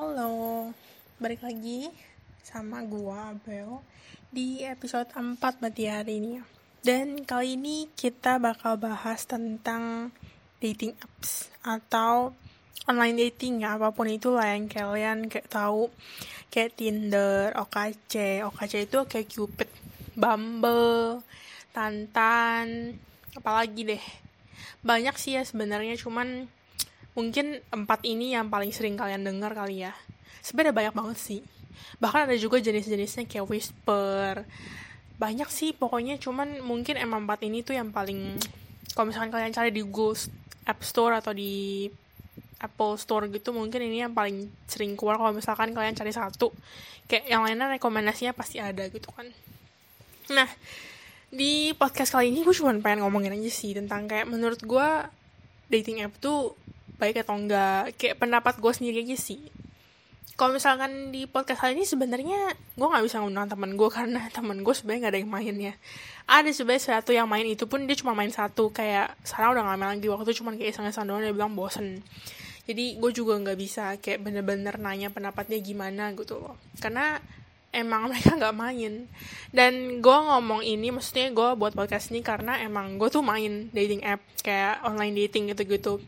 Halo, 0.00 0.72
balik 1.20 1.44
lagi 1.44 1.92
sama 2.40 2.80
gua 2.88 3.36
Abel 3.36 3.84
di 4.32 4.64
episode 4.64 5.12
4 5.12 5.36
berarti 5.60 5.92
hari 5.92 6.24
ini 6.24 6.40
ya. 6.40 6.44
Dan 6.80 7.20
kali 7.28 7.60
ini 7.60 7.84
kita 7.92 8.40
bakal 8.40 8.80
bahas 8.80 9.28
tentang 9.28 10.08
dating 10.56 10.96
apps 11.04 11.52
atau 11.60 12.32
online 12.88 13.28
dating 13.28 13.60
ya 13.60 13.76
apa 13.76 13.92
pun 13.92 14.08
itulah 14.08 14.48
yang 14.48 14.72
kalian 14.72 15.28
kayak 15.28 15.52
tahu 15.52 15.92
kayak 16.48 16.80
Tinder, 16.80 17.52
OKC, 17.60 18.40
OKC 18.40 18.88
itu 18.88 19.04
kayak 19.04 19.28
Cupid, 19.28 19.68
Bumble, 20.16 21.20
Tantan, 21.76 22.96
apalagi 23.36 23.84
deh. 23.84 24.04
Banyak 24.80 25.20
sih 25.20 25.36
ya 25.36 25.44
sebenarnya 25.44 26.00
cuman 26.00 26.48
mungkin 27.14 27.58
empat 27.70 28.06
ini 28.06 28.34
yang 28.36 28.48
paling 28.48 28.70
sering 28.70 28.94
kalian 28.94 29.26
dengar 29.26 29.52
kali 29.52 29.86
ya. 29.86 29.92
Sebenarnya 30.40 30.74
banyak 30.74 30.94
banget 30.94 31.18
sih. 31.18 31.40
Bahkan 31.98 32.30
ada 32.30 32.36
juga 32.38 32.62
jenis-jenisnya 32.62 33.26
kayak 33.26 33.46
whisper. 33.50 34.46
Banyak 35.20 35.48
sih 35.52 35.76
pokoknya 35.76 36.16
cuman 36.16 36.64
mungkin 36.64 36.96
emang 36.96 37.28
empat 37.28 37.44
ini 37.44 37.60
tuh 37.60 37.76
yang 37.76 37.92
paling 37.92 38.40
kalau 38.96 39.06
misalkan 39.12 39.30
kalian 39.30 39.52
cari 39.52 39.70
di 39.70 39.84
Google 39.84 40.16
App 40.66 40.80
Store 40.82 41.18
atau 41.18 41.30
di 41.36 41.86
Apple 42.60 43.00
Store 43.00 43.24
gitu 43.32 43.56
mungkin 43.56 43.80
ini 43.80 44.04
yang 44.04 44.12
paling 44.12 44.48
sering 44.68 44.96
keluar. 44.96 45.20
Kalau 45.20 45.32
misalkan 45.32 45.72
kalian 45.76 45.96
cari 45.96 46.12
satu 46.12 46.52
kayak 47.10 47.26
yang 47.26 47.42
lainnya 47.42 47.66
rekomendasinya 47.74 48.32
pasti 48.32 48.62
ada 48.62 48.86
gitu 48.86 49.10
kan. 49.12 49.26
Nah 50.30 50.48
di 51.30 51.70
podcast 51.78 52.10
kali 52.14 52.34
ini 52.34 52.42
gue 52.42 52.54
cuma 52.54 52.74
pengen 52.82 53.06
ngomongin 53.06 53.34
aja 53.34 53.50
sih 53.50 53.70
tentang 53.70 54.10
kayak 54.10 54.26
menurut 54.26 54.58
gue 54.58 54.88
dating 55.70 56.02
app 56.02 56.18
tuh 56.18 56.58
baik 57.00 57.24
atau 57.24 57.40
enggak. 57.40 57.96
Kayak 57.96 58.20
pendapat 58.20 58.60
gue 58.60 58.72
sendiri 58.76 59.00
aja 59.00 59.16
sih. 59.16 59.40
Kalau 60.36 60.56
misalkan 60.56 61.12
di 61.12 61.28
podcast 61.28 61.60
kali 61.60 61.76
ini 61.76 61.84
sebenarnya 61.84 62.56
gue 62.56 62.86
nggak 62.88 63.04
bisa 63.04 63.20
ngundang 63.20 63.48
teman 63.48 63.76
gue 63.76 63.88
karena 63.96 64.28
teman 64.32 64.60
gue 64.64 64.74
sebenarnya 64.76 65.00
nggak 65.04 65.12
ada 65.12 65.20
yang 65.20 65.32
mainnya 65.32 65.74
ada 66.30 66.48
sebenarnya 66.54 67.02
satu 67.02 67.10
yang 67.10 67.26
main 67.26 67.42
itu 67.42 67.66
pun 67.66 67.82
dia 67.90 67.98
cuma 67.98 68.14
main 68.14 68.30
satu. 68.30 68.70
Kayak 68.70 69.18
sekarang 69.26 69.58
udah 69.58 69.62
nggak 69.66 69.78
main 69.82 69.90
lagi. 69.98 70.06
Waktu 70.06 70.30
itu 70.30 70.34
cuma 70.40 70.54
kayak 70.54 70.70
iseng-iseng 70.78 71.10
doang 71.10 71.26
dia 71.26 71.34
bilang 71.34 71.58
bosen. 71.58 72.06
Jadi 72.70 73.02
gue 73.02 73.10
juga 73.10 73.34
nggak 73.34 73.58
bisa 73.58 73.98
kayak 73.98 74.22
bener-bener 74.22 74.78
nanya 74.78 75.10
pendapatnya 75.10 75.58
gimana 75.58 76.14
gitu 76.14 76.38
loh. 76.38 76.54
Karena 76.78 77.18
emang 77.74 78.06
mereka 78.14 78.38
nggak 78.38 78.56
main. 78.56 79.10
Dan 79.50 79.98
gue 79.98 80.18
ngomong 80.30 80.62
ini 80.62 80.94
maksudnya 80.94 81.34
gue 81.34 81.48
buat 81.58 81.74
podcast 81.74 82.14
ini 82.14 82.22
karena 82.22 82.62
emang 82.62 82.94
gue 82.94 83.10
tuh 83.10 83.26
main 83.26 83.66
dating 83.74 84.06
app 84.06 84.22
kayak 84.46 84.86
online 84.86 85.18
dating 85.26 85.50
gitu-gitu 85.50 85.98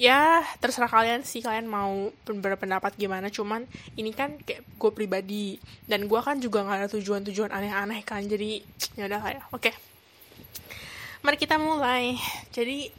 ya 0.00 0.40
terserah 0.58 0.88
kalian 0.88 1.20
sih 1.22 1.44
kalian 1.44 1.68
mau 1.68 2.10
berpendapat 2.24 2.96
gimana. 2.96 3.28
Cuman 3.28 3.68
ini 3.96 4.12
kan 4.12 4.36
kayak 4.40 4.64
gue 4.78 4.90
pribadi. 4.92 5.56
Dan 5.84 6.08
gue 6.08 6.20
kan 6.20 6.40
juga 6.40 6.64
nggak 6.64 6.78
ada 6.84 6.88
tujuan-tujuan 6.92 7.52
aneh-aneh 7.52 8.00
kan. 8.04 8.24
Jadi 8.24 8.62
ya 8.96 9.08
udah 9.08 9.20
kayak 9.20 9.42
oke. 9.52 9.70
Mari 11.22 11.36
kita 11.38 11.56
mulai. 11.60 12.16
Jadi 12.50 12.90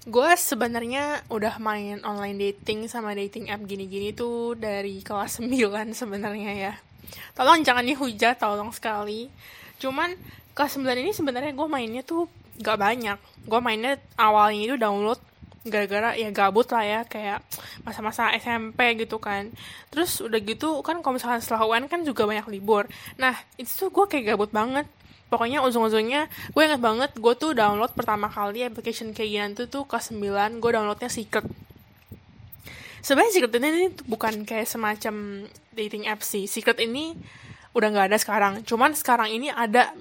gue 0.00 0.30
sebenarnya 0.32 1.28
udah 1.28 1.60
main 1.60 2.00
online 2.08 2.40
dating 2.40 2.88
sama 2.88 3.12
dating 3.12 3.52
app 3.52 3.60
gini-gini 3.68 4.16
tuh 4.16 4.56
dari 4.56 5.04
kelas 5.04 5.44
9 5.44 5.52
sebenarnya 5.92 6.52
ya. 6.56 6.74
Tolong 7.36 7.60
jangan 7.60 7.84
dihujat 7.84 8.40
tolong 8.40 8.72
sekali. 8.72 9.28
Cuman 9.76 10.16
kelas 10.56 10.80
9 10.80 11.04
ini 11.04 11.12
sebenarnya 11.12 11.52
gue 11.52 11.68
mainnya 11.68 12.00
tuh 12.00 12.26
gak 12.64 12.80
banyak. 12.80 13.20
Gue 13.44 13.60
mainnya 13.60 14.00
awalnya 14.16 14.72
itu 14.72 14.76
download 14.80 15.20
gara-gara 15.60 16.16
ya 16.16 16.32
gabut 16.32 16.64
lah 16.72 16.84
ya 16.84 17.00
kayak 17.04 17.44
masa-masa 17.84 18.32
SMP 18.32 18.96
gitu 18.96 19.20
kan. 19.20 19.52
Terus 19.92 20.24
udah 20.24 20.40
gitu 20.40 20.80
kan 20.80 21.04
kalau 21.04 21.20
misalkan 21.20 21.44
setelah 21.44 21.68
UN 21.68 21.84
kan 21.90 22.00
juga 22.06 22.24
banyak 22.24 22.48
libur. 22.48 22.88
Nah 23.20 23.36
itu 23.60 23.68
tuh 23.68 23.88
gue 23.92 24.04
kayak 24.08 24.34
gabut 24.36 24.50
banget. 24.52 24.88
Pokoknya 25.30 25.62
ujung-ujungnya 25.62 26.26
gue 26.26 26.62
inget 26.64 26.82
banget 26.82 27.10
gue 27.14 27.34
tuh 27.38 27.54
download 27.54 27.92
pertama 27.94 28.26
kali 28.26 28.66
application 28.66 29.12
kayak 29.14 29.54
gini 29.54 29.68
tuh 29.68 29.84
kelas 29.86 30.10
9 30.10 30.58
gue 30.58 30.70
downloadnya 30.72 31.12
Secret. 31.12 31.46
Sebenarnya 33.00 33.32
Secret 33.32 33.52
ini 33.60 33.92
bukan 34.08 34.44
kayak 34.48 34.66
semacam 34.66 35.46
dating 35.76 36.08
app 36.08 36.24
sih. 36.24 36.48
Secret 36.48 36.80
ini 36.82 37.14
udah 37.76 37.88
nggak 37.94 38.06
ada 38.10 38.18
sekarang. 38.18 38.52
Cuman 38.66 38.96
sekarang 38.96 39.30
ini 39.30 39.52
ada 39.52 39.94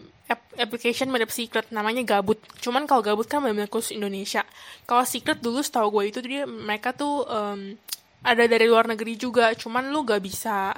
application 0.57 1.09
mirip 1.09 1.34
Secret 1.34 1.73
namanya 1.73 2.06
Gabut. 2.06 2.38
Cuman 2.62 2.85
kalau 2.85 3.01
Gabut 3.01 3.25
kan 3.25 3.41
benar-benar 3.41 3.72
khusus 3.72 3.97
Indonesia. 3.97 4.45
Kalau 4.85 5.01
Secret 5.03 5.41
dulu 5.41 5.59
setahu 5.66 5.90
gue 6.00 6.13
itu 6.13 6.19
dia 6.22 6.45
mereka 6.45 6.94
tuh 6.94 7.25
um, 7.25 7.73
ada 8.22 8.44
dari 8.45 8.69
luar 8.69 8.85
negeri 8.85 9.17
juga. 9.17 9.51
Cuman 9.57 9.90
lu 9.90 10.06
gak 10.06 10.22
bisa 10.22 10.78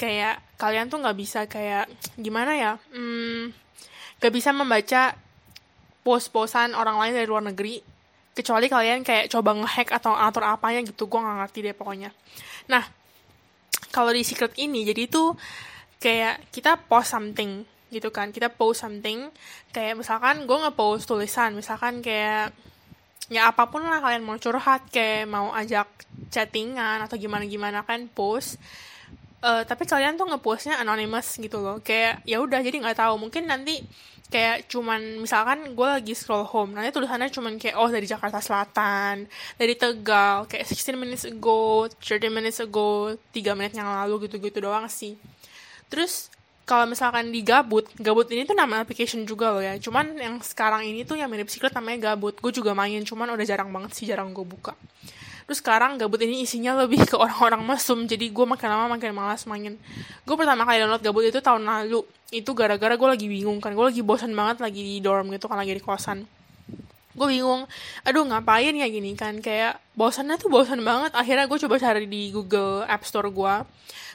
kayak 0.00 0.40
kalian 0.56 0.88
tuh 0.88 1.04
gak 1.04 1.16
bisa 1.16 1.44
kayak 1.44 1.90
gimana 2.16 2.56
ya? 2.56 2.72
Hmm, 2.90 3.52
gak 4.20 4.32
bisa 4.32 4.56
membaca 4.56 5.12
post-postan 6.06 6.72
orang 6.72 7.02
lain 7.02 7.18
dari 7.18 7.26
luar 7.26 7.42
negeri 7.42 7.82
kecuali 8.36 8.68
kalian 8.68 9.00
kayak 9.00 9.32
coba 9.32 9.56
ngehack 9.56 9.96
atau 9.96 10.12
atur 10.12 10.44
apanya 10.44 10.84
gitu 10.84 11.08
gue 11.08 11.18
nggak 11.18 11.36
ngerti 11.40 11.58
deh 11.64 11.74
pokoknya 11.74 12.12
nah 12.68 12.84
kalau 13.90 14.12
di 14.12 14.20
secret 14.22 14.52
ini 14.60 14.84
jadi 14.84 15.08
itu 15.08 15.32
kayak 15.98 16.52
kita 16.52 16.76
post 16.84 17.16
something 17.16 17.64
gitu 17.90 18.08
kan. 18.14 18.30
Kita 18.34 18.50
post 18.52 18.82
something 18.82 19.30
kayak 19.70 19.98
misalkan 19.98 20.44
gue 20.44 20.58
nge-post 20.66 21.06
tulisan 21.10 21.54
misalkan 21.54 22.00
kayak 22.00 22.52
ya 23.26 23.50
apa 23.50 23.66
pun 23.66 23.82
lah 23.82 23.98
kalian 23.98 24.22
mau 24.22 24.38
curhat 24.38 24.86
kayak 24.94 25.26
mau 25.26 25.50
ajak 25.50 25.90
chattingan 26.30 27.02
atau 27.02 27.18
gimana 27.18 27.46
gimana 27.46 27.82
kan 27.82 28.06
post. 28.10 28.58
Uh, 29.46 29.62
tapi 29.62 29.86
kalian 29.86 30.18
tuh 30.18 30.26
ngepostnya 30.26 30.80
anonymous 30.80 31.38
gitu 31.38 31.62
loh. 31.62 31.78
Kayak 31.84 32.24
ya 32.26 32.42
udah 32.42 32.58
jadi 32.62 32.82
nggak 32.82 32.98
tahu. 32.98 33.14
Mungkin 33.20 33.46
nanti 33.46 33.84
kayak 34.26 34.66
cuman 34.66 35.22
misalkan 35.22 35.78
gue 35.78 35.86
lagi 35.86 36.10
scroll 36.18 36.42
home 36.42 36.74
nanti 36.74 36.90
tulisannya 36.90 37.30
cuman 37.30 37.62
kayak 37.62 37.78
oh 37.78 37.86
dari 37.86 38.10
Jakarta 38.10 38.42
Selatan 38.42 39.30
dari 39.54 39.78
Tegal 39.78 40.50
kayak 40.50 40.66
16 40.66 40.98
minutes 40.98 41.24
ago 41.30 41.86
30 42.02 42.34
minutes 42.34 42.58
ago 42.58 43.14
3 43.30 43.54
menit 43.54 43.78
yang 43.78 43.86
lalu 43.86 44.26
gitu-gitu 44.26 44.58
doang 44.58 44.90
sih. 44.90 45.14
Terus 45.86 46.26
kalau 46.66 46.82
misalkan 46.90 47.30
di 47.30 47.46
Gabut, 47.46 47.86
Gabut 47.94 48.26
ini 48.34 48.42
tuh 48.42 48.58
nama 48.58 48.82
application 48.82 49.22
juga 49.22 49.54
loh 49.54 49.62
ya. 49.62 49.78
Cuman 49.78 50.18
yang 50.18 50.42
sekarang 50.42 50.82
ini 50.82 51.06
tuh 51.06 51.14
yang 51.14 51.30
mirip 51.30 51.46
Secret 51.46 51.70
namanya 51.70 52.12
Gabut. 52.12 52.34
Gue 52.42 52.50
juga 52.50 52.74
main, 52.74 52.98
cuman 53.06 53.38
udah 53.38 53.46
jarang 53.46 53.70
banget 53.70 53.94
sih, 53.94 54.02
jarang 54.02 54.34
gue 54.34 54.42
buka. 54.42 54.74
Terus 55.46 55.62
sekarang 55.62 55.94
Gabut 55.94 56.18
ini 56.26 56.42
isinya 56.42 56.74
lebih 56.74 57.06
ke 57.06 57.14
orang-orang 57.14 57.62
mesum, 57.62 58.02
jadi 58.10 58.26
gue 58.34 58.46
makin 58.50 58.66
lama 58.66 58.98
makin 58.98 59.14
malas 59.14 59.46
main. 59.46 59.78
Gue 60.26 60.34
pertama 60.34 60.66
kali 60.66 60.82
download 60.82 61.06
Gabut 61.06 61.22
itu 61.30 61.38
tahun 61.38 61.62
lalu. 61.62 62.02
Itu 62.34 62.50
gara-gara 62.58 62.98
gue 62.98 63.08
lagi 63.14 63.26
bingung 63.30 63.62
kan, 63.62 63.70
gue 63.70 63.86
lagi 63.86 64.02
bosan 64.02 64.34
banget 64.34 64.58
lagi 64.58 64.82
di 64.82 64.98
dorm 64.98 65.30
gitu 65.30 65.46
kan, 65.46 65.62
lagi 65.62 65.70
di 65.70 65.80
kosan 65.80 66.26
gue 67.16 67.26
bingung 67.32 67.64
aduh 68.04 68.28
ngapain 68.28 68.76
ya 68.76 68.84
gini 68.92 69.16
kan 69.16 69.40
kayak 69.40 69.80
bosannya 69.96 70.36
tuh 70.36 70.52
bosan 70.52 70.84
banget 70.84 71.16
akhirnya 71.16 71.48
gue 71.48 71.58
coba 71.64 71.80
cari 71.80 72.04
di 72.04 72.28
Google 72.28 72.84
App 72.84 73.08
Store 73.08 73.32
gue 73.32 73.54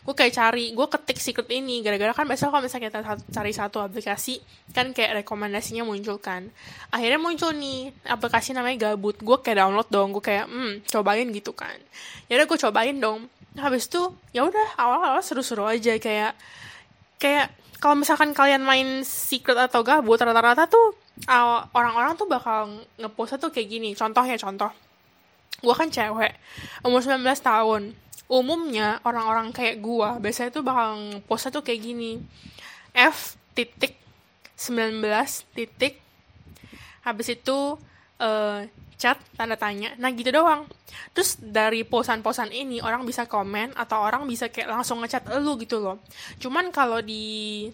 gue 0.01 0.16
kayak 0.17 0.34
cari 0.34 0.73
gue 0.73 0.88
ketik 0.89 1.22
secret 1.22 1.50
ini. 1.53 1.85
Gara-gara 1.85 2.13
kan 2.17 2.25
biasa 2.25 2.50
kalau 2.50 2.66
misalnya 2.66 2.89
kita 2.89 3.00
cari 3.29 3.53
satu 3.53 3.78
aplikasi 3.85 4.41
kan 4.73 4.89
kayak 4.97 5.22
rekomendasinya 5.22 5.85
muncul 5.85 6.17
kan. 6.17 6.50
Akhirnya 6.89 7.22
muncul 7.22 7.53
nih 7.53 7.94
aplikasi 8.09 8.57
namanya 8.57 8.90
gabut. 8.90 9.22
Gue 9.22 9.38
kayak 9.45 9.61
download 9.61 9.90
dong 9.94 10.09
gue 10.17 10.23
kayak 10.25 10.50
hmm 10.50 10.90
cobain 10.90 11.29
gitu 11.29 11.53
kan. 11.53 11.78
Ya 12.25 12.41
udah 12.41 12.47
gue 12.50 12.59
cobain 12.59 12.97
dong. 12.97 13.29
Habis 13.53 13.85
itu 13.91 14.01
ya 14.34 14.41
udah 14.41 14.67
awal-awal 14.81 15.22
seru-seru 15.22 15.69
aja. 15.69 15.94
Kayak 16.01 16.34
kayak 17.22 17.53
kalau 17.78 17.97
misalkan 17.97 18.34
kalian 18.34 18.66
main 18.66 19.06
secret 19.06 19.57
atau 19.57 19.85
gabut 19.85 20.17
rata-rata 20.17 20.66
tuh 20.66 20.97
orang-orang 21.78 22.17
tuh 22.17 22.25
bakal 22.25 22.81
ngepostnya 22.97 23.38
tuh 23.38 23.53
kayak 23.53 23.69
gini. 23.69 23.94
Contohnya 23.94 24.34
contoh. 24.41 24.73
Gue 25.61 25.78
kan 25.78 25.94
cewek 25.94 26.34
umur 26.81 27.06
19 27.06 27.22
tahun 27.38 27.94
umumnya 28.31 29.03
orang-orang 29.03 29.51
kayak 29.51 29.83
gue 29.83 30.09
biasanya 30.23 30.55
tuh 30.55 30.63
bakal 30.63 30.95
ngepostnya 30.95 31.51
tuh 31.51 31.63
kayak 31.67 31.83
gini. 31.83 32.23
F 32.95 33.35
titik 33.51 33.99
19 34.55 35.03
titik 35.51 35.99
habis 37.03 37.28
itu 37.35 37.75
uh, 38.23 38.59
chat 38.95 39.19
tanda 39.35 39.59
tanya. 39.59 39.91
Nah 39.99 40.16
gitu 40.16 40.31
doang. 40.31 40.63
Terus 41.11 41.35
dari 41.43 41.83
posan-posan 41.83 42.55
ini 42.55 42.79
orang 42.79 43.03
bisa 43.03 43.28
komen 43.28 43.75
atau 43.75 43.99
orang 43.99 44.23
bisa 44.23 44.47
kayak 44.47 44.79
langsung 44.79 45.03
ngechat 45.03 45.27
lu 45.43 45.59
gitu 45.59 45.84
loh. 45.84 45.99
Cuman 46.39 46.72
kalau 46.72 47.03
di 47.03 47.67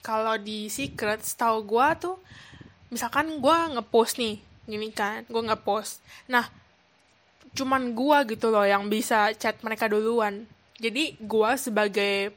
kalau 0.00 0.40
di 0.40 0.72
secret 0.72 1.20
setahu 1.20 1.68
gue 1.68 1.86
tuh 2.00 2.16
misalkan 2.88 3.28
gue 3.28 3.56
ngepost 3.76 4.16
nih 4.16 4.40
gini 4.64 4.88
kan 4.94 5.26
gue 5.28 5.42
ngepost. 5.52 6.00
Nah 6.32 6.48
cuman 7.58 7.90
gue 7.90 8.38
gitu 8.38 8.54
loh 8.54 8.62
yang 8.62 8.86
bisa 8.86 9.34
chat 9.34 9.58
mereka 9.66 9.90
duluan. 9.90 10.46
Jadi 10.78 11.18
gue 11.18 11.50
sebagai 11.58 12.30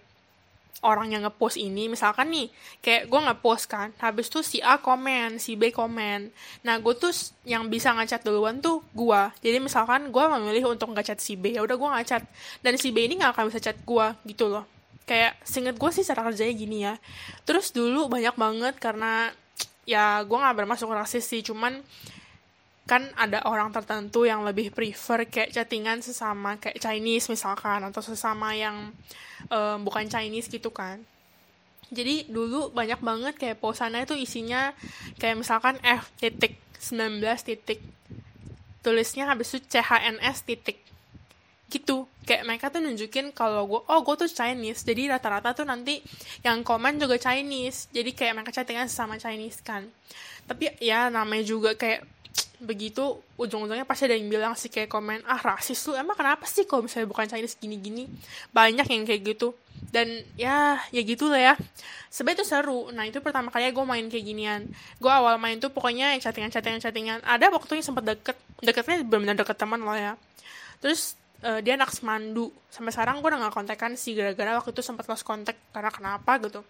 orang 0.81 1.13
yang 1.13 1.21
ngepost 1.29 1.61
ini 1.61 1.85
misalkan 1.85 2.33
nih 2.33 2.49
kayak 2.81 3.05
gue 3.05 3.19
ngepost 3.21 3.69
kan 3.69 3.93
habis 4.01 4.33
tuh 4.33 4.41
si 4.41 4.57
A 4.65 4.81
komen 4.81 5.37
si 5.37 5.53
B 5.53 5.69
komen. 5.69 6.33
Nah 6.65 6.81
gue 6.81 6.93
tuh 6.97 7.13
yang 7.45 7.69
bisa 7.69 7.93
ngechat 7.93 8.25
duluan 8.25 8.57
tuh 8.57 8.81
gue 8.97 9.21
jadi 9.45 9.61
misalkan 9.61 10.09
gue 10.09 10.23
memilih 10.37 10.73
untuk 10.73 10.89
ngechat 10.97 11.21
si 11.21 11.37
B 11.37 11.53
ya 11.53 11.61
udah 11.61 11.77
gue 11.77 11.89
ngechat. 12.01 12.25
Dan 12.65 12.81
si 12.81 12.89
B 12.89 13.05
ini 13.05 13.21
nggak 13.21 13.37
akan 13.37 13.45
bisa 13.53 13.61
chat 13.61 13.77
gue 13.77 14.05
gitu 14.25 14.49
loh. 14.49 14.65
Kayak 15.05 15.37
singet 15.45 15.77
gue 15.77 15.89
sih 15.93 16.01
cara 16.01 16.25
kerjanya 16.25 16.53
gini 16.57 16.77
ya. 16.81 16.97
Terus 17.45 17.69
dulu 17.69 18.09
banyak 18.09 18.33
banget 18.33 18.75
karena 18.81 19.29
ya 19.85 20.25
gue 20.25 20.37
nggak 20.37 20.57
bermasuk 20.57 20.89
rasis 20.89 21.25
sih 21.25 21.41
cuman 21.45 21.81
kan 22.89 23.07
ada 23.13 23.45
orang 23.45 23.69
tertentu 23.69 24.25
yang 24.25 24.41
lebih 24.41 24.73
prefer 24.73 25.29
kayak 25.29 25.53
chattingan 25.53 26.01
sesama 26.01 26.57
kayak 26.57 26.81
Chinese 26.81 27.29
misalkan 27.29 27.85
atau 27.85 28.01
sesama 28.01 28.57
yang 28.57 28.89
um, 29.47 29.77
bukan 29.85 30.09
Chinese 30.09 30.49
gitu 30.49 30.73
kan. 30.73 31.01
Jadi 31.91 32.31
dulu 32.31 32.71
banyak 32.71 33.03
banget 33.03 33.33
kayak 33.35 33.59
posannya 33.59 34.07
itu 34.07 34.15
isinya 34.15 34.71
kayak 35.19 35.43
misalkan 35.43 35.75
F 35.83 36.09
titik 36.17 36.55
19 36.79 37.21
titik 37.45 37.83
tulisnya 38.81 39.29
habis 39.29 39.53
itu 39.53 39.61
CHNS 39.77 40.37
titik 40.47 40.81
gitu. 41.69 42.09
Kayak 42.25 42.43
mereka 42.47 42.65
tuh 42.71 42.81
nunjukin 42.81 43.35
kalau 43.35 43.67
gue 43.69 43.81
oh 43.87 43.99
gue 44.01 44.15
tuh 44.25 44.29
Chinese 44.31 44.83
jadi 44.83 45.15
rata-rata 45.15 45.53
tuh 45.53 45.67
nanti 45.67 46.01
yang 46.41 46.65
komen 46.65 46.97
juga 46.97 47.19
Chinese. 47.21 47.91
Jadi 47.93 48.11
kayak 48.17 48.41
mereka 48.41 48.51
chattingan 48.55 48.89
sama 48.89 49.19
Chinese 49.21 49.61
kan. 49.61 49.85
Tapi 50.47 50.71
ya 50.81 51.11
namanya 51.11 51.43
juga 51.43 51.75
kayak 51.75 52.20
begitu 52.61 53.17
ujung-ujungnya 53.41 53.89
pasti 53.89 54.05
ada 54.05 54.13
yang 54.13 54.29
bilang 54.29 54.53
sih 54.53 54.69
kayak 54.69 54.85
komen 54.85 55.25
ah 55.25 55.41
rasis 55.41 55.81
lu 55.89 55.97
emang 55.97 56.13
kenapa 56.13 56.45
sih 56.45 56.69
kalau 56.69 56.85
misalnya 56.85 57.09
bukan 57.09 57.25
Chinese 57.25 57.57
gini-gini? 57.57 58.05
Banyak 58.53 58.85
yang 58.85 59.03
kayak 59.03 59.21
gitu. 59.35 59.57
Dan 59.89 60.21
ya 60.37 60.77
ya 60.93 61.01
gitu 61.01 61.25
lah 61.27 61.41
ya. 61.41 61.53
Sebenarnya 62.13 62.37
itu 62.37 62.45
seru. 62.45 62.79
Nah 62.93 63.09
itu 63.09 63.17
pertama 63.17 63.49
kali 63.49 63.73
gue 63.73 63.85
main 63.85 64.05
kayak 64.05 64.25
ginian. 64.25 64.61
Gue 65.01 65.09
awal 65.09 65.41
main 65.41 65.57
tuh 65.57 65.73
pokoknya 65.73 66.13
chattingan 66.21 66.53
chattingan 66.53 66.79
chattingan. 66.79 67.19
Ada 67.25 67.49
waktu 67.49 67.81
yang 67.81 67.85
sempat 67.85 68.05
deket. 68.05 68.37
Deketnya 68.61 69.01
benar-benar 69.09 69.41
deket 69.41 69.57
teman 69.57 69.81
lah 69.81 69.97
ya. 69.97 70.13
Terus 70.85 71.17
uh, 71.41 71.59
dia 71.65 71.73
anak 71.73 71.89
semandu. 71.97 72.53
Sampai 72.69 72.93
sekarang 72.93 73.25
gue 73.25 73.29
udah 73.33 73.49
gak 73.49 73.57
kontekan 73.57 73.97
sih 73.97 74.13
gara-gara 74.13 74.61
waktu 74.61 74.69
itu 74.69 74.85
sempat 74.85 75.09
lost 75.09 75.25
kontak 75.25 75.57
karena 75.73 75.89
kenapa 75.89 76.37
gitu 76.45 76.61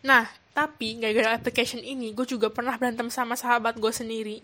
Nah, 0.00 0.24
tapi 0.50 0.98
gara-gara 0.98 1.36
application 1.36 1.80
ini, 1.84 2.12
gue 2.16 2.26
juga 2.26 2.48
pernah 2.48 2.76
berantem 2.76 3.08
sama 3.12 3.36
sahabat 3.36 3.76
gue 3.76 3.92
sendiri. 3.92 4.38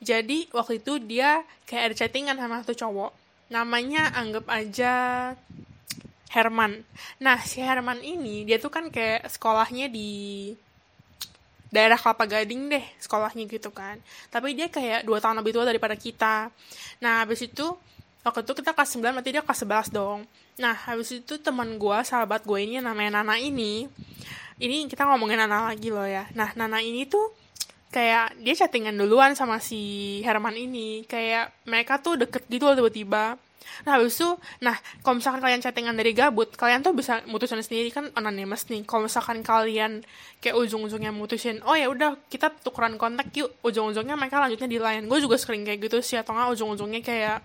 Jadi, 0.00 0.48
waktu 0.52 0.80
itu 0.80 0.96
dia 1.00 1.44
kayak 1.68 1.92
ada 1.92 1.94
chattingan 1.96 2.36
sama 2.36 2.64
satu 2.64 2.74
cowok. 2.76 3.12
Namanya 3.50 4.14
anggap 4.14 4.46
aja 4.48 4.92
Herman. 6.30 6.86
Nah, 7.18 7.42
si 7.42 7.58
Herman 7.58 7.98
ini, 8.00 8.46
dia 8.46 8.62
tuh 8.62 8.70
kan 8.70 8.88
kayak 8.88 9.26
sekolahnya 9.26 9.90
di 9.90 10.52
daerah 11.70 11.98
Kelapa 11.98 12.26
Gading 12.26 12.70
deh 12.70 12.84
sekolahnya 12.98 13.46
gitu 13.46 13.70
kan. 13.70 13.98
Tapi 14.28 14.58
dia 14.58 14.66
kayak 14.66 15.06
dua 15.06 15.22
tahun 15.22 15.38
lebih 15.42 15.54
tua 15.54 15.64
daripada 15.66 15.94
kita. 15.94 16.50
Nah, 17.02 17.22
habis 17.22 17.46
itu 17.46 17.66
waktu 18.26 18.42
itu 18.44 18.52
kita 18.58 18.76
kelas 18.76 18.90
9 18.98 19.16
berarti 19.16 19.30
dia 19.32 19.42
kelas 19.42 19.60
11 19.64 19.94
dong. 19.94 20.26
Nah, 20.60 20.74
habis 20.76 21.14
itu 21.14 21.40
teman 21.40 21.78
gue, 21.80 21.98
sahabat 22.04 22.44
gue 22.44 22.58
ini 22.60 22.82
namanya 22.82 23.22
Nana 23.22 23.40
ini, 23.40 23.88
ini 24.60 24.86
kita 24.86 25.08
ngomongin 25.08 25.40
Nana 25.40 25.72
lagi 25.72 25.88
loh 25.88 26.04
ya. 26.04 26.28
Nah, 26.36 26.52
Nana 26.54 26.84
ini 26.84 27.08
tuh 27.08 27.32
kayak 27.90 28.38
dia 28.38 28.54
chattingan 28.54 28.94
duluan 28.94 29.32
sama 29.32 29.58
si 29.58 30.20
Herman 30.22 30.54
ini. 30.54 31.08
Kayak 31.08 31.56
mereka 31.64 31.98
tuh 31.98 32.20
deket 32.20 32.44
gitu 32.46 32.68
loh 32.68 32.76
tiba-tiba. 32.76 33.40
Nah, 33.80 33.96
habis 33.96 34.20
itu, 34.20 34.28
nah, 34.60 34.76
kalau 35.00 35.16
misalkan 35.16 35.40
kalian 35.40 35.64
chattingan 35.64 35.96
dari 35.96 36.12
gabut, 36.12 36.52
kalian 36.52 36.84
tuh 36.84 36.92
bisa 36.92 37.24
mutusin 37.24 37.64
sendiri 37.64 37.88
kan 37.88 38.12
anonymous 38.12 38.68
nih. 38.68 38.84
Kalau 38.84 39.08
misalkan 39.08 39.40
kalian 39.40 40.04
kayak 40.44 40.52
ujung-ujungnya 40.52 41.12
mutusin, 41.16 41.64
oh 41.64 41.72
ya 41.72 41.88
udah 41.88 42.20
kita 42.28 42.52
tukeran 42.60 43.00
kontak 43.00 43.32
yuk. 43.32 43.48
Ujung-ujungnya 43.64 44.20
mereka 44.20 44.36
lanjutnya 44.44 44.68
di 44.68 44.76
lain. 44.76 45.08
Gue 45.08 45.24
juga 45.24 45.40
sering 45.40 45.64
kayak 45.64 45.80
gitu 45.88 46.04
sih, 46.04 46.20
atau 46.20 46.36
nggak 46.36 46.52
ujung-ujungnya 46.52 47.00
kayak 47.00 47.40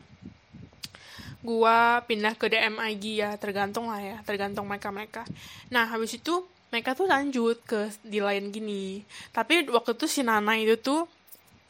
gua 1.45 2.01
pindah 2.09 2.33
ke 2.33 2.49
DM 2.49 2.81
IG 2.97 3.21
ya, 3.21 3.37
tergantung 3.37 3.93
lah 3.93 4.01
ya, 4.01 4.17
tergantung 4.25 4.65
mereka-mereka. 4.65 5.23
Nah, 5.69 5.85
habis 5.93 6.17
itu 6.17 6.41
mereka 6.73 6.97
tuh 6.97 7.07
lanjut 7.07 7.61
ke 7.63 7.91
di 8.03 8.19
lain 8.19 8.49
gini. 8.51 9.01
Tapi 9.31 9.69
waktu 9.69 9.95
itu 9.95 10.05
si 10.09 10.21
Nana 10.25 10.57
itu 10.57 10.75
tuh 10.79 11.07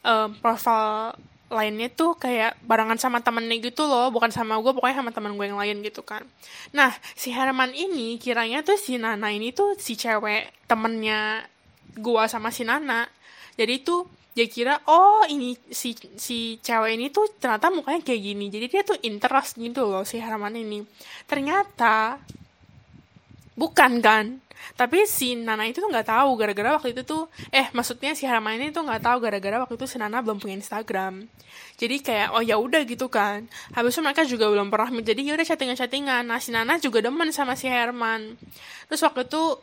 um, 0.06 0.30
profil 0.40 1.14
lainnya 1.46 1.94
tuh 1.94 2.18
kayak 2.18 2.58
barengan 2.66 2.98
sama 2.98 3.22
temennya 3.22 3.62
gitu 3.62 3.86
loh. 3.86 4.10
Bukan 4.10 4.34
sama 4.34 4.58
gue 4.58 4.72
pokoknya 4.74 5.06
sama 5.06 5.12
temen 5.14 5.38
gue 5.38 5.46
yang 5.46 5.60
lain 5.62 5.86
gitu 5.86 6.02
kan. 6.02 6.26
Nah 6.74 6.90
si 7.14 7.30
Herman 7.30 7.72
ini 7.78 8.18
kiranya 8.18 8.66
tuh 8.66 8.80
si 8.82 8.98
Nana 8.98 9.30
ini 9.30 9.54
tuh 9.54 9.78
si 9.78 9.94
cewek 9.94 10.66
temennya 10.66 11.46
gue 11.96 12.24
sama 12.26 12.50
si 12.50 12.66
Nana. 12.66 13.06
Jadi 13.56 13.86
tuh 13.86 14.10
dia 14.36 14.52
kira 14.52 14.84
oh 14.92 15.24
ini 15.32 15.56
si 15.72 15.96
si 16.20 16.60
cewek 16.60 16.92
ini 17.00 17.08
tuh 17.08 17.30
ternyata 17.40 17.70
mukanya 17.70 18.02
kayak 18.02 18.22
gini. 18.26 18.46
Jadi 18.50 18.66
dia 18.68 18.82
tuh 18.82 18.98
interest 19.06 19.56
gitu 19.62 19.86
loh 19.86 20.04
si 20.04 20.18
Herman 20.18 20.58
ini. 20.58 20.82
Ternyata 21.30 22.20
bukan 23.56 24.04
kan 24.04 24.45
tapi 24.74 25.06
si 25.06 25.38
Nana 25.38 25.70
itu 25.70 25.80
tuh 25.80 25.90
nggak 25.92 26.10
tahu 26.10 26.30
gara-gara 26.40 26.76
waktu 26.76 26.98
itu 26.98 27.06
tuh 27.06 27.30
eh 27.54 27.70
maksudnya 27.72 28.18
si 28.18 28.26
Harma 28.26 28.56
ini 28.58 28.74
tuh 28.74 28.84
nggak 28.84 29.02
tahu 29.04 29.18
gara-gara 29.22 29.62
waktu 29.62 29.76
itu 29.78 29.86
si 29.86 29.98
Nana 30.02 30.20
belum 30.26 30.42
punya 30.42 30.58
Instagram. 30.58 31.30
Jadi 31.76 31.96
kayak 32.02 32.36
oh 32.36 32.44
ya 32.44 32.56
udah 32.60 32.82
gitu 32.84 33.08
kan. 33.08 33.48
Habis 33.76 33.96
itu 33.96 34.02
mereka 34.02 34.24
juga 34.26 34.50
belum 34.50 34.68
pernah 34.74 34.90
jadi 35.00 35.22
ya 35.22 35.34
udah 35.38 35.46
chattingan 35.46 35.78
chattingan 35.78 36.24
nah 36.26 36.40
si 36.42 36.50
Nana 36.50 36.82
juga 36.82 37.00
demen 37.00 37.30
sama 37.32 37.54
si 37.54 37.70
Herman. 37.70 38.36
Terus 38.92 39.02
waktu 39.06 39.28
itu 39.28 39.62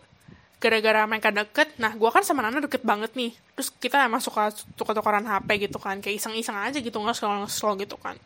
gara-gara 0.63 1.03
mereka 1.11 1.35
deket 1.35 1.75
nah 1.83 1.91
gue 1.91 2.11
kan 2.13 2.23
sama 2.23 2.41
Nana 2.47 2.63
deket 2.63 2.87
banget 2.87 3.13
nih. 3.19 3.35
Terus 3.59 3.69
kita 3.77 4.01
emang 4.07 4.23
suka 4.23 4.55
tukar-tukaran 4.79 5.27
HP 5.27 5.69
gitu 5.69 5.83
kan 5.83 5.99
kayak 5.99 6.23
iseng-iseng 6.23 6.57
aja 6.57 6.79
gitu 6.79 6.97
nggak 6.97 7.19
slow 7.51 7.75
gitu 7.77 7.99
kan 7.99 8.17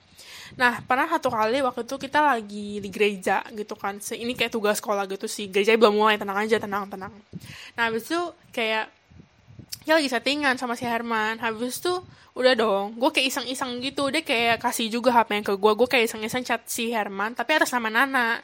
Nah, 0.55 0.79
pernah 0.87 1.11
satu 1.11 1.29
kali 1.29 1.59
waktu 1.61 1.83
itu 1.83 1.97
kita 1.99 2.23
lagi 2.23 2.79
di 2.79 2.89
gereja 2.89 3.43
gitu 3.53 3.75
kan. 3.75 3.99
Ini 3.99 4.33
kayak 4.33 4.53
tugas 4.55 4.79
sekolah 4.79 5.05
gitu 5.11 5.27
sih. 5.27 5.51
Gereja 5.51 5.75
belum 5.75 5.99
mulai, 5.99 6.17
tenang 6.17 6.39
aja, 6.39 6.57
tenang, 6.57 6.87
tenang. 6.87 7.13
Nah, 7.75 7.83
habis 7.91 8.07
itu 8.07 8.21
kayak 8.55 8.89
ya 9.87 9.93
lagi 9.99 10.09
settingan 10.09 10.55
sama 10.57 10.79
si 10.79 10.87
Herman. 10.87 11.43
Habis 11.43 11.83
itu 11.83 11.99
udah 12.37 12.53
dong, 12.53 13.01
gue 13.01 13.11
kayak 13.11 13.33
iseng-iseng 13.33 13.81
gitu. 13.83 14.09
Dia 14.13 14.23
kayak 14.23 14.63
kasih 14.63 14.87
juga 14.93 15.11
HP 15.13 15.43
yang 15.43 15.47
ke 15.47 15.55
gue. 15.59 15.73
Gue 15.77 15.89
kayak 15.89 16.05
iseng-iseng 16.09 16.47
chat 16.47 16.63
si 16.71 16.95
Herman, 16.95 17.35
tapi 17.35 17.57
atas 17.59 17.75
nama 17.75 17.89
Nana. 17.91 18.41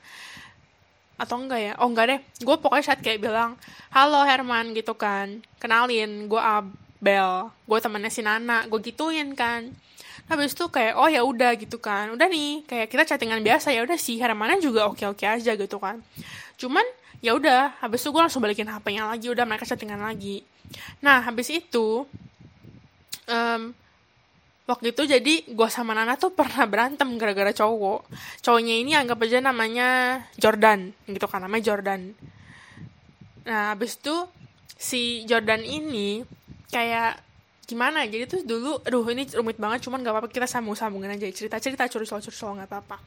Atau 1.17 1.39
enggak 1.39 1.61
ya? 1.61 1.73
Oh 1.79 1.87
enggak 1.87 2.07
deh. 2.11 2.21
Gue 2.43 2.57
pokoknya 2.59 2.93
chat 2.93 3.01
kayak 3.01 3.23
bilang, 3.23 3.55
Halo 3.95 4.27
Herman 4.27 4.75
gitu 4.75 4.99
kan. 4.99 5.41
Kenalin, 5.63 6.27
gue 6.27 6.41
Abel. 6.41 7.53
Gue 7.69 7.79
temennya 7.79 8.11
si 8.11 8.21
Nana. 8.21 8.67
Gue 8.67 8.83
gituin 8.83 9.33
kan 9.39 9.71
habis 10.31 10.55
itu 10.55 10.65
kayak 10.71 10.95
oh 10.99 11.09
ya 11.11 11.23
udah 11.27 11.55
gitu 11.59 11.79
kan. 11.83 12.13
Udah 12.15 12.27
nih 12.31 12.63
kayak 12.67 12.87
kita 12.91 13.03
chattingan 13.15 13.43
biasa 13.43 13.75
ya 13.75 13.83
udah 13.83 13.99
sih 13.99 14.19
Hermana 14.19 14.59
juga 14.59 14.87
oke 14.91 15.03
oke 15.07 15.25
aja 15.27 15.53
gitu 15.55 15.77
kan. 15.79 16.01
Cuman 16.59 16.85
ya 17.23 17.39
udah 17.39 17.79
habis 17.79 18.03
itu 18.03 18.11
gue 18.11 18.23
langsung 18.23 18.43
balikin 18.43 18.67
HP-nya 18.67 19.07
lagi 19.07 19.31
udah 19.31 19.45
mereka 19.47 19.67
chattingan 19.67 20.03
lagi. 20.03 20.43
Nah 21.03 21.23
habis 21.23 21.51
itu 21.51 22.07
um, 23.29 23.63
waktu 24.67 24.95
itu 24.95 25.03
jadi 25.07 25.35
gue 25.47 25.69
sama 25.71 25.95
Nana 25.95 26.19
tuh 26.19 26.35
pernah 26.35 26.67
berantem 26.67 27.07
gara-gara 27.19 27.55
cowok. 27.55 28.07
Cowoknya 28.43 28.75
ini 28.79 28.93
anggap 28.99 29.23
aja 29.23 29.39
namanya 29.43 30.23
Jordan 30.39 30.91
gitu 31.07 31.27
kan 31.31 31.47
namanya 31.47 31.75
Jordan. 31.75 32.15
Nah 33.47 33.75
habis 33.75 33.99
itu 33.99 34.27
si 34.79 35.23
Jordan 35.31 35.63
ini 35.63 36.27
kayak 36.75 37.32
gimana? 37.65 38.05
Jadi 38.05 38.25
tuh 38.27 38.41
dulu 38.43 38.83
aduh 38.83 39.07
ini 39.11 39.29
rumit 39.33 39.57
banget 39.57 39.87
cuman 39.87 40.03
gak 40.03 40.13
apa-apa 40.13 40.29
kita 40.29 40.47
sambung 40.51 40.75
sambungin 40.75 41.15
aja. 41.15 41.27
Cerita 41.31 41.57
cerita 41.63 41.87
curcol 41.89 42.21
curcol 42.21 42.59
nggak 42.59 42.69
apa-apa. 42.69 42.99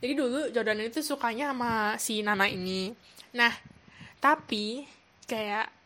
Jadi 0.00 0.12
dulu 0.12 0.52
Jordan 0.52 0.84
itu 0.84 1.00
sukanya 1.00 1.52
sama 1.52 1.96
si 1.96 2.20
Nana 2.20 2.46
ini. 2.46 2.92
Nah 3.32 3.52
tapi 4.20 4.84
kayak 5.26 5.76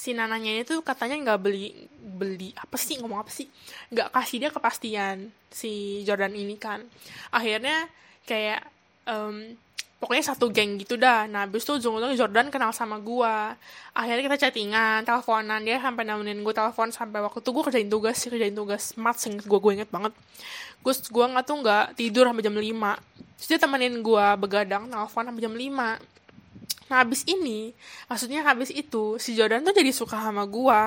si 0.00 0.16
Nananya 0.16 0.56
ini 0.56 0.64
tuh 0.64 0.80
katanya 0.80 1.20
nggak 1.20 1.40
beli 1.44 1.76
beli 2.00 2.56
apa 2.56 2.80
sih? 2.80 2.96
Ngomong 2.96 3.20
apa 3.20 3.28
sih? 3.28 3.52
Nggak 3.92 4.08
kasih 4.16 4.36
dia 4.40 4.50
kepastian 4.50 5.16
si 5.52 6.00
Jordan 6.08 6.32
ini 6.32 6.56
kan. 6.56 6.80
Akhirnya 7.28 7.84
kayak 8.24 8.64
um, 9.04 9.60
pokoknya 10.00 10.24
satu 10.32 10.48
geng 10.48 10.80
gitu 10.80 10.96
dah. 10.96 11.28
Nah 11.28 11.44
abis 11.44 11.68
itu 11.68 11.76
ujung-ujungnya 11.76 12.16
Jordan 12.16 12.48
kenal 12.48 12.72
sama 12.72 12.96
gue 12.98 13.34
akhirnya 13.92 14.22
kita 14.26 14.36
chattingan 14.48 15.04
teleponan. 15.04 15.60
Dia 15.62 15.78
sampai 15.78 16.08
nemenin 16.08 16.40
gue 16.40 16.54
telepon 16.56 16.88
sampai 16.88 17.20
waktu 17.20 17.44
itu 17.44 17.50
gue 17.52 17.62
kerjain 17.68 17.90
tugas 17.92 18.16
sih 18.16 18.32
kerjain 18.32 18.56
tugas 18.56 18.96
mat 18.96 19.20
sing 19.20 19.36
gue 19.38 19.58
gue 19.60 19.72
inget 19.76 19.92
banget. 19.92 20.16
Gue 20.80 20.96
gue 20.96 21.24
nggak 21.30 21.44
tuh 21.44 21.56
nggak 21.60 21.84
tidur 22.00 22.24
sampai 22.26 22.42
jam 22.42 22.56
5 22.56 23.20
terus 23.40 23.56
dia 23.56 23.56
temenin 23.56 24.04
gue 24.04 24.26
begadang 24.36 24.92
telepon 24.92 25.24
sampai 25.32 25.40
jam 25.40 25.56
5 25.56 26.92
nah 26.92 26.96
habis 27.00 27.24
ini 27.24 27.72
maksudnya 28.04 28.44
habis 28.44 28.68
itu 28.68 29.16
si 29.16 29.32
Jordan 29.32 29.64
tuh 29.64 29.72
jadi 29.72 29.88
suka 29.96 30.20
sama 30.20 30.44
gue 30.44 30.80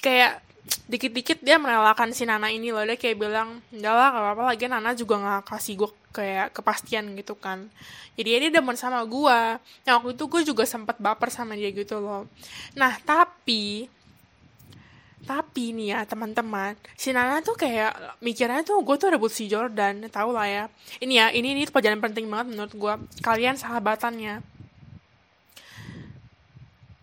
kayak 0.00 0.40
dikit-dikit 0.86 1.42
dia 1.42 1.58
merelakan 1.58 2.14
si 2.14 2.22
Nana 2.26 2.50
ini 2.50 2.70
loh. 2.70 2.82
Dia 2.86 2.98
kayak 2.98 3.18
bilang 3.18 3.58
enggak 3.74 3.94
lah 3.94 4.08
gak 4.14 4.22
apa-apa 4.22 4.42
lagi 4.54 4.64
Nana 4.70 4.90
juga 4.94 5.18
gak 5.18 5.42
kasih 5.50 5.74
gue 5.82 5.90
kayak 6.14 6.54
kepastian 6.54 7.14
gitu 7.18 7.34
kan. 7.34 7.66
Jadi 8.16 8.48
dia 8.48 8.50
demen 8.62 8.78
sama 8.78 9.02
gue 9.02 9.38
nah 9.60 9.92
waktu 9.98 10.14
itu 10.14 10.24
gue 10.30 10.42
juga 10.46 10.64
sempat 10.64 10.96
baper 10.98 11.30
sama 11.30 11.58
dia 11.58 11.70
gitu 11.74 11.98
loh. 11.98 12.30
Nah 12.78 12.98
tapi 13.02 13.90
tapi 15.26 15.74
nih 15.74 15.90
ya 15.90 16.00
teman-teman 16.06 16.78
si 16.94 17.10
Nana 17.10 17.42
tuh 17.42 17.58
kayak 17.58 18.22
mikirnya 18.22 18.62
tuh 18.62 18.78
gue 18.78 18.94
tuh 18.94 19.10
rebut 19.10 19.30
si 19.30 19.50
Jordan 19.50 20.06
tau 20.06 20.30
lah 20.30 20.46
ya. 20.46 20.64
Ini 21.02 21.14
ya 21.14 21.26
ini 21.34 21.54
ini 21.54 21.62
pelajaran 21.66 21.98
penting 21.98 22.30
banget 22.30 22.54
menurut 22.54 22.74
gue 22.74 22.94
kalian 23.26 23.58
sahabatannya. 23.58 24.38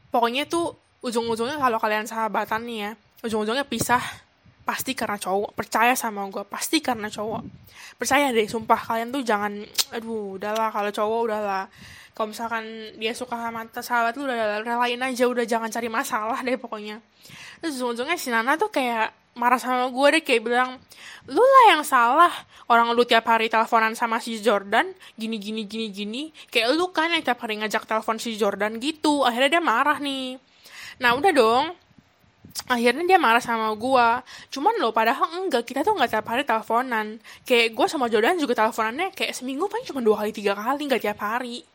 Pokoknya 0.08 0.48
tuh 0.48 0.77
ujung-ujungnya 1.03 1.60
kalau 1.60 1.84
kalian 1.84 2.08
sahabatan 2.08 2.63
nih 2.63 2.79
ya 2.79 2.91
ujung-ujungnya 3.24 3.63
pisah 3.63 4.03
pasti 4.63 4.92
karena 4.96 5.20
cowok. 5.20 5.56
Percaya 5.56 5.96
sama 5.96 6.27
gue 6.27 6.44
pasti 6.48 6.80
karena 6.80 7.08
cowok. 7.08 7.44
Percaya 7.96 8.32
deh 8.32 8.48
sumpah 8.48 8.80
kalian 8.80 9.12
tuh 9.12 9.24
jangan 9.24 9.63
aduh 9.96 10.39
udahlah 10.39 10.72
kalau 10.72 10.92
cowok 10.92 11.20
udahlah. 11.32 11.65
Kalau 12.13 12.30
misalkan 12.30 12.63
dia 13.01 13.15
suka 13.18 13.34
sama 13.34 13.65
sahabat 13.74 14.13
lu 14.20 14.30
udah 14.30 14.62
relain 14.62 15.01
aja 15.01 15.25
udah 15.25 15.50
jangan 15.50 15.72
cari 15.72 15.89
masalah 15.89 16.39
deh 16.46 16.60
pokoknya. 16.60 17.01
Terus 17.60 17.80
ujung-ujungnya 17.80 18.20
si 18.20 18.30
Nana 18.30 18.60
tuh 18.60 18.70
kayak 18.70 19.15
marah 19.34 19.58
sama 19.58 19.89
gue 19.89 20.08
deh 20.20 20.24
kayak 20.24 20.42
bilang 20.46 20.77
lu 21.25 21.42
lah 21.42 21.65
yang 21.75 21.84
salah. 21.84 22.34
Orang 22.72 22.94
lu 22.96 23.03
tiap 23.03 23.27
hari 23.27 23.51
teleponan 23.51 23.98
sama 23.98 24.24
si 24.24 24.39
Jordan 24.39 24.88
gini 25.20 25.42
gini 25.42 25.68
gini 25.68 25.88
gini. 25.92 26.24
Kayak 26.53 26.75
lu 26.77 26.92
kan 26.96 27.12
yang 27.12 27.25
tiap 27.25 27.42
hari 27.44 27.60
ngajak 27.60 27.84
telepon 27.84 28.22
si 28.22 28.38
Jordan 28.39 28.80
gitu. 28.80 29.25
Akhirnya 29.27 29.60
dia 29.60 29.63
marah 29.63 29.98
nih. 30.00 30.38
Nah 31.01 31.18
udah 31.18 31.32
dong 31.34 31.65
akhirnya 32.69 33.03
dia 33.03 33.19
marah 33.19 33.41
sama 33.41 33.74
gue 33.74 34.07
cuman 34.53 34.74
lo 34.77 34.93
padahal 34.93 35.41
enggak. 35.41 35.65
Kita 35.65 35.81
tuh 35.81 35.98
nggak 35.98 36.12
tiap 36.13 36.27
hari 36.29 36.43
teleponan. 36.45 37.17
Kayak 37.43 37.74
gue 37.74 37.86
sama 37.89 38.05
Jordan 38.07 38.38
juga 38.38 38.53
teleponannya 38.53 39.12
kayak 39.12 39.33
seminggu 39.33 39.65
paling 39.67 39.86
cuma 39.89 40.00
dua 40.05 40.22
kali 40.22 40.31
tiga 40.31 40.53
kali 40.53 40.81
nggak 40.86 41.03
tiap 41.03 41.19
hari. 41.19 41.65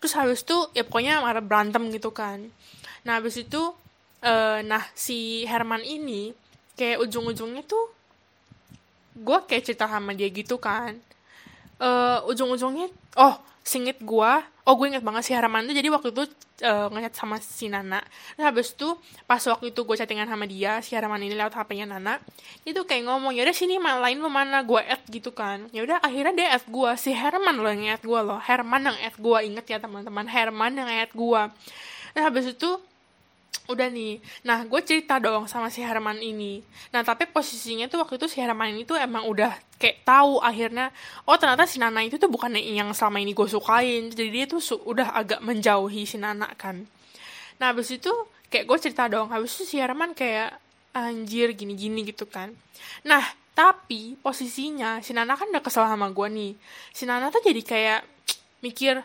Terus 0.00 0.12
habis 0.16 0.40
itu 0.40 0.56
ya 0.72 0.82
pokoknya 0.82 1.20
marah 1.20 1.44
berantem 1.44 1.84
gitu 1.92 2.10
kan. 2.10 2.48
Nah 3.04 3.20
habis 3.20 3.36
itu 3.36 3.60
uh, 4.24 4.58
nah 4.64 4.82
si 4.96 5.44
Herman 5.44 5.84
ini 5.84 6.32
kayak 6.74 7.04
ujung-ujungnya 7.04 7.60
tuh 7.68 7.92
gue 9.20 9.38
kayak 9.44 9.68
cerita 9.68 9.84
sama 9.84 10.16
dia 10.16 10.32
gitu 10.32 10.56
kan. 10.56 10.96
Uh, 11.80 12.24
ujung-ujungnya 12.28 12.88
oh 13.20 13.36
singit 13.60 14.00
gue 14.00 14.32
oh 14.70 14.78
gue 14.78 14.86
inget 14.94 15.02
banget 15.02 15.26
si 15.26 15.34
Herman 15.34 15.66
tuh 15.66 15.74
jadi 15.74 15.90
waktu 15.90 16.14
itu 16.14 16.22
uh, 16.62 16.86
ngechat 16.94 17.18
sama 17.18 17.42
si 17.42 17.66
Nana. 17.66 17.98
Nah 18.38 18.44
habis 18.46 18.70
itu 18.70 18.94
pas 19.26 19.42
waktu 19.42 19.74
itu 19.74 19.82
gue 19.82 19.96
chattingan 19.98 20.30
sama 20.30 20.46
dia 20.46 20.78
si 20.78 20.94
Herman 20.94 21.18
ini 21.18 21.34
lewat 21.34 21.58
HP-nya 21.58 21.90
Nana 21.90 22.22
itu 22.62 22.78
kayak 22.86 23.10
ngomong 23.10 23.34
ya 23.34 23.42
udah 23.42 23.56
sini 23.56 23.82
main 23.82 23.98
lain 23.98 24.22
lu 24.22 24.30
mana 24.30 24.62
gue 24.62 24.78
add 24.78 25.02
gitu 25.10 25.34
kan. 25.34 25.66
Ya 25.74 25.82
udah 25.82 25.98
akhirnya 25.98 26.32
dia 26.38 26.48
add 26.54 26.70
gue 26.70 26.90
si 26.94 27.10
Herman 27.10 27.58
loh 27.58 27.66
yang 27.66 27.98
add 27.98 28.06
gue 28.06 28.20
loh. 28.22 28.38
Herman 28.38 28.94
yang 28.94 28.98
add 29.02 29.18
gue 29.18 29.38
inget 29.42 29.66
ya 29.66 29.78
teman-teman. 29.82 30.30
Herman 30.30 30.72
yang 30.78 30.86
add 30.86 31.10
gue 31.10 31.42
nah 32.10 32.26
habis 32.26 32.42
itu 32.50 32.70
udah 33.70 33.86
nih. 33.86 34.18
Nah 34.42 34.66
gue 34.66 34.80
cerita 34.82 35.22
dong 35.22 35.46
sama 35.46 35.70
si 35.70 35.78
Herman 35.80 36.18
ini. 36.18 36.58
Nah 36.90 37.06
tapi 37.06 37.30
posisinya 37.30 37.86
tuh 37.86 38.02
waktu 38.02 38.18
itu 38.18 38.26
si 38.26 38.42
Herman 38.42 38.74
ini 38.74 38.82
tuh 38.82 38.98
emang 38.98 39.30
udah 39.30 39.54
kayak 39.78 40.02
tahu 40.02 40.42
akhirnya 40.42 40.90
oh 41.24 41.38
ternyata 41.38 41.64
si 41.70 41.78
Nana 41.78 42.02
itu 42.02 42.18
tuh 42.18 42.26
bukan 42.26 42.58
yang 42.58 42.90
selama 42.90 43.22
ini 43.22 43.30
gue 43.30 43.46
sukain. 43.46 44.10
Jadi 44.10 44.30
dia 44.30 44.44
tuh 44.50 44.60
udah 44.86 45.14
agak 45.14 45.40
menjauhi 45.40 46.02
si 46.02 46.18
Nana 46.18 46.50
kan. 46.58 46.82
Nah 47.62 47.66
habis 47.70 47.94
itu 47.94 48.10
kayak 48.50 48.66
gue 48.66 48.78
cerita 48.82 49.06
dong 49.06 49.30
habis 49.30 49.54
itu 49.54 49.64
si 49.64 49.76
Herman 49.78 50.18
kayak 50.18 50.58
anjir 50.90 51.54
gini-gini 51.54 52.02
gitu 52.10 52.26
kan. 52.26 52.50
Nah 53.06 53.22
tapi 53.54 54.18
posisinya 54.18 54.98
si 55.04 55.14
Nana 55.14 55.38
kan 55.38 55.46
udah 55.46 55.62
kesel 55.62 55.86
sama 55.86 56.10
gue 56.10 56.26
nih. 56.26 56.52
Si 56.90 57.06
Nana 57.06 57.30
tuh 57.30 57.42
jadi 57.44 57.62
kayak 57.62 58.00
mikir 58.60 59.00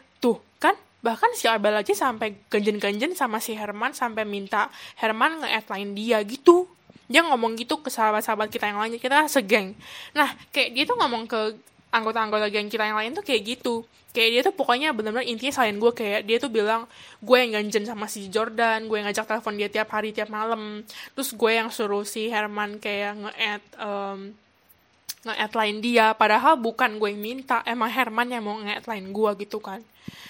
bahkan 1.05 1.29
si 1.37 1.45
Abel 1.45 1.77
aja 1.77 1.93
sampai 1.93 2.33
ganjen-ganjen 2.49 3.13
sama 3.13 3.37
si 3.37 3.53
Herman 3.53 3.93
sampai 3.93 4.25
minta 4.25 4.73
Herman 4.97 5.45
nge 5.45 5.69
lain 5.69 5.93
dia 5.93 6.17
gitu. 6.25 6.65
Dia 7.05 7.21
ngomong 7.21 7.53
gitu 7.53 7.85
ke 7.85 7.93
sahabat-sahabat 7.93 8.49
kita 8.49 8.65
yang 8.65 8.81
lain 8.81 8.97
kita 8.97 9.29
segeng 9.29 9.77
nah 10.17 10.33
kayak 10.49 10.73
dia 10.73 10.83
tuh 10.89 10.97
ngomong 10.97 11.29
ke 11.29 11.53
anggota-anggota 11.93 12.49
geng 12.49 12.67
kita 12.67 12.89
yang 12.89 12.97
lain 12.97 13.13
tuh 13.13 13.21
kayak 13.21 13.55
gitu. 13.55 13.85
Kayak 14.15 14.29
dia 14.31 14.41
tuh 14.47 14.55
pokoknya 14.55 14.89
benar-benar 14.95 15.27
intinya 15.27 15.53
selain 15.53 15.75
gue 15.75 15.91
kayak 15.91 16.23
dia 16.23 16.37
tuh 16.39 16.49
bilang 16.51 16.87
gue 17.19 17.37
yang 17.37 17.51
ganjen 17.61 17.83
sama 17.85 18.07
si 18.09 18.31
Jordan 18.31 18.87
gue 18.87 18.95
yang 18.97 19.07
ngajak 19.11 19.27
telepon 19.27 19.55
dia 19.59 19.69
tiap 19.69 19.91
hari 19.93 20.11
tiap 20.11 20.33
malam. 20.33 20.81
Terus 21.13 21.29
gue 21.35 21.51
yang 21.51 21.69
suruh 21.69 22.07
si 22.07 22.31
Herman 22.31 22.79
kayak 22.81 23.13
nge-add 23.21 23.63
um, 23.79 24.19
nge-add 25.25 25.53
lain 25.57 25.77
dia. 25.81 26.13
Padahal 26.13 26.55
bukan 26.55 27.01
gue 27.01 27.09
yang 27.11 27.21
minta 27.21 27.65
emang 27.65 27.89
Herman 27.89 28.29
yang 28.29 28.45
mau 28.45 28.55
nge-add 28.61 28.85
lain 28.85 29.09
gue 29.09 29.31
gitu 29.43 29.57
kan. 29.57 29.81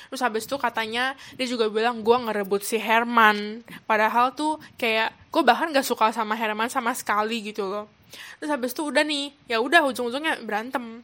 Terus 0.08 0.22
habis 0.24 0.48
itu 0.48 0.56
katanya 0.56 1.14
dia 1.36 1.48
juga 1.50 1.68
bilang 1.68 2.00
gue 2.00 2.16
ngerebut 2.16 2.64
si 2.64 2.80
Herman. 2.80 3.62
Padahal 3.84 4.32
tuh 4.32 4.58
kayak 4.80 5.12
gue 5.30 5.44
bahkan 5.44 5.70
gak 5.76 5.86
suka 5.86 6.16
sama 6.16 6.34
Herman 6.40 6.72
sama 6.72 6.96
sekali 6.96 7.44
gitu 7.44 7.68
loh. 7.68 7.92
Terus 8.40 8.50
habis 8.50 8.72
itu 8.72 8.88
udah 8.88 9.04
nih 9.04 9.36
ya 9.52 9.60
udah 9.60 9.84
ujung-ujungnya 9.92 10.40
berantem. 10.48 11.04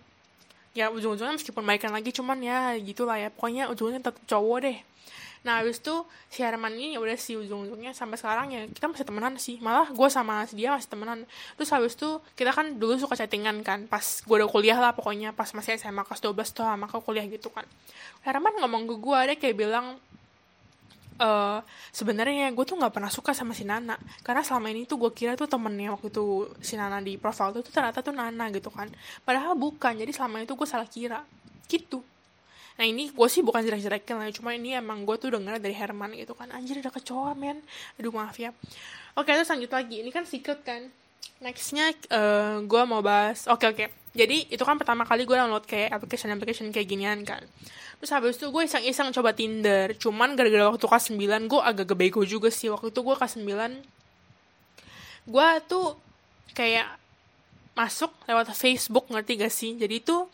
Ya 0.71 0.87
ujung-ujungnya 0.87 1.35
meskipun 1.35 1.67
baikan 1.67 1.91
lagi 1.91 2.15
cuman 2.15 2.39
ya 2.39 2.79
gitulah 2.79 3.19
ya. 3.19 3.27
Pokoknya 3.27 3.67
ujungnya 3.67 3.99
tetap 3.99 4.15
cowok 4.23 4.59
deh 4.63 4.79
nah 5.41 5.57
habis 5.57 5.81
itu 5.81 6.05
si 6.29 6.45
Herman 6.45 6.77
ini 6.77 6.93
ya 6.93 6.99
udah 7.01 7.17
sih 7.17 7.33
ujung-ujungnya 7.33 7.97
sampai 7.97 8.13
sekarang 8.13 8.53
ya 8.53 8.61
kita 8.69 8.85
masih 8.85 9.05
temenan 9.09 9.33
sih. 9.41 9.57
Malah 9.57 9.89
gue 9.89 10.09
sama 10.13 10.45
dia 10.53 10.69
masih 10.69 10.89
temenan. 10.93 11.25
Terus 11.57 11.69
habis 11.73 11.97
itu 11.97 12.21
kita 12.37 12.53
kan 12.53 12.77
dulu 12.77 12.93
suka 13.01 13.17
chattingan 13.17 13.65
kan 13.65 13.89
pas 13.89 14.21
gue 14.21 14.35
udah 14.37 14.45
kuliah 14.45 14.77
lah 14.77 14.93
pokoknya 14.93 15.33
pas 15.33 15.49
masih 15.57 15.81
SMA 15.81 16.05
kelas 16.05 16.21
12 16.21 16.37
tuh 16.53 16.61
sama 16.61 16.85
kau 16.85 17.01
kuliah 17.01 17.25
gitu 17.25 17.49
kan. 17.49 17.65
Herman 18.21 18.53
ngomong 18.61 18.85
ke 18.85 18.95
gue 19.01 19.19
dia 19.33 19.35
kayak 19.41 19.57
bilang 19.57 19.97
uh, 21.17 21.59
sebenarnya 21.89 22.53
gue 22.53 22.65
tuh 22.65 22.77
nggak 22.77 22.93
pernah 22.93 23.09
suka 23.09 23.33
sama 23.33 23.57
si 23.57 23.65
Nana. 23.65 23.97
Karena 24.21 24.45
selama 24.45 24.69
ini 24.69 24.85
tuh 24.85 25.01
gue 25.01 25.09
kira 25.09 25.33
tuh 25.33 25.49
temennya 25.49 25.97
waktu 25.97 26.13
itu 26.13 26.53
si 26.61 26.77
Nana 26.77 27.01
di 27.01 27.17
profile 27.17 27.57
tuh, 27.57 27.65
tuh 27.65 27.73
ternyata 27.73 28.05
tuh 28.05 28.13
Nana 28.13 28.53
gitu 28.53 28.69
kan. 28.69 28.93
Padahal 29.25 29.57
bukan 29.57 29.97
jadi 29.97 30.13
selama 30.13 30.45
itu 30.45 30.53
gue 30.53 30.67
salah 30.69 30.85
kira. 30.85 31.25
Gitu 31.65 32.10
Nah 32.81 32.89
ini 32.89 33.13
gue 33.13 33.27
sih 33.29 33.45
bukan 33.45 33.61
jelek-jelekin 33.61 34.17
lah, 34.17 34.33
cuma 34.33 34.57
ini 34.57 34.73
emang 34.73 35.05
gue 35.05 35.13
tuh 35.21 35.29
denger 35.37 35.61
dari 35.61 35.77
Herman 35.77 36.17
gitu 36.17 36.33
kan, 36.33 36.49
anjir 36.49 36.81
ada 36.81 36.89
kecoa 36.89 37.37
men, 37.37 37.61
aduh 38.01 38.09
maaf 38.09 38.33
ya. 38.41 38.49
Oke 39.13 39.29
terus 39.37 39.53
lanjut 39.53 39.69
lagi, 39.69 40.01
ini 40.01 40.09
kan 40.09 40.25
secret 40.25 40.65
kan. 40.65 40.89
Nextnya 41.45 41.93
uh, 41.93 41.93
eh, 42.09 42.55
gue 42.65 42.81
mau 42.89 43.05
bahas, 43.05 43.45
oke 43.45 43.69
oke. 43.69 43.85
Jadi 44.17 44.49
itu 44.49 44.63
kan 44.65 44.81
pertama 44.81 45.05
kali 45.05 45.29
gue 45.29 45.37
download 45.37 45.61
kayak 45.69 45.93
application-application 45.93 46.73
kayak 46.73 46.89
ginian 46.89 47.21
kan. 47.21 47.45
Terus 48.01 48.17
habis 48.17 48.41
itu 48.41 48.49
gue 48.49 48.65
iseng-iseng 48.65 49.13
coba 49.13 49.37
Tinder, 49.37 49.93
cuman 50.01 50.33
gara-gara 50.33 50.73
waktu 50.73 50.81
kelas 50.81 51.05
9 51.13 51.21
gue 51.53 51.61
agak 51.61 51.85
gebego 51.93 52.25
juga 52.25 52.49
sih. 52.49 52.73
Waktu 52.73 52.89
itu 52.89 53.05
gue 53.05 53.13
kelas 53.13 53.37
9, 53.37 53.77
gue 55.29 55.47
tuh 55.69 56.01
kayak 56.57 56.97
masuk 57.77 58.09
lewat 58.25 58.57
Facebook 58.57 59.05
ngerti 59.13 59.37
gak 59.37 59.53
sih? 59.53 59.77
Jadi 59.77 60.01
tuh 60.01 60.25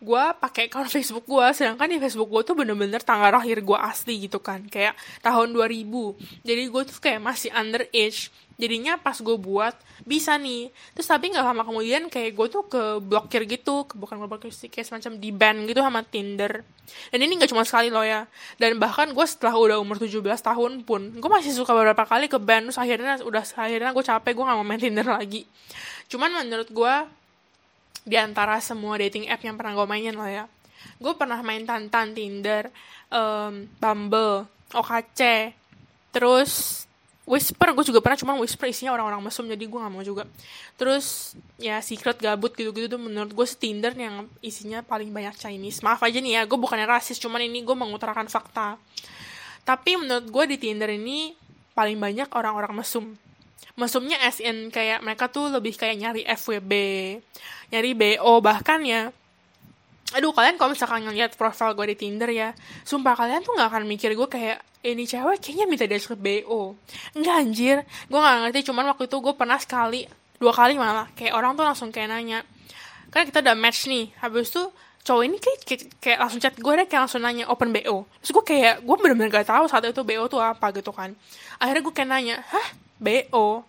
gue 0.00 0.24
pakai 0.40 0.72
account 0.72 0.88
Facebook 0.96 1.28
gue 1.28 1.46
sedangkan 1.52 1.86
di 1.86 2.00
Facebook 2.00 2.28
gue 2.32 2.42
tuh 2.42 2.56
bener-bener 2.56 3.04
tanggal 3.04 3.30
lahir 3.30 3.60
gue 3.60 3.78
asli 3.78 4.26
gitu 4.26 4.40
kan. 4.40 4.64
Kayak 4.66 4.96
tahun 5.20 5.52
2000 5.52 6.44
jadi 6.44 6.62
gue 6.66 6.82
tuh 6.88 6.98
kayak 6.98 7.20
masih 7.20 7.52
underage 7.52 8.32
jadinya 8.60 9.00
pas 9.00 9.16
gue 9.16 9.36
buat 9.40 9.72
bisa 10.04 10.36
nih. 10.36 10.68
Terus 10.92 11.08
tapi 11.08 11.32
nggak 11.32 11.44
lama 11.44 11.64
kemudian 11.64 12.12
kayak 12.12 12.36
gue 12.36 12.46
tuh 12.52 12.68
ke 12.68 12.82
blokir 13.00 13.48
gitu 13.48 13.88
ke, 13.88 13.96
bukan 13.96 14.20
blokir 14.28 14.52
sih 14.52 14.68
kayak 14.68 14.84
semacam 14.88 15.12
di 15.16 15.30
ban 15.32 15.56
gitu 15.64 15.80
sama 15.80 16.04
Tinder. 16.04 16.60
Dan 17.08 17.18
ini 17.24 17.40
nggak 17.40 17.50
cuma 17.50 17.64
sekali 17.64 17.88
loh 17.88 18.04
ya. 18.04 18.28
Dan 18.60 18.76
bahkan 18.76 19.16
gue 19.16 19.26
setelah 19.26 19.56
udah 19.56 19.76
umur 19.80 19.96
17 19.96 20.20
tahun 20.20 20.84
pun 20.84 21.16
gue 21.16 21.30
masih 21.30 21.56
suka 21.56 21.72
beberapa 21.72 22.04
kali 22.04 22.28
ke 22.28 22.36
ban 22.36 22.68
terus 22.68 22.76
akhirnya 22.76 23.24
udah 23.24 23.42
akhirnya 23.56 23.90
gue 23.96 24.04
capek 24.04 24.32
gue 24.36 24.44
nggak 24.44 24.58
mau 24.60 24.66
main 24.66 24.80
Tinder 24.80 25.08
lagi. 25.08 25.48
Cuman 26.12 26.44
menurut 26.44 26.68
gue 26.68 26.94
di 28.04 28.16
antara 28.16 28.58
semua 28.62 28.96
dating 28.98 29.28
app 29.28 29.42
yang 29.44 29.56
pernah 29.56 29.76
gue 29.76 29.86
mainin 29.86 30.16
lah 30.16 30.30
ya. 30.30 30.44
Gue 31.00 31.12
pernah 31.16 31.40
main 31.44 31.64
Tantan, 31.64 32.16
Tinder, 32.16 32.72
um, 33.12 33.68
Bumble, 33.80 34.48
OKC, 34.72 35.52
terus 36.12 36.84
Whisper 37.30 37.70
gue 37.70 37.86
juga 37.86 38.02
pernah 38.02 38.18
cuma 38.18 38.32
Whisper 38.42 38.66
isinya 38.74 38.90
orang-orang 38.90 39.22
mesum 39.22 39.46
jadi 39.46 39.62
gue 39.62 39.78
gak 39.78 39.92
mau 39.92 40.02
juga. 40.02 40.26
Terus 40.74 41.38
ya 41.62 41.78
Secret 41.78 42.18
gabut 42.18 42.50
gitu-gitu 42.58 42.90
tuh 42.90 42.98
menurut 42.98 43.30
gue 43.30 43.46
Tinder 43.54 43.94
yang 43.94 44.26
isinya 44.42 44.82
paling 44.82 45.14
banyak 45.14 45.38
Chinese. 45.38 45.78
Maaf 45.86 46.02
aja 46.02 46.18
nih 46.18 46.40
ya 46.40 46.42
gue 46.42 46.58
bukannya 46.58 46.90
rasis 46.90 47.22
cuman 47.22 47.46
ini 47.46 47.62
gue 47.62 47.76
mengutarakan 47.76 48.26
fakta. 48.26 48.74
Tapi 49.62 49.90
menurut 49.94 50.26
gue 50.26 50.44
di 50.50 50.56
Tinder 50.58 50.90
ini 50.90 51.38
paling 51.70 52.02
banyak 52.02 52.34
orang-orang 52.34 52.82
mesum 52.82 53.14
mesumnya 53.80 54.20
SN 54.28 54.68
kayak 54.68 55.00
mereka 55.00 55.32
tuh 55.32 55.48
lebih 55.48 55.72
kayak 55.76 55.96
nyari 55.96 56.22
FWB 56.26 56.72
nyari 57.70 57.90
BO 57.96 58.42
bahkan 58.44 58.82
ya. 58.84 59.08
Aduh 60.10 60.34
kalian 60.34 60.58
kalau 60.58 60.74
misalkan 60.74 61.06
ngeliat 61.06 61.38
profile 61.38 61.72
gue 61.78 61.94
di 61.94 61.96
Tinder 61.96 62.30
ya 62.34 62.50
sumpah 62.82 63.14
kalian 63.14 63.46
tuh 63.46 63.54
nggak 63.54 63.68
akan 63.70 63.84
mikir 63.86 64.12
gue 64.18 64.28
kayak 64.28 64.58
ini 64.82 65.06
cewek 65.06 65.38
kayaknya 65.38 65.64
minta 65.70 65.86
dia 65.86 66.02
ke 66.02 66.16
BO 66.18 66.74
enggak 67.14 67.34
anjir. 67.36 67.76
Gue 68.10 68.18
nggak 68.18 68.36
ngerti 68.48 68.60
cuman 68.68 68.84
waktu 68.90 69.06
itu 69.06 69.16
gue 69.22 69.34
pernah 69.38 69.58
sekali 69.62 70.04
dua 70.40 70.52
kali 70.52 70.74
malah 70.74 71.06
kayak 71.14 71.32
orang 71.36 71.54
tuh 71.54 71.64
langsung 71.64 71.88
kayak 71.94 72.10
nanya 72.10 72.42
kan 73.14 73.22
kita 73.24 73.40
udah 73.40 73.54
match 73.54 73.86
nih. 73.86 74.10
Habis 74.18 74.50
itu 74.50 74.62
cowok 75.00 75.22
ini 75.24 75.36
kayak, 75.40 75.58
kayak, 75.64 75.82
kayak 75.96 76.18
langsung 76.20 76.40
chat 76.44 76.54
gue 76.58 76.72
deh 76.76 76.86
kayak 76.90 77.02
langsung 77.08 77.24
nanya 77.24 77.48
open 77.48 77.72
BO 77.72 78.04
terus 78.20 78.32
gue 78.36 78.44
kayak 78.44 78.84
gue 78.84 78.96
bener-bener 79.00 79.32
gak 79.32 79.48
tahu 79.48 79.64
saat 79.64 79.88
itu 79.88 80.02
BO 80.04 80.28
tuh 80.28 80.42
apa 80.42 80.74
gitu 80.74 80.90
kan. 80.92 81.14
Akhirnya 81.62 81.82
gue 81.86 81.94
kayak 81.94 82.10
nanya 82.10 82.36
hah 82.50 82.89
BO 83.00 83.64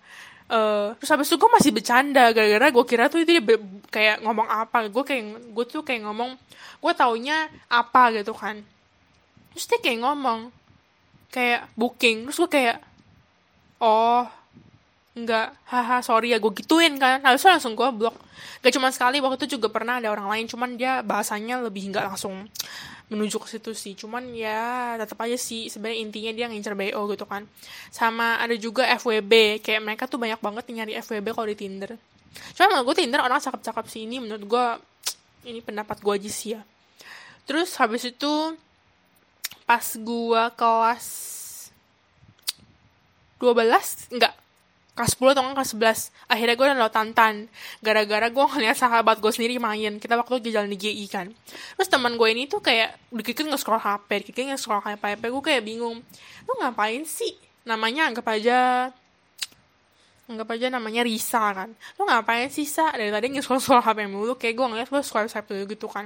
Uh, 0.51 0.91
terus 0.99 1.07
habis 1.15 1.31
itu 1.31 1.39
gue 1.39 1.47
masih 1.47 1.71
bercanda 1.71 2.27
gara-gara 2.35 2.67
gue 2.75 2.83
kira 2.83 3.07
tuh 3.07 3.23
itu 3.23 3.39
dia 3.39 3.55
kayak 3.87 4.19
ngomong 4.19 4.51
apa. 4.51 4.83
Gue 4.91 5.07
kayak 5.07 5.47
gue 5.47 5.63
tuh 5.63 5.79
kayak 5.79 6.03
ngomong 6.03 6.35
gue 6.83 6.91
taunya 6.91 7.47
apa 7.71 8.11
gitu 8.11 8.35
kan. 8.35 8.59
Terus 9.55 9.65
dia 9.71 9.79
kayak 9.79 10.03
ngomong 10.03 10.51
kayak 11.31 11.71
booking. 11.79 12.27
Terus 12.27 12.35
gue 12.43 12.51
kayak 12.51 12.83
oh 13.79 14.27
enggak. 15.15 15.55
Haha 15.71 16.03
sorry 16.03 16.35
ya 16.35 16.37
gue 16.43 16.51
gituin 16.51 16.99
kan. 16.99 17.23
Itu 17.31 17.47
langsung 17.47 17.71
gue 17.71 17.87
blok. 17.95 18.19
Gak 18.59 18.75
cuma 18.75 18.91
sekali 18.91 19.23
waktu 19.23 19.47
itu 19.47 19.55
juga 19.55 19.71
pernah 19.71 20.03
ada 20.03 20.11
orang 20.11 20.27
lain 20.35 20.51
cuman 20.51 20.75
dia 20.75 20.99
bahasanya 20.99 21.63
lebih 21.63 21.95
nggak 21.95 22.11
langsung 22.11 22.51
menuju 23.11 23.37
ke 23.43 23.47
situ 23.51 23.75
sih. 23.75 23.93
Cuman 23.93 24.31
ya 24.31 24.95
tetap 24.95 25.19
aja 25.19 25.35
sih 25.35 25.67
sebenarnya 25.67 25.99
intinya 25.99 26.31
dia 26.31 26.45
ngincer 26.47 26.73
BO 26.73 27.11
gitu 27.11 27.27
kan. 27.27 27.43
Sama 27.91 28.39
ada 28.39 28.55
juga 28.55 28.87
FWB 28.97 29.59
kayak 29.59 29.81
mereka 29.83 30.07
tuh 30.07 30.17
banyak 30.17 30.39
banget 30.39 30.63
nyari 30.71 30.95
FWB 31.03 31.27
kalau 31.35 31.47
di 31.51 31.57
Tinder. 31.59 31.91
Cuman 32.55 32.67
menurut 32.71 32.85
gue 32.95 32.95
Tinder 33.03 33.19
orang 33.19 33.43
cakep-cakep 33.43 33.85
sih 33.91 34.07
ini 34.07 34.23
menurut 34.23 34.47
gue 34.47 34.65
ini 35.51 35.59
pendapat 35.59 35.99
gue 35.99 36.13
aja 36.15 36.31
sih 36.31 36.55
ya. 36.55 36.63
Terus 37.43 37.75
habis 37.75 38.07
itu 38.07 38.55
pas 39.67 39.83
gue 39.83 40.43
kelas 40.55 41.07
12 43.43 44.15
enggak 44.15 44.40
kelas 45.01 45.17
10 45.17 45.33
atau 45.33 45.43
kelas 45.57 45.73
11 46.13 46.29
akhirnya 46.29 46.53
gue 46.53 46.67
download 46.69 46.93
Tantan. 46.93 47.35
Gara-gara 47.81 48.29
gue 48.29 48.45
ngeliat 48.45 48.77
sahabat 48.77 49.17
gue 49.17 49.33
sendiri 49.33 49.57
main. 49.57 49.97
Kita 49.97 50.13
waktu 50.13 50.53
jalan 50.53 50.69
di 50.69 50.77
GI 50.77 51.05
kan. 51.09 51.33
Terus 51.81 51.89
teman 51.89 52.13
gue 52.13 52.29
ini 52.29 52.45
tuh 52.45 52.61
kayak 52.61 53.01
dikit 53.09 53.41
nge-scroll 53.49 53.81
HP 53.81 54.29
dikit 54.29 54.45
nge-scroll 54.53 54.85
HP 54.85 55.17
gue 55.17 55.41
kayak 55.41 55.65
bingung. 55.65 56.05
Lu 56.45 56.53
ngapain 56.61 57.01
sih? 57.09 57.33
Namanya 57.65 58.13
anggap 58.13 58.29
aja 58.29 58.93
anggap 60.29 60.47
aja 60.53 60.67
namanya 60.69 61.01
Risa 61.01 61.51
kan. 61.51 61.69
Lo 61.97 62.05
ngapain 62.05 62.47
sih 62.53 62.67
Sa? 62.67 62.93
Dari 62.93 63.09
tadi 63.09 63.33
nge 63.33 63.43
scroll 63.43 63.81
HP 63.81 64.05
mulu 64.07 64.37
kayak 64.37 64.53
gue 64.53 64.65
ngeliat 64.69 64.89
gue 64.89 65.01
swipe 65.01 65.29
swipe 65.29 65.47
dulu 65.49 65.63
gitu 65.73 65.87
kan. 65.89 66.05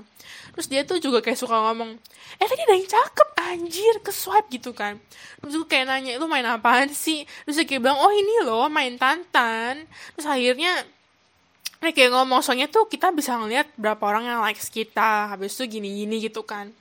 Terus 0.55 0.67
dia 0.71 0.81
tuh 0.87 0.97
juga 1.03 1.19
kayak 1.19 1.37
suka 1.37 1.55
ngomong 1.59 1.99
eh 2.39 2.47
tadi 2.47 2.61
ada 2.63 2.73
yang 2.73 2.87
cakep 2.87 3.29
anjir 3.37 3.95
ke 4.01 4.11
swipe 4.15 4.47
gitu 4.49 4.71
kan. 4.71 4.97
Terus 5.43 5.53
gue 5.59 5.67
kayak 5.67 5.85
nanya 5.91 6.11
lu 6.17 6.25
main 6.25 6.45
apaan 6.47 6.89
sih? 6.91 7.27
Terus 7.45 7.61
dia 7.61 7.65
kayak 7.67 7.81
bilang 7.83 7.99
oh 7.99 8.11
ini 8.13 8.45
loh 8.47 8.71
main 8.71 8.95
tantan. 8.95 9.85
Terus 10.17 10.27
akhirnya 10.27 10.85
dia 11.85 11.91
kayak 11.93 12.11
ngomong 12.17 12.41
soalnya 12.41 12.65
tuh 12.65 12.89
kita 12.89 13.13
bisa 13.13 13.37
ngeliat 13.37 13.69
berapa 13.77 14.01
orang 14.01 14.25
yang 14.25 14.39
likes 14.41 14.73
kita 14.73 15.29
habis 15.29 15.53
itu 15.53 15.77
gini-gini 15.77 16.17
gitu 16.17 16.41
kan 16.41 16.73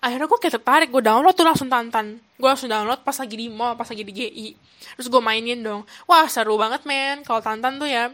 akhirnya 0.00 0.26
gue 0.28 0.38
kayak 0.38 0.54
tertarik 0.60 0.88
gue 0.92 1.02
download 1.02 1.34
tuh 1.36 1.46
langsung 1.46 1.68
tantan. 1.68 2.20
Gue 2.36 2.48
langsung 2.48 2.68
download 2.68 3.00
pas 3.02 3.16
lagi 3.16 3.34
di 3.36 3.46
mall 3.48 3.74
pas 3.74 3.88
lagi 3.88 4.02
di 4.04 4.12
GI 4.12 4.48
terus 4.96 5.08
gue 5.12 5.22
mainin 5.22 5.60
dong. 5.60 5.82
Wah 6.08 6.26
seru 6.26 6.56
banget 6.56 6.84
men. 6.88 7.24
Kalau 7.24 7.40
tantan 7.44 7.76
tuh 7.76 7.88
ya 7.88 8.12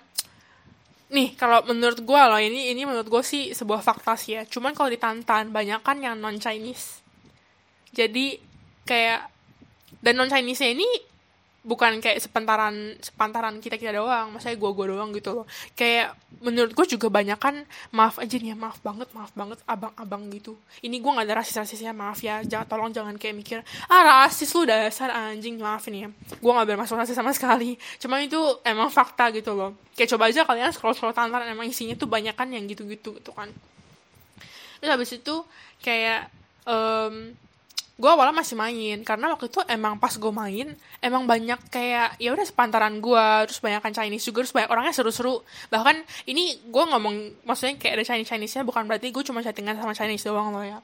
nih 1.13 1.37
kalau 1.37 1.61
menurut 1.69 2.01
gue 2.01 2.23
loh 2.25 2.41
ini 2.41 2.73
ini 2.73 2.89
menurut 2.89 3.07
gue 3.07 3.23
sih 3.23 3.53
sebuah 3.53 3.85
fakta 3.85 4.17
sih 4.17 4.39
ya. 4.39 4.43
Cuman 4.49 4.73
kalau 4.73 4.89
di 4.89 4.99
tantan 4.99 5.53
banyak 5.53 5.85
kan 5.85 6.01
yang 6.01 6.19
non 6.19 6.41
Chinese 6.41 7.03
jadi 7.93 8.41
kayak 8.89 9.29
dan 10.01 10.17
non 10.17 10.33
Chinese 10.33 10.65
ini 10.65 10.89
bukan 11.63 12.03
kayak 12.03 12.19
sepantaran 12.19 12.99
sepantaran 12.99 13.59
kita 13.63 13.79
kita 13.79 13.95
doang. 13.95 14.35
Masa 14.35 14.51
gue 14.51 14.71
gue 14.75 14.87
doang 14.91 15.11
gitu 15.15 15.43
loh. 15.43 15.47
Kayak 15.79 16.19
menurut 16.43 16.75
gue 16.75 16.87
juga 16.99 17.07
banyak 17.07 17.39
kan 17.39 17.63
maaf 17.95 18.19
aja 18.19 18.35
nih 18.35 18.53
ya 18.53 18.57
maaf 18.59 18.83
banget 18.83 19.09
maaf 19.15 19.31
banget 19.33 19.59
abang-abang 19.65 20.27
gitu. 20.35 20.59
Ini 20.83 20.99
gue 20.99 21.11
nggak 21.11 21.27
ada 21.27 21.35
rasis 21.41 21.55
rasisnya 21.57 21.95
maaf 21.95 22.19
ya. 22.21 22.43
Jangan 22.43 22.67
tolong 22.67 22.91
jangan 22.91 23.15
kayak 23.17 23.35
mikir 23.39 23.59
ah 23.87 24.03
rasis 24.03 24.51
lu 24.53 24.67
dasar 24.67 25.15
anjing 25.15 25.57
maaf 25.63 25.87
nih 25.87 26.07
ya. 26.07 26.09
Gue 26.43 26.53
nggak 26.53 26.69
bermaksud 26.75 26.99
rasis 26.99 27.17
sama 27.17 27.31
sekali. 27.31 27.79
Cuma 28.03 28.19
itu 28.19 28.39
emang 28.67 28.91
fakta 28.91 29.31
gitu 29.31 29.55
loh. 29.55 29.79
Kayak 29.95 30.19
coba 30.19 30.25
aja 30.29 30.43
kalian 30.43 30.71
scroll 30.75 30.95
scroll 30.99 31.15
tantan 31.15 31.47
emang 31.47 31.71
isinya 31.71 31.95
tuh 31.95 32.11
banyak 32.11 32.35
kan 32.35 32.51
yang 32.51 32.67
gitu 32.67 32.85
gitu 32.91 33.17
gitu 33.17 33.31
kan. 33.31 33.49
Terus 34.83 34.91
habis 34.91 35.11
itu 35.15 35.47
kayak 35.79 36.27
um, 36.67 37.39
gue 38.03 38.11
awalnya 38.11 38.35
masih 38.35 38.59
main 38.59 39.07
karena 39.07 39.31
waktu 39.31 39.47
itu 39.47 39.63
emang 39.71 39.95
pas 40.03 40.11
gue 40.11 40.33
main 40.35 40.75
emang 40.99 41.23
banyak 41.23 41.71
kayak 41.71 42.19
ya 42.19 42.35
udah 42.35 42.43
sepantaran 42.43 42.99
gue 42.99 43.27
terus 43.47 43.63
banyak 43.63 43.79
kan 43.79 43.95
Chinese 43.95 44.27
juga 44.27 44.43
terus 44.43 44.51
banyak 44.51 44.71
orangnya 44.75 44.91
seru-seru. 44.91 45.39
Bahkan 45.71 46.03
ini 46.27 46.67
gue 46.67 46.85
ngomong 46.91 47.47
maksudnya 47.47 47.79
kayak 47.79 48.03
ada 48.03 48.05
Chinese 48.11 48.27
Chinese 48.27 48.59
nya 48.59 48.67
bukan 48.67 48.91
berarti 48.91 49.15
gue 49.15 49.23
cuma 49.23 49.39
chattingan 49.39 49.79
sama 49.79 49.95
Chinese 49.95 50.27
doang 50.27 50.51
loh 50.51 50.67
ya. 50.67 50.83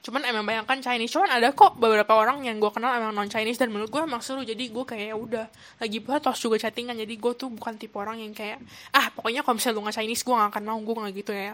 Cuman 0.00 0.22
emang 0.22 0.46
banyak 0.46 0.62
kan 0.64 0.78
Chinese 0.78 1.10
cuman 1.10 1.28
ada 1.28 1.50
kok 1.50 1.74
beberapa 1.74 2.14
orang 2.14 2.46
yang 2.46 2.62
gue 2.62 2.70
kenal 2.70 2.94
emang 2.94 3.18
non 3.18 3.26
Chinese 3.26 3.58
dan 3.58 3.74
menurut 3.74 3.90
gue 3.90 4.06
emang 4.06 4.22
seru. 4.22 4.46
Jadi 4.46 4.70
gue 4.70 4.84
kayak 4.86 5.06
ya 5.10 5.16
udah 5.18 5.46
lagi 5.82 5.98
pula 5.98 6.22
tos 6.22 6.38
juga 6.38 6.54
chattingan. 6.54 6.94
Jadi 6.94 7.18
gue 7.18 7.32
tuh 7.34 7.50
bukan 7.50 7.74
tipe 7.82 7.98
orang 7.98 8.22
yang 8.22 8.30
kayak 8.30 8.62
ah 8.94 9.10
pokoknya 9.10 9.42
kalau 9.42 9.58
misalnya 9.58 9.74
lu 9.74 9.82
nggak 9.90 9.96
Chinese 9.98 10.22
gue 10.22 10.34
gak 10.38 10.50
akan 10.54 10.62
mau 10.70 10.78
gue 10.78 10.94
gak 11.02 11.14
gitu 11.18 11.32
ya. 11.34 11.52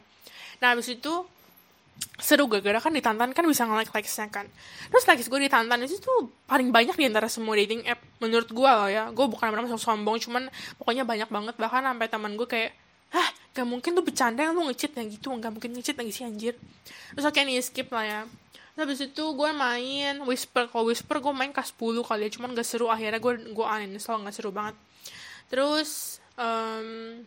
Nah 0.61 0.77
habis 0.77 0.93
itu 0.93 1.25
seru 2.17 2.49
gara-gara 2.49 2.81
kan 2.81 2.93
di 2.97 3.05
Tantan 3.05 3.37
kan 3.37 3.45
bisa 3.45 3.69
nge-like 3.69 3.93
likesnya 3.93 4.27
kan. 4.33 4.49
Terus 4.89 5.05
likes 5.05 5.29
gue 5.29 5.41
di 5.41 5.51
Tantan 5.53 5.85
itu 5.85 6.01
tuh 6.01 6.33
paling 6.49 6.73
banyak 6.73 6.97
di 6.97 7.05
antara 7.05 7.29
semua 7.29 7.53
dating 7.61 7.85
app 7.85 8.01
menurut 8.25 8.49
gue 8.49 8.71
loh 8.71 8.89
ya. 8.89 9.13
Gue 9.13 9.29
bukan 9.29 9.53
benar 9.53 9.69
sombong 9.77 10.17
cuman 10.25 10.49
pokoknya 10.81 11.05
banyak 11.05 11.29
banget. 11.29 11.55
Bahkan 11.61 11.83
sampai 11.85 12.09
teman 12.09 12.33
gue 12.35 12.49
kayak 12.49 12.73
ah 13.13 13.29
gak 13.53 13.69
mungkin 13.69 13.95
tuh 13.95 14.05
bercanda 14.05 14.43
yang 14.43 14.57
lu 14.57 14.67
ngecit 14.69 14.97
yang 14.97 15.07
gitu 15.13 15.31
gak 15.39 15.53
mungkin 15.53 15.71
ngecit 15.77 15.97
lagi 16.01 16.13
sih 16.13 16.25
anjir. 16.25 16.55
Terus 17.13 17.25
oke 17.29 17.37
nih 17.37 17.61
skip 17.61 17.89
lah 17.93 18.05
ya. 18.05 18.21
Terus 18.77 18.83
habis 18.89 19.01
itu 19.05 19.25
gue 19.25 19.51
main 19.53 20.15
whisper. 20.25 20.73
Kalau 20.73 20.89
whisper 20.89 21.21
gue 21.21 21.33
main 21.37 21.53
kas 21.53 21.73
10 21.77 22.01
kali 22.01 22.29
ya 22.29 22.31
cuman 22.33 22.57
gak 22.57 22.65
seru. 22.65 22.89
Akhirnya 22.89 23.21
gue 23.21 23.33
gue 23.53 23.65
uninstall 23.65 24.25
gak 24.25 24.33
seru 24.33 24.51
banget. 24.57 24.77
Terus 25.53 26.19
um, 26.41 27.21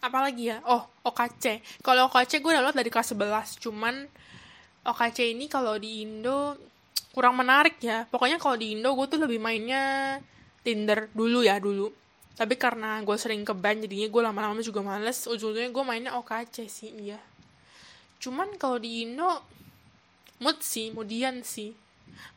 apalagi 0.00 0.52
ya? 0.52 0.58
Oh 0.66 0.84
OKC 1.04 1.60
kalau 1.84 2.08
OKC 2.08 2.40
gue 2.40 2.52
download 2.52 2.76
dari 2.76 2.90
kelas 2.92 3.12
11 3.12 3.62
cuman 3.62 3.94
OKC 4.80 5.36
ini 5.36 5.44
kalau 5.46 5.76
di 5.76 6.04
Indo 6.04 6.56
kurang 7.10 7.36
menarik 7.36 7.76
ya. 7.82 8.06
Pokoknya 8.08 8.40
kalau 8.40 8.56
di 8.56 8.78
Indo 8.78 8.94
gue 8.96 9.06
tuh 9.10 9.20
lebih 9.20 9.42
mainnya 9.42 10.16
Tinder 10.64 11.10
dulu 11.12 11.44
ya 11.44 11.60
dulu. 11.60 11.92
Tapi 12.38 12.56
karena 12.56 13.04
gue 13.04 13.16
sering 13.20 13.44
ke 13.44 13.52
band 13.52 13.84
jadinya 13.84 14.08
gue 14.08 14.22
lama-lama 14.24 14.60
juga 14.64 14.80
males. 14.80 15.28
Ujungnya 15.28 15.68
gue 15.68 15.84
mainnya 15.84 16.16
OKC 16.16 16.70
sih 16.70 16.90
iya. 16.96 17.20
Cuman 18.22 18.56
kalau 18.56 18.80
di 18.80 19.04
Indo 19.04 19.44
mood 20.40 20.64
sih 20.64 20.94
kemudian 20.94 21.44
sih. 21.44 21.76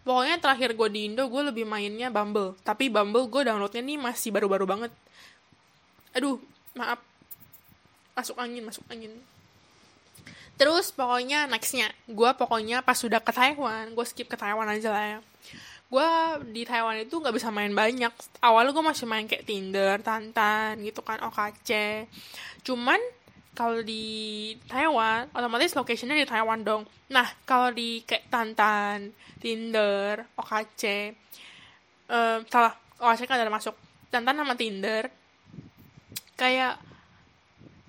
Pokoknya 0.03 0.39
terakhir 0.39 0.75
gue 0.75 0.89
di 0.91 1.07
Indo 1.07 1.31
gue 1.31 1.41
lebih 1.47 1.63
mainnya 1.63 2.11
Bumble. 2.11 2.59
Tapi 2.67 2.91
Bumble 2.91 3.31
gue 3.31 3.41
downloadnya 3.47 3.79
nih 3.79 3.99
masih 4.01 4.35
baru-baru 4.35 4.67
banget. 4.67 4.91
Aduh 6.11 6.43
maaf 6.73 6.99
masuk 8.13 8.37
angin 8.37 8.63
masuk 8.65 8.85
angin. 8.89 9.13
Terus 10.53 10.93
pokoknya 10.93 11.49
nextnya 11.49 11.89
gue 12.05 12.29
pokoknya 12.37 12.85
pas 12.85 12.97
sudah 12.97 13.19
ke 13.19 13.33
Taiwan 13.33 13.93
gue 13.93 14.05
skip 14.05 14.29
ke 14.29 14.37
Taiwan 14.37 14.69
aja 14.69 14.89
lah 14.93 15.05
ya. 15.17 15.19
Gue 15.89 16.09
di 16.53 16.65
Taiwan 16.65 17.01
itu 17.01 17.17
nggak 17.17 17.35
bisa 17.35 17.49
main 17.49 17.73
banyak. 17.73 18.13
Awalnya 18.41 18.71
gue 18.73 18.85
masih 18.85 19.05
main 19.09 19.25
kayak 19.25 19.45
Tinder 19.45 19.97
Tantan 20.01 20.81
gitu 20.81 21.01
kan 21.01 21.21
OKC 21.25 21.69
cuman 22.63 23.01
kalau 23.53 23.85
di 23.85 24.55
Taiwan 24.65 25.29
otomatis 25.29 25.77
locationnya 25.77 26.17
di 26.17 26.25
Taiwan 26.25 26.65
dong. 26.65 26.85
Nah 27.13 27.25
kalau 27.45 27.69
di 27.69 28.01
kayak 28.05 28.29
Tantan 28.29 29.13
Tinder 29.41 30.25
OKC 30.37 31.13
um, 32.09 32.39
salah 32.49 32.73
OKC 33.01 33.25
kan 33.25 33.41
ada 33.41 33.53
masuk. 33.53 33.75
Tantan 34.09 34.37
sama 34.37 34.53
Tinder. 34.57 35.09
Kayak 36.33 36.81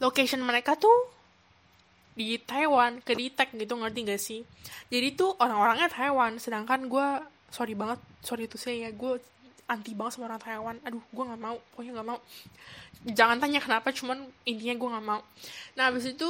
location 0.04 0.44
mereka 0.44 0.76
tuh 0.76 0.92
di 2.14 2.38
Taiwan 2.38 3.00
ke 3.02 3.16
detect 3.16 3.56
gitu 3.56 3.74
ngerti 3.74 4.00
gak 4.04 4.20
sih? 4.20 4.40
Jadi 4.92 5.16
tuh 5.16 5.34
orang-orangnya 5.40 5.88
Taiwan 5.88 6.36
sedangkan 6.36 6.86
gue 6.86 7.08
sorry 7.48 7.72
banget 7.72 7.98
sorry 8.20 8.44
tuh 8.46 8.60
saya 8.60 8.86
ya 8.86 8.90
gue 8.92 9.18
anti 9.64 9.96
banget 9.96 10.20
sama 10.20 10.28
orang 10.28 10.42
Taiwan. 10.44 10.76
Aduh 10.84 11.00
gue 11.00 11.24
nggak 11.24 11.40
mau 11.40 11.56
pokoknya 11.72 11.92
nggak 11.96 12.08
mau. 12.08 12.18
Jangan 13.08 13.36
tanya 13.40 13.60
kenapa 13.64 13.88
cuman 13.90 14.28
intinya 14.44 14.74
gue 14.76 14.88
nggak 14.92 15.06
mau. 15.06 15.20
Nah 15.74 15.84
abis 15.88 16.12
itu 16.12 16.28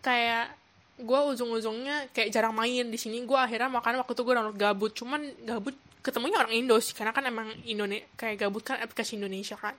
kayak 0.00 0.56
gue 1.00 1.20
ujung-ujungnya 1.32 2.12
kayak 2.12 2.32
jarang 2.32 2.56
main 2.56 2.88
di 2.88 2.98
sini. 2.98 3.22
Gue 3.28 3.36
akhirnya 3.36 3.68
makan 3.68 4.00
waktu 4.00 4.12
itu 4.16 4.22
gue 4.24 4.34
download 4.34 4.58
gabut. 4.58 4.92
Cuman 4.96 5.20
gabut 5.44 5.76
ketemunya 6.00 6.40
orang 6.40 6.52
Indo 6.56 6.76
sih 6.80 6.96
karena 6.96 7.12
kan 7.12 7.24
emang 7.28 7.52
Indonesia 7.64 8.08
kayak 8.16 8.36
gabut 8.46 8.64
kan 8.64 8.80
aplikasi 8.80 9.20
Indonesia 9.20 9.56
kan. 9.56 9.76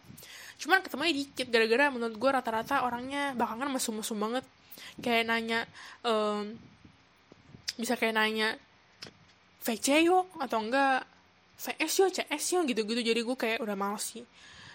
Cuman 0.62 0.86
ketemunya 0.86 1.14
dikit 1.18 1.48
gara-gara 1.50 1.90
menurut 1.90 2.16
gue 2.18 2.30
rata-rata 2.30 2.86
orangnya 2.86 3.34
belakangan 3.34 3.70
mesum-mesum 3.74 4.18
banget. 4.18 4.46
Kayak 5.02 5.24
nanya 5.30 5.60
um, 6.06 6.54
bisa 7.78 7.98
kayak 7.98 8.14
nanya 8.18 8.58
VC 9.62 10.06
yuk 10.06 10.30
atau 10.38 10.62
enggak? 10.62 11.06
VS 11.62 11.94
yuk 12.02 12.10
CS 12.14 12.44
yuk 12.58 12.64
gitu-gitu. 12.70 13.02
Jadi 13.02 13.22
gue 13.22 13.38
kayak 13.38 13.60
udah 13.62 13.74
males 13.78 14.06
sih. 14.06 14.26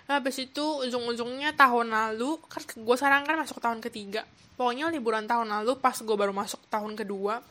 Nah 0.07 0.23
habis 0.23 0.39
itu 0.39 0.63
ujung-ujungnya 0.63 1.55
tahun 1.59 1.91
lalu 1.91 2.39
kan 2.47 2.63
gue 2.63 2.97
sekarang 2.99 3.27
kan 3.27 3.39
masuk 3.39 3.59
tahun 3.63 3.79
ketiga. 3.83 4.27
Pokoknya 4.59 4.89
liburan 4.89 5.27
tahun 5.27 5.51
lalu 5.51 5.79
pas 5.79 5.95
gue 5.99 6.17
baru 6.17 6.33
masuk 6.33 6.63
tahun 6.71 6.97
kedua 6.97 7.45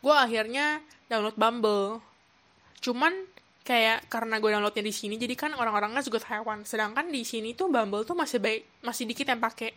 gue 0.00 0.14
akhirnya 0.14 0.80
download 1.12 1.36
Bumble. 1.36 2.00
Cuman 2.80 3.12
kayak 3.60 4.08
karena 4.08 4.40
gue 4.40 4.50
downloadnya 4.50 4.84
di 4.84 4.94
sini 4.94 5.20
jadi 5.20 5.36
kan 5.36 5.52
orang-orangnya 5.52 6.00
juga 6.00 6.18
Taiwan 6.18 6.64
sedangkan 6.64 7.12
di 7.12 7.22
sini 7.28 7.52
tuh 7.52 7.68
Bumble 7.68 8.08
tuh 8.08 8.16
masih 8.16 8.40
baik 8.40 8.82
masih 8.82 9.04
dikit 9.04 9.28
yang 9.28 9.38
pakai 9.38 9.76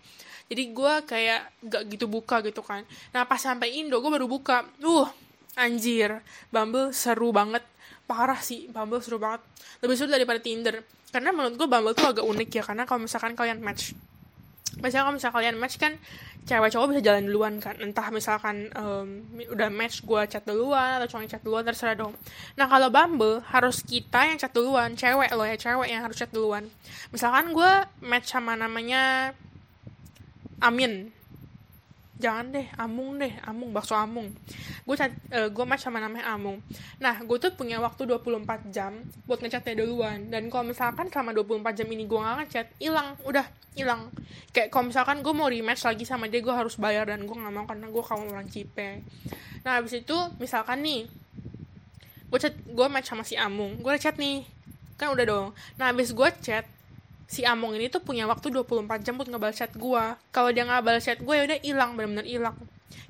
jadi 0.52 0.64
gue 0.76 0.94
kayak 1.08 1.42
gak 1.64 1.84
gitu 1.88 2.06
buka 2.12 2.44
gitu 2.44 2.60
kan. 2.60 2.84
Nah 3.16 3.24
pas 3.24 3.40
sampai 3.40 3.80
Indo 3.80 4.00
gue 4.04 4.12
baru 4.12 4.28
buka. 4.28 4.68
Uh 4.84 5.08
anjir. 5.56 6.20
Bumble 6.52 6.92
seru 6.92 7.32
banget. 7.32 7.64
Parah 8.04 8.40
sih 8.44 8.68
Bumble 8.68 9.00
seru 9.00 9.18
banget. 9.22 9.40
Lebih 9.80 9.96
seru 9.96 10.10
daripada 10.12 10.40
Tinder. 10.44 10.84
Karena 11.14 11.32
menurut 11.32 11.56
gue 11.56 11.68
Bumble 11.70 11.96
tuh 11.96 12.12
agak 12.12 12.26
unik 12.26 12.50
ya 12.60 12.64
karena 12.66 12.84
kalau 12.84 13.08
misalkan 13.08 13.34
kalian 13.38 13.64
match 13.64 13.96
biasanya 14.84 15.08
kalau 15.08 15.16
misalkan 15.16 15.38
kalian 15.40 15.56
match 15.56 15.80
kan 15.80 15.96
cewek 16.44 16.76
cowok 16.76 16.88
bisa 16.92 17.02
jalan 17.02 17.24
duluan 17.32 17.54
kan. 17.64 17.80
Entah 17.80 18.12
misalkan 18.12 18.68
um, 18.76 19.24
udah 19.48 19.72
match 19.72 20.04
gue 20.04 20.22
chat 20.28 20.44
duluan 20.44 21.00
atau 21.00 21.08
cowok 21.08 21.32
chat 21.32 21.42
duluan 21.42 21.64
terserah 21.64 21.96
dong. 21.96 22.14
Nah 22.60 22.68
kalau 22.68 22.92
Bumble 22.92 23.40
harus 23.48 23.80
kita 23.80 24.28
yang 24.28 24.36
chat 24.36 24.52
duluan. 24.52 25.00
Cewek 25.00 25.32
loh 25.32 25.48
ya 25.48 25.56
cewek 25.56 25.88
yang 25.88 26.04
harus 26.04 26.20
chat 26.20 26.30
duluan. 26.36 26.68
Misalkan 27.16 27.56
gue 27.56 27.72
match 28.04 28.28
sama 28.36 28.60
namanya 28.60 29.32
Amin 30.60 31.23
jangan 32.24 32.56
deh 32.56 32.68
amung 32.80 33.20
deh 33.20 33.36
amung 33.44 33.76
bakso 33.76 34.00
amung. 34.00 34.32
Gue 34.88 34.96
uh, 34.96 35.12
eh, 35.12 35.48
gue 35.52 35.66
match 35.68 35.84
sama 35.84 36.00
namanya 36.00 36.32
amung. 36.32 36.64
Nah 37.04 37.20
gue 37.20 37.36
tuh 37.36 37.52
punya 37.52 37.84
waktu 37.84 38.08
24 38.08 38.72
jam 38.72 39.04
buat 39.28 39.44
ngechatnya 39.44 39.84
duluan. 39.84 40.32
Dan 40.32 40.48
kalau 40.48 40.72
misalkan 40.72 41.12
selama 41.12 41.36
24 41.36 41.84
jam 41.84 41.88
ini 41.92 42.08
gue 42.08 42.16
gak 42.16 42.36
ngechat 42.48 42.68
hilang 42.80 43.20
udah 43.28 43.44
hilang. 43.76 44.08
Kayak 44.56 44.72
kalau 44.72 44.88
misalkan 44.88 45.20
gue 45.20 45.34
mau 45.36 45.52
rematch 45.52 45.84
lagi 45.84 46.08
sama 46.08 46.32
dia 46.32 46.40
gue 46.40 46.56
harus 46.56 46.80
bayar 46.80 47.12
dan 47.12 47.28
gue 47.28 47.36
gak 47.36 47.52
mau 47.52 47.68
karena 47.68 47.92
gue 47.92 48.04
kamu 48.08 48.24
orang 48.32 48.48
cipe. 48.48 49.04
Nah 49.68 49.84
habis 49.84 50.00
itu 50.00 50.16
misalkan 50.40 50.80
nih 50.80 51.12
gue 52.32 52.40
chat 52.40 52.56
gue 52.56 52.88
match 52.88 53.12
sama 53.12 53.28
si 53.28 53.36
amung. 53.36 53.84
Gue 53.84 54.00
chat 54.00 54.16
nih 54.16 54.48
kan 54.96 55.12
udah 55.12 55.26
dong. 55.28 55.48
Nah 55.76 55.92
habis 55.92 56.16
gue 56.16 56.30
chat 56.40 56.64
si 57.28 57.42
Among 57.48 57.76
ini 57.80 57.88
tuh 57.88 58.04
punya 58.04 58.28
waktu 58.28 58.52
24 58.52 59.02
jam 59.02 59.16
buat 59.16 59.30
ngebales 59.30 59.58
chat 59.58 59.72
gue 59.74 60.04
kalau 60.30 60.50
dia 60.52 60.64
nggak 60.68 60.82
balas 60.84 61.04
chat 61.04 61.20
gue 61.20 61.36
ya 61.36 61.44
udah 61.48 61.60
hilang 61.64 61.92
benar-benar 61.96 62.26
hilang. 62.28 62.56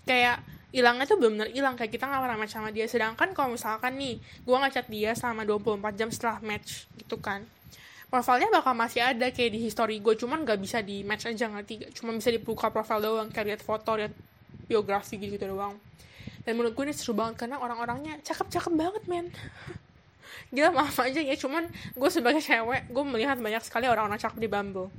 Kayak 0.07 0.43
hilangnya 0.73 1.05
tuh 1.05 1.17
benar-benar 1.21 1.49
hilang 1.53 1.75
kayak 1.77 1.91
kita 1.93 2.05
nggak 2.09 2.21
pernah 2.21 2.49
sama 2.49 2.69
dia. 2.73 2.85
Sedangkan 2.89 3.29
kalau 3.35 3.53
misalkan 3.53 3.93
nih 3.99 4.17
gue 4.19 4.57
ngechat 4.57 4.87
dia 4.89 5.11
selama 5.13 5.45
24 5.45 5.99
jam 5.99 6.09
setelah 6.09 6.37
match 6.41 6.87
gitu 6.97 7.19
kan. 7.19 7.45
Profilnya 8.13 8.53
bakal 8.53 8.77
masih 8.77 9.01
ada 9.01 9.33
kayak 9.33 9.51
di 9.57 9.59
history 9.65 9.97
gue 9.97 10.13
cuman 10.13 10.45
nggak 10.45 10.59
bisa 10.61 10.85
di 10.85 11.01
match 11.01 11.25
aja 11.25 11.49
ngerti 11.49 11.89
cuma 11.97 12.13
bisa 12.13 12.29
dibuka 12.29 12.69
profil 12.69 13.01
doang 13.01 13.29
kayak 13.33 13.57
lihat 13.57 13.61
foto 13.65 13.97
lihat 13.97 14.13
biografi 14.69 15.17
gitu, 15.17 15.35
gitu 15.35 15.49
doang. 15.49 15.77
Dan 16.43 16.59
menurut 16.59 16.75
gue 16.75 16.85
ini 16.85 16.93
seru 16.93 17.15
banget 17.15 17.45
karena 17.45 17.57
orang-orangnya 17.57 18.19
cakep-cakep 18.21 18.73
banget 18.75 19.03
men 19.07 19.27
gila 20.51 20.75
maaf 20.75 20.97
aja 20.99 21.21
ya 21.21 21.35
cuman 21.37 21.69
gue 21.71 22.09
sebagai 22.11 22.43
cewek 22.43 22.91
gue 22.91 23.03
melihat 23.05 23.39
banyak 23.39 23.63
sekali 23.63 23.87
orang-orang 23.87 24.19
cakep 24.19 24.39
di 24.41 24.49
Bumble. 24.49 24.89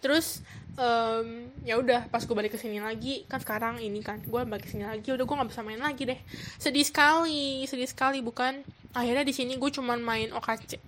Terus 0.00 0.40
um, 0.80 1.52
ya 1.62 1.76
udah 1.76 2.08
pas 2.08 2.24
gue 2.24 2.32
balik 2.32 2.56
ke 2.56 2.58
sini 2.58 2.80
lagi 2.80 3.28
kan 3.28 3.38
sekarang 3.38 3.78
ini 3.78 4.00
kan 4.00 4.18
gue 4.24 4.40
balik 4.48 4.66
ke 4.66 4.70
sini 4.72 4.88
lagi 4.88 5.12
udah 5.12 5.24
gue 5.28 5.36
nggak 5.36 5.50
bisa 5.52 5.62
main 5.62 5.80
lagi 5.80 6.02
deh. 6.08 6.20
Sedih 6.56 6.82
sekali 6.82 7.68
sedih 7.68 7.86
sekali 7.86 8.24
bukan? 8.24 8.64
Akhirnya 8.96 9.22
di 9.22 9.36
sini 9.36 9.54
gue 9.60 9.70
cuman 9.70 10.02
main 10.02 10.34
OKC 10.34 10.80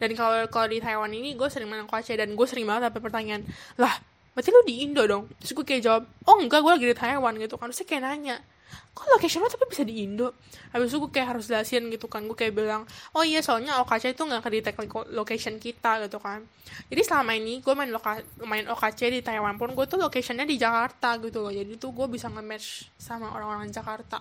dan 0.00 0.10
kalau 0.16 0.48
kalau 0.48 0.66
di 0.72 0.80
Taiwan 0.80 1.12
ini 1.12 1.36
gue 1.36 1.48
sering 1.52 1.68
main 1.68 1.84
OKC 1.84 2.16
dan 2.16 2.32
gue 2.32 2.46
sering 2.48 2.64
banget 2.64 2.88
dapet 2.88 3.04
pertanyaan 3.04 3.44
lah 3.76 3.92
berarti 4.32 4.48
lu 4.48 4.64
di 4.64 4.74
Indo 4.88 5.04
dong? 5.04 5.28
Terus 5.44 5.52
gue 5.52 5.64
kayak 5.68 5.82
jawab 5.84 6.02
oh 6.24 6.40
enggak 6.40 6.64
gue 6.64 6.72
lagi 6.72 6.86
di 6.88 6.96
Taiwan 6.96 7.36
gitu 7.36 7.60
kan. 7.60 7.68
Terus 7.68 7.84
kayak 7.84 8.08
nanya 8.08 8.40
kok 8.90 9.06
location 9.16 9.40
lo 9.40 9.48
tapi 9.48 9.64
bisa 9.70 9.82
di 9.86 10.04
Indo? 10.04 10.36
Habis 10.74 10.92
itu 10.92 10.98
gue 11.00 11.10
kayak 11.10 11.28
harus 11.36 11.44
jelasin 11.48 11.88
gitu 11.88 12.06
kan. 12.06 12.26
Gue 12.28 12.36
kayak 12.36 12.52
bilang 12.52 12.84
oh 13.16 13.24
iya 13.24 13.40
soalnya 13.40 13.80
OKC 13.80 14.12
itu 14.12 14.22
nggak 14.26 14.42
kedetek 14.44 14.76
location 15.14 15.56
kita 15.56 16.04
gitu 16.04 16.18
kan. 16.20 16.44
Jadi 16.92 17.02
selama 17.02 17.32
ini 17.34 17.64
gue 17.64 17.74
main 17.74 17.90
loka 17.90 18.20
main 18.44 18.66
OKC 18.68 19.10
di 19.10 19.20
Taiwan 19.24 19.56
pun 19.56 19.72
gue 19.72 19.86
tuh 19.88 19.96
locationnya 19.96 20.44
di 20.44 20.60
Jakarta 20.60 21.16
gitu 21.22 21.40
loh. 21.40 21.52
Jadi 21.54 21.80
tuh 21.80 21.90
gue 21.96 22.06
bisa 22.10 22.28
nge-match 22.28 22.92
sama 23.00 23.32
orang-orang 23.32 23.72
Jakarta. 23.72 24.20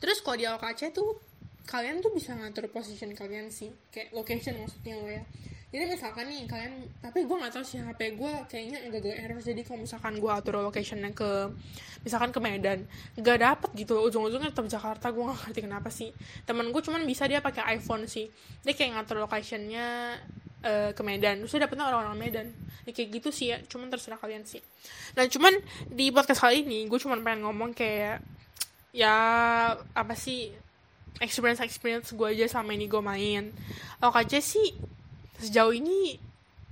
Terus 0.00 0.20
kalau 0.20 0.36
di 0.36 0.46
OKC 0.48 0.92
tuh 0.92 1.16
kalian 1.70 2.02
tuh 2.02 2.10
bisa 2.10 2.34
ngatur 2.34 2.68
position 2.68 3.14
kalian 3.16 3.48
sih. 3.48 3.70
Kayak 3.88 4.12
location 4.12 4.60
maksudnya 4.60 4.94
lo 5.00 5.08
ya 5.08 5.24
jadi 5.70 5.86
misalkan 5.86 6.26
nih 6.26 6.50
kalian 6.50 6.82
tapi 6.98 7.22
gue 7.22 7.36
nggak 7.38 7.54
tahu 7.54 7.62
sih 7.62 7.78
HP 7.78 8.18
gue 8.18 8.32
kayaknya 8.50 8.78
agak-agak 8.90 9.16
error 9.22 9.38
jadi 9.38 9.62
kalau 9.62 9.78
misalkan 9.86 10.18
gue 10.18 10.30
atur 10.30 10.58
locationnya 10.58 11.14
ke 11.14 11.30
misalkan 12.00 12.32
ke 12.32 12.40
Medan 12.40 12.88
nggak 13.14 13.38
dapet 13.38 13.70
gitu 13.76 14.00
ujung-ujungnya 14.00 14.50
tetap 14.50 14.66
Jakarta 14.66 15.12
gue 15.12 15.22
nggak 15.22 15.40
ngerti 15.46 15.60
kenapa 15.60 15.88
sih. 15.92 16.10
Temen 16.48 16.72
gue 16.72 16.82
cuman 16.82 17.04
bisa 17.04 17.28
dia 17.28 17.44
pakai 17.44 17.76
iPhone 17.76 18.08
sih. 18.08 18.26
Dia 18.64 18.72
kayak 18.72 18.96
ngatur 18.96 19.20
locationnya 19.20 20.16
uh, 20.64 20.90
ke 20.96 21.02
Medan. 21.04 21.44
Terus 21.44 21.60
dapetnya 21.60 21.86
orang-orang 21.92 22.16
Medan. 22.16 22.48
Ya, 22.88 22.92
kayak 22.96 23.08
gitu 23.20 23.28
sih 23.28 23.52
ya. 23.52 23.60
Cuman 23.68 23.92
terserah 23.92 24.16
kalian 24.16 24.48
sih. 24.48 24.64
Nah 25.16 25.28
cuman 25.28 25.52
di 25.92 26.08
podcast 26.10 26.40
kali 26.40 26.64
ini 26.64 26.88
gue 26.88 26.98
cuman 26.98 27.20
pengen 27.20 27.44
ngomong 27.44 27.76
kayak 27.76 28.24
ya 28.90 29.14
apa 29.76 30.14
sih 30.18 30.50
experience 31.22 31.62
experience 31.62 32.10
gue 32.10 32.26
aja 32.26 32.48
sama 32.48 32.72
ini 32.72 32.88
gue 32.88 33.02
main. 33.04 33.52
OKC 34.00 34.32
sih 34.40 34.68
sejauh 35.40 35.72
ini 35.74 36.20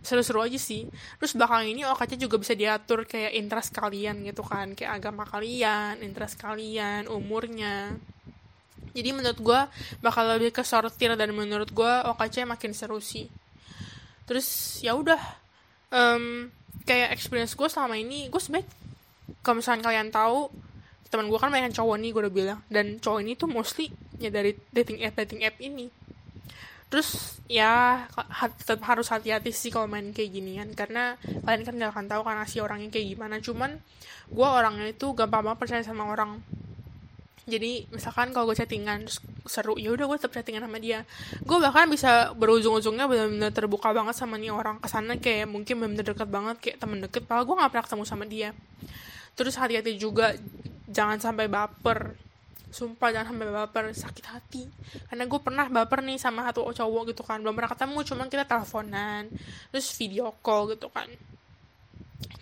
seru-seru 0.03 0.41
aja 0.45 0.59
sih. 0.61 0.87
Terus 1.19 1.35
belakang 1.35 1.67
ini 1.67 1.83
OKC 1.83 2.17
juga 2.17 2.39
bisa 2.39 2.55
diatur 2.55 3.05
kayak 3.05 3.35
interest 3.35 3.75
kalian 3.75 4.23
gitu 4.25 4.47
kan. 4.47 4.73
Kayak 4.73 5.03
agama 5.03 5.27
kalian 5.27 6.01
interest 6.01 6.39
kalian 6.39 7.11
umurnya. 7.11 7.99
Jadi 8.95 9.11
menurut 9.13 9.39
gue 9.39 9.61
bakal 10.01 10.25
lebih 10.39 10.51
ke 10.55 10.63
sortir 10.65 11.13
dan 11.15 11.31
menurut 11.35 11.71
gue 11.71 11.93
OKC 12.15 12.47
makin 12.49 12.73
seru 12.73 13.03
sih. 13.03 13.29
Terus 14.25 14.79
ya 14.81 14.95
udah 14.95 15.21
um, 15.93 16.49
kayak 16.89 17.13
experience 17.13 17.53
gue 17.53 17.69
selama 17.69 17.99
ini 17.99 18.33
gue 18.33 18.41
sebaik 18.41 18.65
kalau 19.45 19.61
misalnya 19.61 19.85
kalian 19.85 20.09
tahu 20.09 20.49
teman 21.09 21.29
gue 21.29 21.41
kan 21.41 21.49
banyak 21.49 21.73
cowok 21.73 21.97
nih 22.01 22.11
gue 22.15 22.21
udah 22.25 22.35
bilang. 22.35 22.61
Dan 22.71 23.03
cowok 23.03 23.21
ini 23.21 23.33
tuh 23.37 23.51
mostly 23.51 23.93
ya 24.19 24.33
dari 24.33 24.57
dating 24.73 25.05
app 25.05 25.15
dating 25.21 25.45
app 25.47 25.57
ini 25.63 26.08
terus 26.89 27.41
ya 27.49 28.05
tetap 28.61 28.81
harus 28.89 29.13
hati-hati 29.13 29.53
sih 29.53 29.69
kalau 29.69 29.85
main 29.89 30.13
kayak 30.13 30.33
ginian 30.33 30.69
karena 30.73 31.21
kalian 31.45 31.65
kan 31.65 31.75
gak 31.77 31.93
akan 31.93 32.07
tahu 32.09 32.21
kan 32.25 32.41
si 32.49 32.61
orangnya 32.65 32.89
kayak 32.89 33.17
gimana. 33.17 33.37
Cuman 33.45 33.77
gue 34.29 34.49
orangnya 34.49 34.89
itu 34.89 35.13
gampang 35.13 35.45
banget 35.45 35.59
percaya 35.61 35.83
sama 35.85 36.09
orang. 36.09 36.41
Jadi 37.49 37.89
misalkan 37.89 38.37
kalau 38.37 38.53
gue 38.53 38.57
chattingan 38.61 39.09
terus 39.09 39.25
seru 39.49 39.81
ya 39.81 39.97
udah 39.97 40.05
gue 40.05 40.17
tetap 40.21 40.37
chattingan 40.37 40.69
sama 40.69 40.77
dia. 40.81 41.09
Gue 41.45 41.57
bahkan 41.61 41.89
bisa 41.89 42.37
berujung-ujungnya 42.37 43.09
benar-benar 43.09 43.53
terbuka 43.57 43.93
banget 43.97 44.17
sama 44.17 44.37
nih 44.37 44.53
orang 44.53 44.77
ke 44.81 44.89
sana 44.89 45.17
kayak 45.17 45.49
mungkin 45.49 45.81
benar-benar 45.81 46.13
deket 46.13 46.29
banget 46.29 46.57
kayak 46.61 46.77
temen 46.77 47.01
deket. 47.01 47.25
Padahal 47.25 47.49
gue 47.49 47.57
gak 47.57 47.71
pernah 47.73 47.85
ketemu 47.89 48.05
sama 48.05 48.25
dia. 48.29 48.51
Terus 49.33 49.57
hati-hati 49.57 49.97
juga 49.97 50.37
jangan 50.89 51.21
sampai 51.21 51.49
baper 51.49 52.28
sumpah 52.69 53.09
jangan 53.13 53.35
sampai 53.35 53.49
baper. 53.49 53.85
Sakit 53.93 54.25
hati. 54.29 54.63
Karena 55.09 55.25
gue 55.25 55.41
pernah 55.41 55.67
baper 55.69 56.05
nih 56.05 56.21
sama 56.21 56.45
satu 56.47 56.69
cowok 56.69 57.13
gitu 57.15 57.23
kan. 57.25 57.41
Belum 57.41 57.57
pernah 57.57 57.71
ketemu 57.73 57.99
cuman 58.05 58.27
kita 58.29 58.45
teleponan. 58.45 59.29
Terus 59.75 59.87
video 59.97 60.33
call 60.41 60.75
gitu 60.77 60.89
kan. 60.93 61.09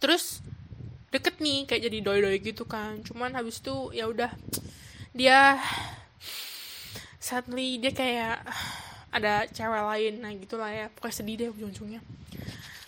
Terus 0.03 0.45
deket 1.15 1.39
nih 1.41 1.65
kayak 1.65 1.83
jadi 1.89 1.99
doi 2.03 2.19
doi 2.21 2.39
gitu 2.43 2.65
kan. 2.67 3.01
Cuman 3.07 3.35
habis 3.35 3.62
itu 3.62 3.95
ya 3.95 4.11
udah. 4.11 4.31
Dia 5.17 5.57
sadly 7.17 7.81
dia 7.81 7.93
kayak 7.95 8.45
ada 9.15 9.49
cewek 9.49 9.83
lain. 9.95 10.15
Nah 10.21 10.31
gitulah 10.37 10.71
ya. 10.71 10.87
Pokoknya 10.93 11.15
sedih 11.15 11.35
deh 11.41 11.49
ujung-ujungnya 11.55 12.03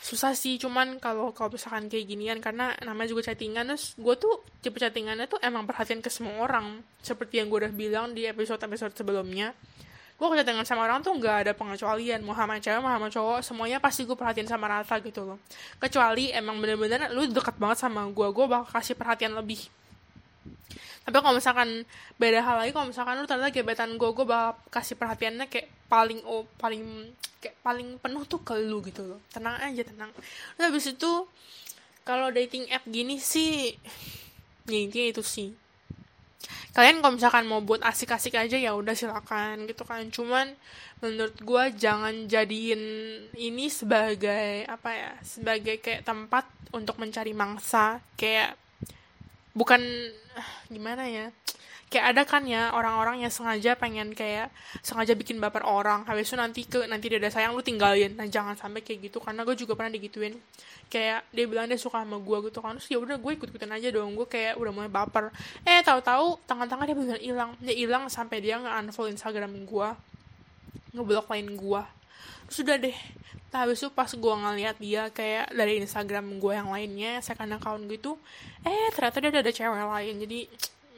susah 0.08 0.32
sih 0.32 0.56
cuman 0.56 0.96
kalau 0.96 1.36
kalau 1.36 1.52
misalkan 1.52 1.92
kayak 1.92 2.08
ginian 2.08 2.40
karena 2.40 2.72
namanya 2.80 3.12
juga 3.12 3.28
chattingan 3.28 3.68
terus 3.68 3.92
gue 4.00 4.14
tuh 4.16 4.40
tipe 4.64 4.80
chattingannya 4.80 5.28
tuh 5.28 5.36
emang 5.44 5.68
perhatian 5.68 6.00
ke 6.00 6.08
semua 6.08 6.48
orang 6.48 6.80
seperti 7.04 7.44
yang 7.44 7.52
gue 7.52 7.68
udah 7.68 7.72
bilang 7.76 8.16
di 8.16 8.24
episode 8.24 8.56
episode 8.64 8.96
sebelumnya. 8.96 9.52
Gue 10.16 10.24
kalau 10.24 10.40
chattingan 10.40 10.64
sama 10.64 10.88
orang 10.88 11.04
tuh 11.04 11.12
nggak 11.12 11.36
ada 11.44 11.52
pengecualian 11.52 12.24
mau 12.24 12.32
sama 12.32 12.56
cewek 12.56 12.80
mau 12.80 12.88
sama 12.88 13.12
cowok 13.12 13.38
semuanya 13.44 13.78
pasti 13.84 14.08
gue 14.08 14.16
perhatian 14.16 14.48
sama 14.48 14.64
rata 14.72 14.96
gitu 15.04 15.28
loh. 15.28 15.38
Kecuali 15.76 16.32
emang 16.32 16.56
bener-bener 16.56 17.12
lu 17.12 17.28
dekat 17.28 17.60
banget 17.60 17.84
sama 17.84 18.08
gue 18.08 18.28
gue 18.32 18.46
bakal 18.48 18.80
kasih 18.80 18.96
perhatian 18.96 19.36
lebih. 19.36 19.60
Tapi 21.04 21.16
kalau 21.20 21.36
misalkan 21.36 21.84
beda 22.16 22.40
hal 22.40 22.64
lagi 22.64 22.72
kalau 22.72 22.88
misalkan 22.88 23.20
lu 23.20 23.28
ternyata 23.28 23.52
gebetan 23.52 23.92
gue 24.00 24.08
gue 24.08 24.24
bakal 24.24 24.56
kasih 24.72 24.96
perhatiannya 24.96 25.52
kayak 25.52 25.68
paling 25.88 26.20
oh 26.28 26.44
paling 26.60 26.84
kayak 27.40 27.56
paling 27.64 27.96
penuh 27.98 28.22
tuh 28.28 28.40
ke 28.44 28.54
lu 28.56 28.84
gitu 28.84 29.04
loh. 29.04 29.20
Tenang 29.32 29.56
aja 29.58 29.82
tenang. 29.82 30.12
Terus 30.54 30.64
habis 30.68 30.86
itu 30.92 31.12
kalau 32.04 32.32
dating 32.32 32.68
app 32.72 32.84
gini 32.88 33.20
sih 33.20 33.76
ya 34.68 34.78
intinya 34.78 35.08
itu 35.12 35.24
sih. 35.24 35.50
Kalian 36.76 37.02
kalau 37.02 37.18
misalkan 37.18 37.44
mau 37.50 37.58
buat 37.64 37.82
asik-asik 37.82 38.38
aja 38.38 38.54
ya 38.54 38.70
udah 38.76 38.94
silakan 38.94 39.66
gitu 39.66 39.82
kan. 39.82 40.06
Cuman 40.12 40.54
menurut 41.02 41.34
gue 41.40 41.64
jangan 41.74 42.28
jadiin 42.30 42.82
ini 43.34 43.66
sebagai 43.72 44.68
apa 44.68 44.90
ya 44.94 45.12
sebagai 45.24 45.82
kayak 45.82 46.06
tempat 46.06 46.46
untuk 46.70 47.00
mencari 47.00 47.32
mangsa. 47.34 47.98
Kayak 48.14 48.54
bukan 49.56 49.80
gimana 50.70 51.10
ya 51.10 51.34
kayak 51.88 52.06
ada 52.14 52.22
kan 52.28 52.44
ya 52.44 52.72
orang-orang 52.76 53.24
yang 53.24 53.32
sengaja 53.32 53.72
pengen 53.74 54.12
kayak 54.12 54.52
sengaja 54.84 55.16
bikin 55.16 55.40
baper 55.40 55.64
orang. 55.64 56.04
Habis 56.04 56.28
itu 56.28 56.36
nanti 56.36 56.60
ke 56.68 56.84
nanti 56.84 57.08
dia 57.08 57.18
ada 57.20 57.32
sayang 57.32 57.56
lu 57.56 57.64
tinggalin. 57.64 58.12
Nah 58.14 58.28
jangan 58.28 58.54
sampai 58.54 58.84
kayak 58.84 59.08
gitu 59.08 59.18
karena 59.24 59.44
gue 59.44 59.56
juga 59.56 59.72
pernah 59.72 59.92
digituin. 59.92 60.36
Kayak 60.92 61.24
dia 61.32 61.44
bilang 61.48 61.66
dia 61.68 61.80
suka 61.80 62.04
sama 62.04 62.20
gue 62.20 62.38
gitu 62.52 62.60
kan. 62.60 62.76
Terus 62.76 62.88
ya 62.92 62.98
udah 63.00 63.16
gue 63.16 63.32
ikut 63.34 63.48
ikutin 63.48 63.72
aja 63.72 63.88
dong. 63.88 64.12
Gue 64.16 64.28
kayak 64.28 64.60
udah 64.60 64.72
mulai 64.72 64.90
baper. 64.92 65.32
Eh 65.64 65.80
tahu-tahu 65.80 66.36
tangan-tangan 66.44 66.84
dia 66.84 66.96
benar 66.96 67.18
hilang. 67.24 67.50
Dia 67.64 67.74
hilang 67.74 68.04
sampai 68.12 68.44
dia 68.44 68.60
nge 68.60 68.70
unfollow 68.84 69.08
instagram 69.08 69.52
gue 69.64 69.88
ngeblok 70.92 71.28
lain 71.32 71.56
gue 71.56 71.82
sudah 72.48 72.80
deh. 72.80 72.96
Nah, 73.48 73.64
habis 73.64 73.80
itu 73.80 73.88
pas 73.92 74.08
gue 74.08 74.34
ngeliat 74.34 74.76
dia 74.76 75.08
kayak 75.08 75.52
dari 75.56 75.80
Instagram 75.80 76.36
gue 76.36 76.52
yang 76.52 76.68
lainnya, 76.68 77.20
second 77.24 77.56
account 77.56 77.80
gitu, 77.88 78.20
eh 78.60 78.92
ternyata 78.92 79.16
dia 79.24 79.30
udah 79.32 79.42
ada 79.44 79.52
cewek 79.52 79.84
lain. 79.88 80.14
Jadi 80.20 80.40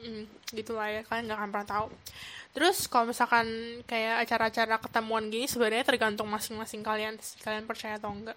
hmm, 0.01 0.23
gitu 0.57 0.73
lah 0.73 0.89
ya 0.89 1.01
kalian 1.05 1.29
nggak 1.29 1.39
akan 1.39 1.49
pernah 1.53 1.69
tahu. 1.69 1.87
Terus 2.51 2.77
kalau 2.91 3.13
misalkan 3.13 3.47
kayak 3.87 4.27
acara-acara 4.27 4.75
ketemuan 4.81 5.31
gini 5.31 5.47
sebenarnya 5.47 5.87
tergantung 5.87 6.27
masing-masing 6.27 6.83
kalian 6.83 7.15
kalian 7.45 7.63
percaya 7.63 7.95
atau 7.95 8.11
enggak 8.11 8.35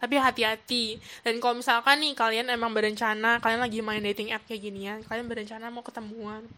tapi 0.00 0.16
hati-hati. 0.16 0.96
Dan 1.20 1.42
kalau 1.44 1.60
misalkan 1.60 2.00
nih 2.00 2.16
kalian 2.16 2.46
emang 2.48 2.72
berencana 2.72 3.36
kalian 3.44 3.60
lagi 3.60 3.84
main 3.84 4.00
dating 4.00 4.32
app 4.32 4.48
kayak 4.48 4.62
gini 4.64 4.88
ya 4.88 4.96
kalian 5.04 5.28
berencana 5.28 5.68
mau 5.68 5.84
ketemuan. 5.84 6.48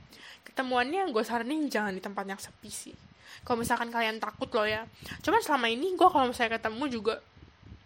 Ketemuannya 0.47 1.11
gue 1.11 1.23
saranin 1.27 1.67
jangan 1.67 1.91
di 1.91 2.03
tempat 2.03 2.23
yang 2.23 2.39
sepi 2.39 2.71
sih. 2.71 2.95
Kalau 3.43 3.59
misalkan 3.59 3.91
kalian 3.91 4.23
takut 4.23 4.47
loh 4.55 4.69
ya. 4.69 4.87
Cuman 5.27 5.43
selama 5.43 5.67
ini 5.67 5.99
gue 5.99 6.09
kalau 6.09 6.31
misalnya 6.31 6.63
ketemu 6.63 6.85
juga 6.87 7.15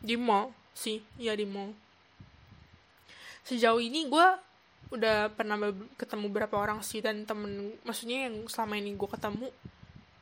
di 0.05 0.17
mall 0.21 0.53
sih. 0.77 1.01
Ya 1.17 1.33
di 1.33 1.49
mall. 1.49 1.73
Sejauh 3.49 3.81
ini 3.81 4.05
gue 4.11 4.27
udah 4.95 5.35
pernah 5.35 5.59
ketemu 5.99 6.31
beberapa 6.31 6.57
orang 6.63 6.79
sih 6.81 7.03
dan 7.03 7.27
temen 7.27 7.75
maksudnya 7.83 8.31
yang 8.31 8.47
selama 8.47 8.79
ini 8.79 8.95
gue 8.95 9.09
ketemu 9.11 9.51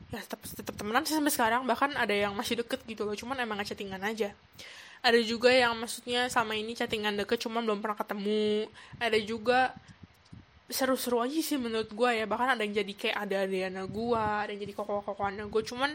ya 0.08 0.20
tetap 0.24 0.40
tetap 0.46 0.74
temenan 0.78 1.04
sih 1.04 1.12
sampai 1.12 1.32
sekarang 1.34 1.62
bahkan 1.68 1.92
ada 1.98 2.14
yang 2.14 2.32
masih 2.32 2.62
deket 2.64 2.80
gitu 2.88 3.04
loh 3.04 3.12
cuman 3.18 3.40
emang 3.42 3.60
gak 3.60 3.74
chattingan 3.74 4.00
aja. 4.00 4.32
Ada 5.04 5.20
juga 5.20 5.52
yang 5.52 5.76
maksudnya 5.76 6.32
sama 6.32 6.56
ini 6.56 6.72
chattingan 6.72 7.20
deket 7.20 7.44
cuman 7.44 7.60
belum 7.68 7.84
pernah 7.84 7.98
ketemu. 7.98 8.72
Ada 8.96 9.18
juga 9.20 9.76
seru-seru 10.72 11.20
aja 11.20 11.36
sih 11.44 11.60
menurut 11.60 11.92
gue 11.92 12.10
ya 12.16 12.24
bahkan 12.24 12.56
ada 12.56 12.64
yang 12.64 12.72
jadi 12.72 12.92
kayak 12.96 13.16
ada 13.20 13.44
Adriana 13.44 13.84
gue 13.84 14.16
ada 14.16 14.48
yang 14.48 14.64
jadi 14.64 14.72
koko-kokoannya 14.72 15.44
gue 15.52 15.62
cuman 15.68 15.92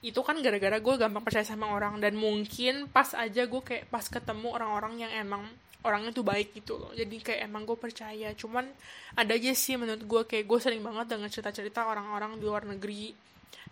itu 0.00 0.20
kan 0.24 0.38
gara-gara 0.40 0.80
gue 0.80 0.94
gampang 0.96 1.20
percaya 1.20 1.44
sama 1.44 1.68
orang 1.68 2.00
dan 2.00 2.16
mungkin 2.16 2.88
pas 2.88 3.12
aja 3.12 3.44
gue 3.44 3.62
kayak 3.62 3.90
pas 3.92 4.06
ketemu 4.06 4.48
orang-orang 4.54 5.04
yang 5.04 5.12
emang 5.12 5.44
orangnya 5.86 6.10
tuh 6.10 6.26
baik 6.26 6.58
gitu 6.58 6.74
loh. 6.80 6.90
Jadi 6.90 7.22
kayak 7.22 7.46
emang 7.46 7.62
gue 7.62 7.78
percaya. 7.78 8.34
Cuman 8.34 8.66
ada 9.14 9.32
aja 9.34 9.52
sih 9.54 9.78
menurut 9.78 10.02
gue 10.02 10.22
kayak 10.26 10.44
gue 10.48 10.58
sering 10.58 10.82
banget 10.82 11.14
dengan 11.14 11.30
cerita-cerita 11.30 11.86
orang-orang 11.86 12.38
di 12.38 12.44
luar 12.46 12.66
negeri. 12.66 13.14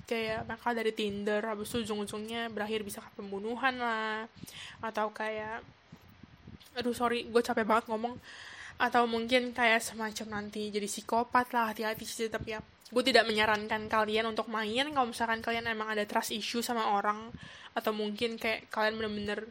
Kayak 0.06 0.46
mereka 0.46 0.70
dari 0.70 0.92
Tinder 0.94 1.42
habis 1.42 1.66
itu 1.74 1.82
ujung-ujungnya 1.82 2.46
berakhir 2.54 2.86
bisa 2.86 3.02
ke 3.02 3.10
pembunuhan 3.18 3.74
lah. 3.82 4.30
Atau 4.78 5.10
kayak 5.10 5.66
aduh 6.76 6.94
sorry 6.94 7.26
gue 7.26 7.42
capek 7.42 7.66
banget 7.66 7.90
ngomong. 7.90 8.14
Atau 8.78 9.08
mungkin 9.10 9.50
kayak 9.50 9.82
semacam 9.82 10.42
nanti 10.42 10.70
jadi 10.70 10.86
psikopat 10.86 11.50
lah 11.50 11.72
hati-hati 11.72 12.04
sih 12.06 12.28
tapi 12.30 12.54
ya 12.54 12.60
gue 12.86 13.02
tidak 13.02 13.26
menyarankan 13.26 13.90
kalian 13.90 14.30
untuk 14.30 14.46
main 14.46 14.86
kalau 14.94 15.10
misalkan 15.10 15.42
kalian 15.42 15.66
emang 15.66 15.90
ada 15.90 16.06
trust 16.06 16.30
issue 16.30 16.62
sama 16.62 16.94
orang. 16.94 17.34
Atau 17.74 17.90
mungkin 17.90 18.38
kayak 18.38 18.70
kalian 18.70 18.94
bener-bener 18.94 19.50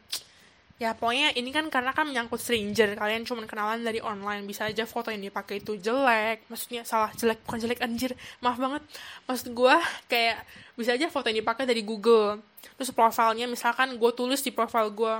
ya 0.76 0.92
pokoknya 0.92 1.32
ini 1.40 1.56
kan 1.56 1.72
karena 1.72 1.96
kan 1.96 2.04
menyangkut 2.04 2.40
stranger. 2.40 3.00
Kalian 3.00 3.24
cuma 3.24 3.48
kenalan 3.48 3.80
dari 3.80 4.04
online. 4.04 4.44
Bisa 4.44 4.68
aja 4.68 4.84
foto 4.84 5.08
yang 5.08 5.24
dipakai 5.24 5.64
itu 5.64 5.80
jelek. 5.80 6.44
Maksudnya 6.52 6.84
salah 6.84 7.12
jelek 7.16 7.40
bukan 7.48 7.60
jelek 7.64 7.80
anjir. 7.80 8.12
Maaf 8.44 8.60
banget. 8.60 8.84
Maksud 9.28 9.56
gue 9.56 9.76
kayak 10.12 10.44
bisa 10.76 11.00
aja 11.00 11.08
foto 11.08 11.32
yang 11.32 11.40
dipakai 11.40 11.64
dari 11.64 11.80
Google. 11.80 12.44
Terus 12.76 12.92
profilnya 12.92 13.48
misalkan 13.48 13.96
gue 13.96 14.12
tulis 14.12 14.44
di 14.44 14.52
profil 14.52 14.92
gue 14.92 15.14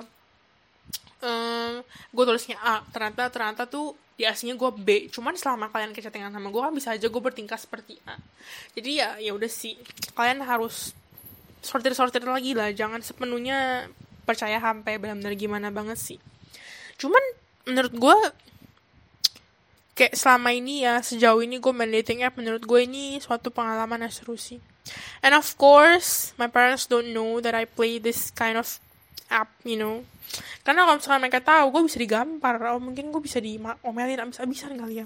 um, 1.24 1.74
gue 1.86 2.24
tulisnya 2.28 2.60
A. 2.60 2.84
Ternyata 2.92 3.32
ternyata 3.32 3.64
tuh 3.64 3.96
di 4.20 4.28
aslinya 4.28 4.60
gue 4.60 4.72
B. 4.76 4.90
Cuman 5.08 5.40
selama 5.40 5.72
kalian 5.72 5.96
kecatingan 5.96 6.36
sama 6.36 6.52
gue 6.52 6.62
kan 6.62 6.74
bisa 6.76 6.92
aja 6.92 7.08
gue 7.08 7.22
bertingkah 7.24 7.56
seperti 7.56 7.96
A. 8.04 8.20
Jadi 8.76 9.00
ya 9.00 9.16
ya 9.24 9.32
udah 9.32 9.48
sih. 9.48 9.80
Kalian 10.12 10.44
harus 10.44 10.92
sortir 11.64 11.96
sortir 11.96 12.28
lagi 12.28 12.52
lah. 12.52 12.76
Jangan 12.76 13.00
sepenuhnya 13.00 13.88
percaya 14.26 14.58
sampai 14.58 14.98
benar-benar 14.98 15.34
gimana 15.38 15.70
banget 15.70 15.96
sih. 16.02 16.20
Cuman 16.98 17.22
menurut 17.70 17.94
gue 17.94 18.18
kayak 19.96 20.14
selama 20.18 20.52
ini 20.52 20.84
ya 20.84 21.00
sejauh 21.00 21.40
ini 21.40 21.58
gue 21.62 21.72
main 21.72 21.88
dating 21.88 22.28
app 22.28 22.36
menurut 22.36 22.66
gue 22.68 22.80
ini 22.84 23.22
suatu 23.24 23.54
pengalaman 23.54 24.04
yang 24.04 24.14
seru 24.14 24.36
sih. 24.36 24.60
And 25.24 25.34
of 25.34 25.48
course 25.56 26.36
my 26.36 26.52
parents 26.52 26.86
don't 26.86 27.16
know 27.16 27.40
that 27.40 27.56
I 27.56 27.64
play 27.64 27.98
this 27.98 28.30
kind 28.36 28.60
of 28.60 28.68
app 29.32 29.50
you 29.64 29.80
know. 29.80 30.04
Karena 30.68 30.84
kalau 30.84 31.00
misalnya 31.00 31.22
mereka 31.24 31.40
tahu 31.40 31.66
gue 31.72 31.82
bisa 31.88 31.98
digampar. 32.02 32.60
Oh 32.76 32.82
mungkin 32.82 33.14
gue 33.14 33.22
bisa 33.24 33.40
diomelin 33.40 34.20
abis-abisan 34.20 34.76
kali 34.76 35.06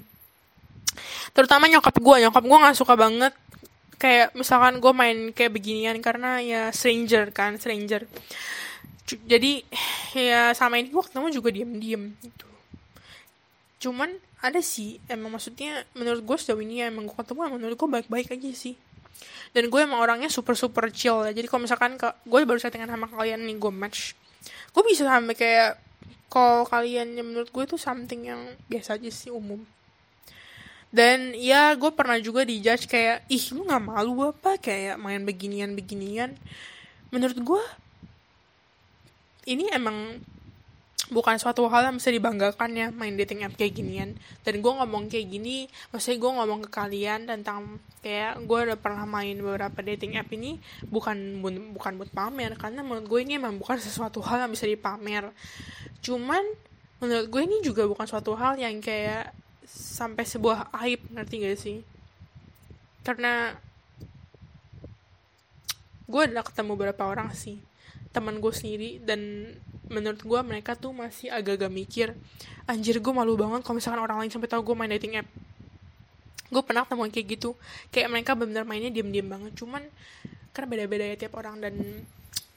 Terutama 1.30 1.70
nyokap 1.70 1.94
gue 1.94 2.16
nyokap 2.26 2.44
gue 2.44 2.58
nggak 2.58 2.76
suka 2.76 2.98
banget 2.98 3.32
kayak 4.00 4.32
misalkan 4.32 4.80
gue 4.80 4.92
main 4.96 5.18
kayak 5.36 5.52
beginian 5.52 6.00
karena 6.00 6.40
ya 6.40 6.62
stranger 6.72 7.28
kan 7.36 7.60
stranger 7.60 8.08
jadi 9.26 9.64
ya 10.14 10.52
sama 10.52 10.78
ini 10.78 10.92
gue 10.92 11.02
ketemu 11.02 11.26
juga 11.32 11.48
diem-diem 11.50 12.02
gitu. 12.20 12.46
Cuman 13.88 14.12
ada 14.44 14.60
sih 14.60 15.00
emang 15.08 15.36
maksudnya 15.36 15.88
menurut 15.96 16.20
gue 16.24 16.36
sejauh 16.36 16.60
ini 16.60 16.84
ya, 16.84 16.92
emang 16.92 17.08
gue 17.08 17.16
ketemu 17.16 17.40
emang 17.48 17.58
menurut 17.60 17.76
gue 17.76 17.88
baik-baik 17.88 18.28
aja 18.36 18.50
sih. 18.52 18.74
Dan 19.50 19.66
gue 19.72 19.80
emang 19.82 19.98
orangnya 19.98 20.30
super 20.30 20.54
super 20.54 20.88
chill 20.94 21.26
ya. 21.26 21.32
Jadi 21.34 21.46
kalau 21.50 21.66
misalkan 21.66 21.98
ke, 21.98 22.08
gue 22.28 22.38
baru 22.46 22.60
settingan 22.60 22.88
sama 22.92 23.10
kalian 23.10 23.42
nih 23.42 23.56
gue 23.58 23.72
match. 23.72 24.14
Gue 24.70 24.82
bisa 24.86 25.08
sampai 25.08 25.34
kayak 25.34 25.80
kalau 26.30 26.62
kalian 26.68 27.18
yang 27.18 27.26
menurut 27.26 27.50
gue 27.50 27.62
itu 27.66 27.76
something 27.76 28.30
yang 28.30 28.40
biasa 28.70 29.00
aja 29.00 29.10
sih 29.10 29.34
umum. 29.34 29.58
Dan 30.90 31.38
ya 31.38 31.74
gue 31.78 31.90
pernah 31.94 32.18
juga 32.18 32.42
dijudge 32.42 32.90
kayak 32.90 33.26
ih 33.30 33.44
lu 33.54 33.66
nggak 33.66 33.82
malu 33.82 34.30
apa? 34.30 34.58
Kayak 34.58 34.98
main 34.98 35.22
beginian 35.22 35.74
beginian 35.74 36.34
menurut 37.10 37.38
gue 37.38 37.62
ini 39.50 39.66
emang 39.74 40.22
bukan 41.10 41.34
suatu 41.42 41.66
hal 41.66 41.90
yang 41.90 41.98
bisa 41.98 42.14
dibanggakan 42.14 42.70
ya 42.70 42.86
main 42.94 43.18
dating 43.18 43.42
app 43.42 43.58
kayak 43.58 43.74
ginian. 43.74 44.14
Dan 44.46 44.62
gue 44.62 44.72
ngomong 44.72 45.10
kayak 45.10 45.26
gini 45.26 45.66
maksudnya 45.90 46.22
gue 46.22 46.30
ngomong 46.38 46.60
ke 46.64 46.70
kalian 46.70 47.26
tentang 47.26 47.82
kayak 48.00 48.38
gue 48.46 48.58
udah 48.70 48.78
pernah 48.78 49.04
main 49.04 49.34
beberapa 49.42 49.74
dating 49.82 50.14
app 50.16 50.30
ini 50.30 50.62
bukan 50.86 51.42
bukan 51.74 51.92
buat 51.98 52.10
pamer. 52.14 52.54
Karena 52.54 52.86
menurut 52.86 53.10
gue 53.10 53.20
ini 53.26 53.42
emang 53.42 53.58
bukan 53.58 53.76
sesuatu 53.82 54.22
hal 54.22 54.46
yang 54.46 54.54
bisa 54.54 54.70
dipamer. 54.70 55.34
Cuman 55.98 56.46
menurut 57.02 57.26
gue 57.26 57.42
ini 57.42 57.58
juga 57.66 57.90
bukan 57.90 58.06
suatu 58.06 58.38
hal 58.38 58.54
yang 58.54 58.78
kayak 58.78 59.34
sampai 59.66 60.22
sebuah 60.22 60.70
aib 60.86 61.02
ngerti 61.10 61.34
gak 61.42 61.58
sih? 61.58 61.78
Karena 63.02 63.50
gue 66.06 66.22
udah 66.26 66.42
ketemu 66.42 66.72
beberapa 66.74 67.06
orang 67.06 67.30
sih 67.34 67.69
teman 68.10 68.42
gue 68.42 68.52
sendiri 68.54 68.98
dan 69.02 69.52
menurut 69.90 70.22
gue 70.22 70.40
mereka 70.42 70.74
tuh 70.78 70.94
masih 70.94 71.30
agak-agak 71.30 71.70
mikir 71.70 72.08
anjir 72.66 72.98
gue 73.02 73.12
malu 73.14 73.34
banget 73.34 73.66
kalau 73.66 73.78
misalkan 73.78 74.02
orang 74.02 74.22
lain 74.22 74.30
sampai 74.30 74.50
tahu 74.50 74.62
gue 74.62 74.74
main 74.78 74.90
dating 74.90 75.18
app. 75.18 75.28
Gue 76.50 76.62
pernah 76.66 76.82
temuin 76.82 77.14
kayak 77.14 77.38
gitu. 77.38 77.54
Kayak 77.94 78.10
mereka 78.10 78.34
benar-benar 78.34 78.66
mainnya 78.66 78.90
diam-diam 78.90 79.30
banget. 79.30 79.54
Cuman 79.54 79.86
karena 80.50 80.66
beda-beda 80.66 81.04
ya 81.06 81.16
tiap 81.18 81.38
orang 81.38 81.62
dan 81.62 81.74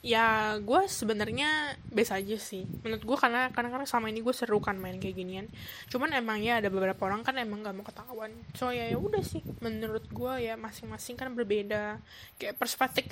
ya 0.04 0.60
gue 0.60 0.82
sebenarnya 0.92 1.80
biasa 1.88 2.20
aja 2.20 2.36
sih. 2.36 2.68
Menurut 2.84 3.04
gue 3.08 3.18
karena 3.18 3.50
karena 3.56 3.72
karena 3.72 3.88
selama 3.88 4.12
ini 4.12 4.20
gue 4.20 4.36
seru 4.36 4.60
kan 4.60 4.76
main 4.76 5.00
kayak 5.00 5.16
ginian. 5.16 5.48
Cuman 5.88 6.12
emang 6.12 6.44
ya 6.44 6.60
ada 6.60 6.68
beberapa 6.68 7.08
orang 7.08 7.24
kan 7.24 7.40
emang 7.40 7.64
gak 7.64 7.74
mau 7.74 7.88
ketahuan. 7.88 8.36
So 8.54 8.76
ya 8.76 8.92
ya 8.92 9.00
udah 9.00 9.24
sih. 9.24 9.40
Menurut 9.64 10.04
gue 10.12 10.34
ya 10.44 10.60
masing-masing 10.60 11.16
kan 11.16 11.32
berbeda. 11.32 12.04
Kayak 12.36 12.60
perspektif 12.60 13.08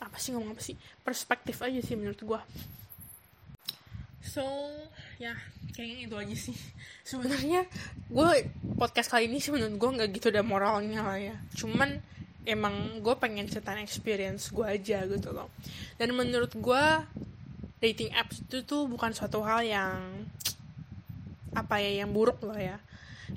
apa 0.00 0.16
sih 0.16 0.32
ngomong 0.32 0.56
apa 0.56 0.62
sih? 0.64 0.74
Perspektif 1.04 1.60
aja 1.60 1.78
sih 1.84 1.94
menurut 1.94 2.18
gue 2.18 2.40
so 4.22 4.46
ya 5.18 5.34
kayaknya 5.74 6.06
itu 6.06 6.14
aja 6.16 6.36
sih. 6.38 6.56
Sebenarnya 7.10 7.66
gue 8.08 8.28
podcast 8.78 9.10
kali 9.10 9.26
ini 9.26 9.42
sih 9.42 9.50
menurut 9.50 9.76
gue 9.76 9.90
nggak 10.00 10.08
gitu 10.14 10.30
ada 10.30 10.46
moralnya 10.46 11.02
lah 11.02 11.18
ya. 11.18 11.36
Cuman 11.58 11.98
emang 12.42 13.00
gue 13.02 13.14
pengen 13.18 13.46
ceritain 13.46 13.78
experience 13.82 14.50
gue 14.50 14.66
aja 14.66 15.06
gitu 15.06 15.30
loh. 15.30 15.50
Dan 15.98 16.14
menurut 16.14 16.52
gue 16.54 16.84
dating 17.82 18.14
apps 18.14 18.42
itu 18.46 18.62
tuh 18.62 18.86
bukan 18.86 19.10
suatu 19.10 19.42
hal 19.42 19.66
yang 19.66 20.26
apa 21.52 21.82
ya 21.82 22.02
yang 22.04 22.10
buruk 22.10 22.42
loh 22.42 22.58
ya. 22.58 22.78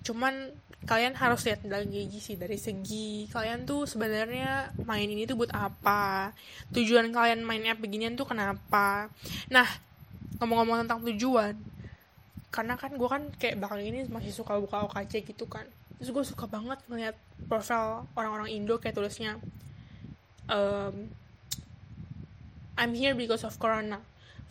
Cuman 0.05 0.53
kalian 0.85 1.17
harus 1.17 1.41
lihat 1.49 1.65
lagi 1.65 2.05
sih 2.21 2.37
dari 2.37 2.61
segi 2.61 3.25
kalian 3.33 3.65
tuh 3.65 3.89
sebenarnya 3.89 4.69
main 4.85 5.09
ini 5.09 5.25
tuh 5.25 5.37
buat 5.37 5.53
apa? 5.53 6.33
Tujuan 6.69 7.09
kalian 7.09 7.41
main 7.41 7.65
app 7.65 7.81
beginian 7.81 8.13
tuh 8.13 8.29
kenapa? 8.29 9.09
Nah 9.49 9.65
ngomong-ngomong 10.37 10.85
tentang 10.85 11.01
tujuan 11.09 11.55
karena 12.53 12.79
kan 12.79 12.95
gue 12.95 13.09
kan 13.09 13.23
kayak 13.35 13.59
bakal 13.59 13.79
ini 13.79 14.07
masih 14.07 14.31
suka 14.31 14.55
buka 14.55 14.87
OKC 14.87 15.27
gitu 15.27 15.43
kan 15.47 15.67
terus 15.97 16.12
gue 16.12 16.23
suka 16.27 16.45
banget 16.47 16.79
ngeliat 16.91 17.15
profil 17.47 18.03
orang-orang 18.15 18.51
Indo 18.51 18.75
kayak 18.79 18.95
tulisnya 18.99 19.39
um, 20.49 21.10
I'm 22.75 22.91
here 22.91 23.15
because 23.15 23.47
of 23.47 23.55
corona. 23.55 24.03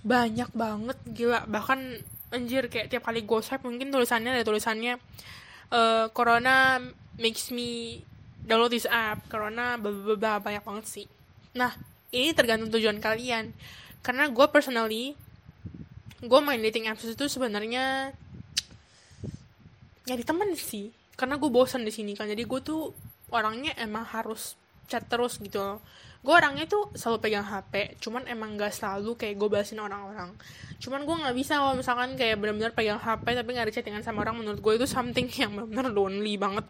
Banyak 0.04 0.52
banget 0.56 0.98
gila. 1.12 1.44
Bahkan 1.44 1.80
anjir 2.32 2.66
kayak 2.72 2.90
tiap 2.90 3.04
kali 3.04 3.22
gue 3.22 3.40
swipe 3.44 3.62
mungkin 3.62 3.94
tulisannya 3.94 4.34
ada 4.34 4.42
tulisannya 4.42 4.98
uh, 5.70 6.10
corona 6.10 6.82
makes 7.20 7.54
me 7.54 8.02
download 8.42 8.74
this 8.74 8.90
app 8.90 9.22
corona 9.30 9.78
bla 9.78 10.40
banyak 10.40 10.64
banget 10.64 10.84
sih. 10.88 11.06
Nah 11.54 11.72
ini 12.10 12.32
tergantung 12.32 12.72
tujuan 12.72 12.98
kalian. 12.98 13.52
Karena 14.00 14.28
gue 14.28 14.46
personally 14.48 15.16
gue 16.24 16.40
main 16.40 16.60
dating 16.60 16.88
apps 16.88 17.04
itu 17.04 17.28
sebenarnya 17.28 18.16
nyari 20.08 20.24
temen 20.24 20.52
sih 20.56 20.92
karena 21.14 21.38
gue 21.38 21.50
bosan 21.50 21.86
di 21.86 21.92
sini 21.94 22.12
kan. 22.14 22.26
Jadi 22.30 22.42
gue 22.44 22.60
tuh 22.62 22.90
orangnya 23.30 23.74
emang 23.78 24.04
harus 24.06 24.58
chat 24.86 25.04
terus 25.08 25.40
gitu. 25.40 25.58
Loh 25.58 25.78
gue 26.24 26.32
orangnya 26.32 26.64
tuh 26.64 26.88
selalu 26.96 27.20
pegang 27.20 27.44
HP 27.44 28.00
cuman 28.00 28.24
emang 28.24 28.56
gak 28.56 28.72
selalu 28.72 29.12
kayak 29.20 29.36
gue 29.36 29.48
balasin 29.52 29.76
orang-orang. 29.76 30.32
Cuman 30.80 31.04
gue 31.04 31.16
nggak 31.20 31.36
bisa 31.36 31.60
kalau 31.60 31.76
misalkan 31.76 32.16
kayak 32.16 32.40
benar-benar 32.40 32.72
pegang 32.72 32.96
HP 32.96 33.36
tapi 33.36 33.48
nggak 33.52 33.68
ada 33.68 33.74
chattingan 33.76 34.00
sama 34.00 34.24
orang 34.24 34.40
menurut 34.40 34.64
gue 34.64 34.72
itu 34.80 34.88
something 34.88 35.28
yang 35.40 35.52
benar-benar 35.52 35.92
lonely 35.92 36.40
banget. 36.40 36.64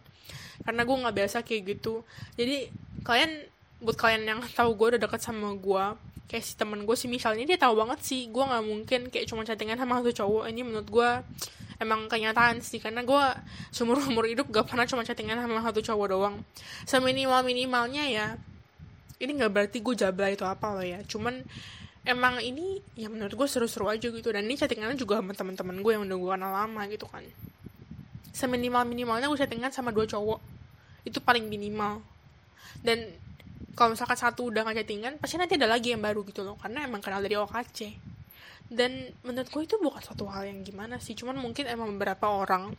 Karena 0.67 0.83
gue 0.83 0.97
nggak 1.07 1.15
biasa 1.15 1.37
kayak 1.47 1.63
gitu. 1.71 2.03
Jadi 2.35 2.67
kalian 3.07 3.47
buat 3.79 3.95
kalian 3.95 4.23
yang 4.27 4.41
tahu 4.43 4.75
gue 4.75 4.99
udah 4.99 5.01
deket 5.07 5.23
sama 5.23 5.55
gue 5.55 5.85
kayak 6.25 6.45
si 6.45 6.57
temen 6.57 6.83
gue 6.89 6.97
sih 6.97 7.07
misalnya 7.07 7.45
dia 7.45 7.59
tahu 7.61 7.77
banget 7.85 8.01
sih 8.01 8.27
gue 8.33 8.45
nggak 8.45 8.65
mungkin 8.65 9.01
kayak 9.13 9.29
cuma 9.29 9.45
chattingan 9.45 9.77
sama 9.77 10.01
satu 10.01 10.25
cowok. 10.25 10.45
Ini 10.51 10.61
menurut 10.65 10.89
gue 10.89 11.11
emang 11.83 12.07
kenyataan 12.07 12.63
sih 12.63 12.79
karena 12.79 13.03
gue 13.03 13.23
seumur 13.75 13.99
umur 14.11 14.25
hidup 14.31 14.47
gak 14.51 14.71
pernah 14.71 14.87
cuma 14.87 15.03
chattingan 15.03 15.41
sama 15.43 15.61
satu 15.63 15.81
cowok 15.85 16.07
doang. 16.11 16.37
Seminimal 16.87 17.45
minimalnya 17.45 18.05
ya 18.09 18.27
ini 19.23 19.31
nggak 19.41 19.53
berarti 19.53 19.79
gue 19.81 19.95
jabla 19.95 20.29
itu 20.33 20.45
apa 20.45 20.75
loh 20.75 20.85
ya. 20.85 21.01
Cuman 21.07 21.41
emang 22.05 22.43
ini 22.43 22.83
ya 22.99 23.09
menurut 23.09 23.33
gue 23.33 23.49
seru-seru 23.49 23.89
aja 23.89 24.11
gitu. 24.11 24.29
Dan 24.31 24.45
ini 24.49 24.59
chattingannya 24.59 24.99
juga 24.99 25.21
sama 25.21 25.33
teman-teman 25.33 25.77
gue 25.81 25.93
yang 25.95 26.03
udah 26.05 26.19
gue 26.19 26.31
kenal 26.35 26.53
lama 26.53 26.83
gitu 26.91 27.07
kan. 27.09 27.25
Seminimal 28.35 28.83
minimalnya 28.85 29.31
gue 29.31 29.39
chattingan 29.39 29.71
sama 29.71 29.95
dua 29.95 30.05
cowok. 30.09 30.41
Itu 31.07 31.23
paling 31.23 31.47
minimal. 31.47 32.03
Dan 32.83 33.24
kalau 33.75 33.93
misalkan 33.93 34.15
satu 34.15 34.49
udah 34.55 34.63
gak 34.65 34.87
chattingan 34.87 35.19
pasti 35.19 35.35
nanti 35.35 35.59
ada 35.59 35.67
lagi 35.67 35.91
yang 35.93 36.03
baru 36.03 36.23
gitu 36.27 36.47
loh. 36.47 36.55
Karena 36.59 36.87
emang 36.87 37.03
kenal 37.03 37.21
dari 37.21 37.35
OKC 37.35 37.79
dan 38.71 39.13
menurut 39.21 39.49
gue 39.53 39.63
itu 39.67 39.77
bukan 39.77 40.01
suatu 40.01 40.25
hal 40.31 40.49
yang 40.49 40.65
gimana 40.65 40.97
sih. 41.03 41.13
Cuman 41.13 41.37
mungkin 41.37 41.69
emang 41.69 41.93
beberapa 41.99 42.31
orang 42.31 42.73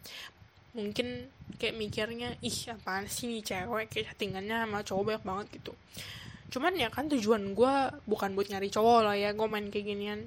mungkin 0.75 1.31
kayak 1.55 1.75
mikirnya 1.77 2.35
ih 2.43 2.57
apaan 2.73 3.05
sih 3.05 3.29
nih 3.29 3.43
cewek? 3.45 3.91
Kayak 3.91 4.15
chattingannya 4.15 4.65
sama 4.65 4.79
cowok 4.81 5.03
banyak 5.03 5.23
banget 5.23 5.47
gitu. 5.61 5.73
Cuman 6.49 6.73
ya 6.79 6.89
kan 6.89 7.11
tujuan 7.11 7.53
gue 7.53 7.73
bukan 8.09 8.33
buat 8.33 8.47
nyari 8.49 8.71
cowok 8.71 8.99
lah 9.05 9.15
ya 9.19 9.35
gue 9.35 9.47
main 9.47 9.67
kayak 9.69 9.85
ginian. 9.85 10.19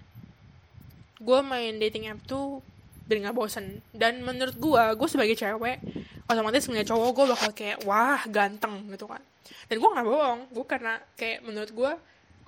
Gue 1.19 1.41
main 1.43 1.75
dating 1.83 2.13
app 2.13 2.23
tuh 2.29 2.63
biar 3.11 3.25
nggak 3.25 3.37
bosen. 3.37 3.83
Dan 3.91 4.23
menurut 4.23 4.55
gue 4.55 4.83
gue 4.95 5.09
sebagai 5.11 5.35
cewek 5.35 5.83
otomatis 6.29 6.69
ngeliat 6.69 6.87
cowok 6.87 7.11
gue 7.17 7.27
bakal 7.33 7.51
kayak 7.57 7.79
wah 7.89 8.21
ganteng 8.29 8.85
gitu 8.93 9.09
kan 9.09 9.25
dan 9.69 9.77
gue 9.81 9.91
nggak 9.91 10.07
bohong 10.07 10.41
gue 10.53 10.65
karena 10.67 11.01
kayak 11.17 11.45
menurut 11.45 11.71
gue 11.73 11.93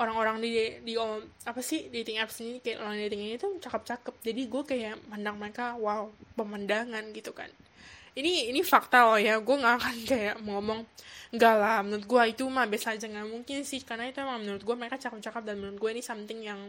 orang-orang 0.01 0.41
di 0.41 0.81
di 0.81 0.97
um, 0.97 1.21
apa 1.45 1.61
sih 1.61 1.93
dating 1.93 2.17
apps 2.17 2.41
ini 2.41 2.65
kayak 2.65 2.81
orang 2.81 2.97
dating 3.05 3.21
ini 3.21 3.37
tuh 3.37 3.61
cakep-cakep. 3.61 4.15
Jadi 4.25 4.43
gue 4.49 4.63
kayak 4.65 4.97
mandang 5.13 5.37
mereka 5.37 5.77
wow 5.77 6.09
pemandangan 6.41 7.05
gitu 7.13 7.37
kan. 7.37 7.53
Ini 8.17 8.51
ini 8.51 8.65
fakta 8.65 9.13
loh 9.13 9.21
ya 9.21 9.37
gue 9.39 9.57
nggak 9.61 9.77
akan 9.77 9.97
kayak 10.11 10.37
ngomong 10.41 10.81
enggak 11.31 11.55
lah 11.61 11.85
menurut 11.85 12.07
gue 12.09 12.23
itu 12.33 12.45
mah 12.49 12.65
biasa 12.65 12.97
aja. 12.97 13.07
Nggak 13.13 13.29
mungkin 13.29 13.59
sih 13.61 13.85
karena 13.85 14.09
itu 14.09 14.25
emang 14.25 14.41
menurut 14.41 14.65
gue 14.65 14.77
mereka 14.81 14.97
cakep-cakep 14.97 15.43
dan 15.45 15.57
menurut 15.61 15.77
gue 15.77 15.91
ini 15.93 16.03
something 16.03 16.41
yang 16.41 16.61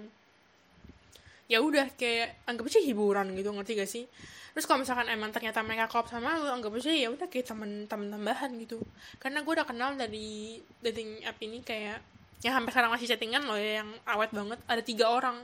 ya 1.52 1.60
udah 1.60 1.92
kayak 2.00 2.48
anggap 2.48 2.72
aja 2.72 2.80
hiburan 2.80 3.36
gitu 3.36 3.52
ngerti 3.52 3.72
gak 3.76 3.92
sih? 3.92 4.08
Terus 4.56 4.64
kalau 4.68 4.84
misalkan 4.84 5.12
emang 5.12 5.36
ternyata 5.36 5.60
mereka 5.64 5.92
klop 5.92 6.08
sama 6.08 6.40
lu 6.40 6.48
anggap 6.48 6.72
aja 6.80 6.92
ya 6.96 7.12
udah 7.12 7.28
kayak 7.28 7.52
temen-temen 7.52 8.08
tambahan 8.08 8.52
gitu. 8.64 8.80
Karena 9.20 9.44
gue 9.44 9.52
udah 9.52 9.68
kenal 9.68 10.00
dari 10.00 10.64
dating 10.80 11.28
app 11.28 11.36
ini 11.44 11.60
kayak 11.60 12.00
yang 12.42 12.56
sampai 12.56 12.72
sekarang 12.72 12.92
masih 12.96 13.08
chattingan 13.12 13.44
loh 13.44 13.60
ya 13.60 13.84
yang 13.84 13.90
awet 14.08 14.32
banget 14.32 14.60
ada 14.64 14.80
tiga 14.80 15.12
orang. 15.12 15.36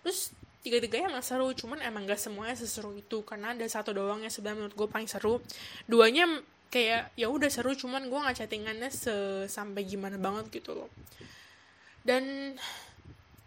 Terus 0.00 0.32
tiga-tiganya 0.64 1.12
emang 1.12 1.26
seru 1.26 1.52
cuman 1.52 1.84
emang 1.84 2.08
gak 2.08 2.20
semuanya 2.20 2.56
seseru 2.56 2.96
itu 2.96 3.20
karena 3.28 3.52
ada 3.52 3.66
satu 3.68 3.92
doang 3.92 4.24
yang 4.24 4.32
sebenarnya 4.32 4.64
menurut 4.64 4.76
gue 4.76 4.88
paling 4.88 5.08
seru. 5.08 5.40
Duanya 5.84 6.28
kayak 6.72 7.12
ya 7.20 7.28
udah 7.28 7.52
seru 7.52 7.76
cuman 7.76 8.08
gue 8.08 8.16
nggak 8.16 8.36
chattingannya 8.40 8.88
sampai 9.44 9.84
gimana 9.84 10.16
banget 10.16 10.48
gitu 10.48 10.72
loh. 10.72 10.88
Dan 12.00 12.56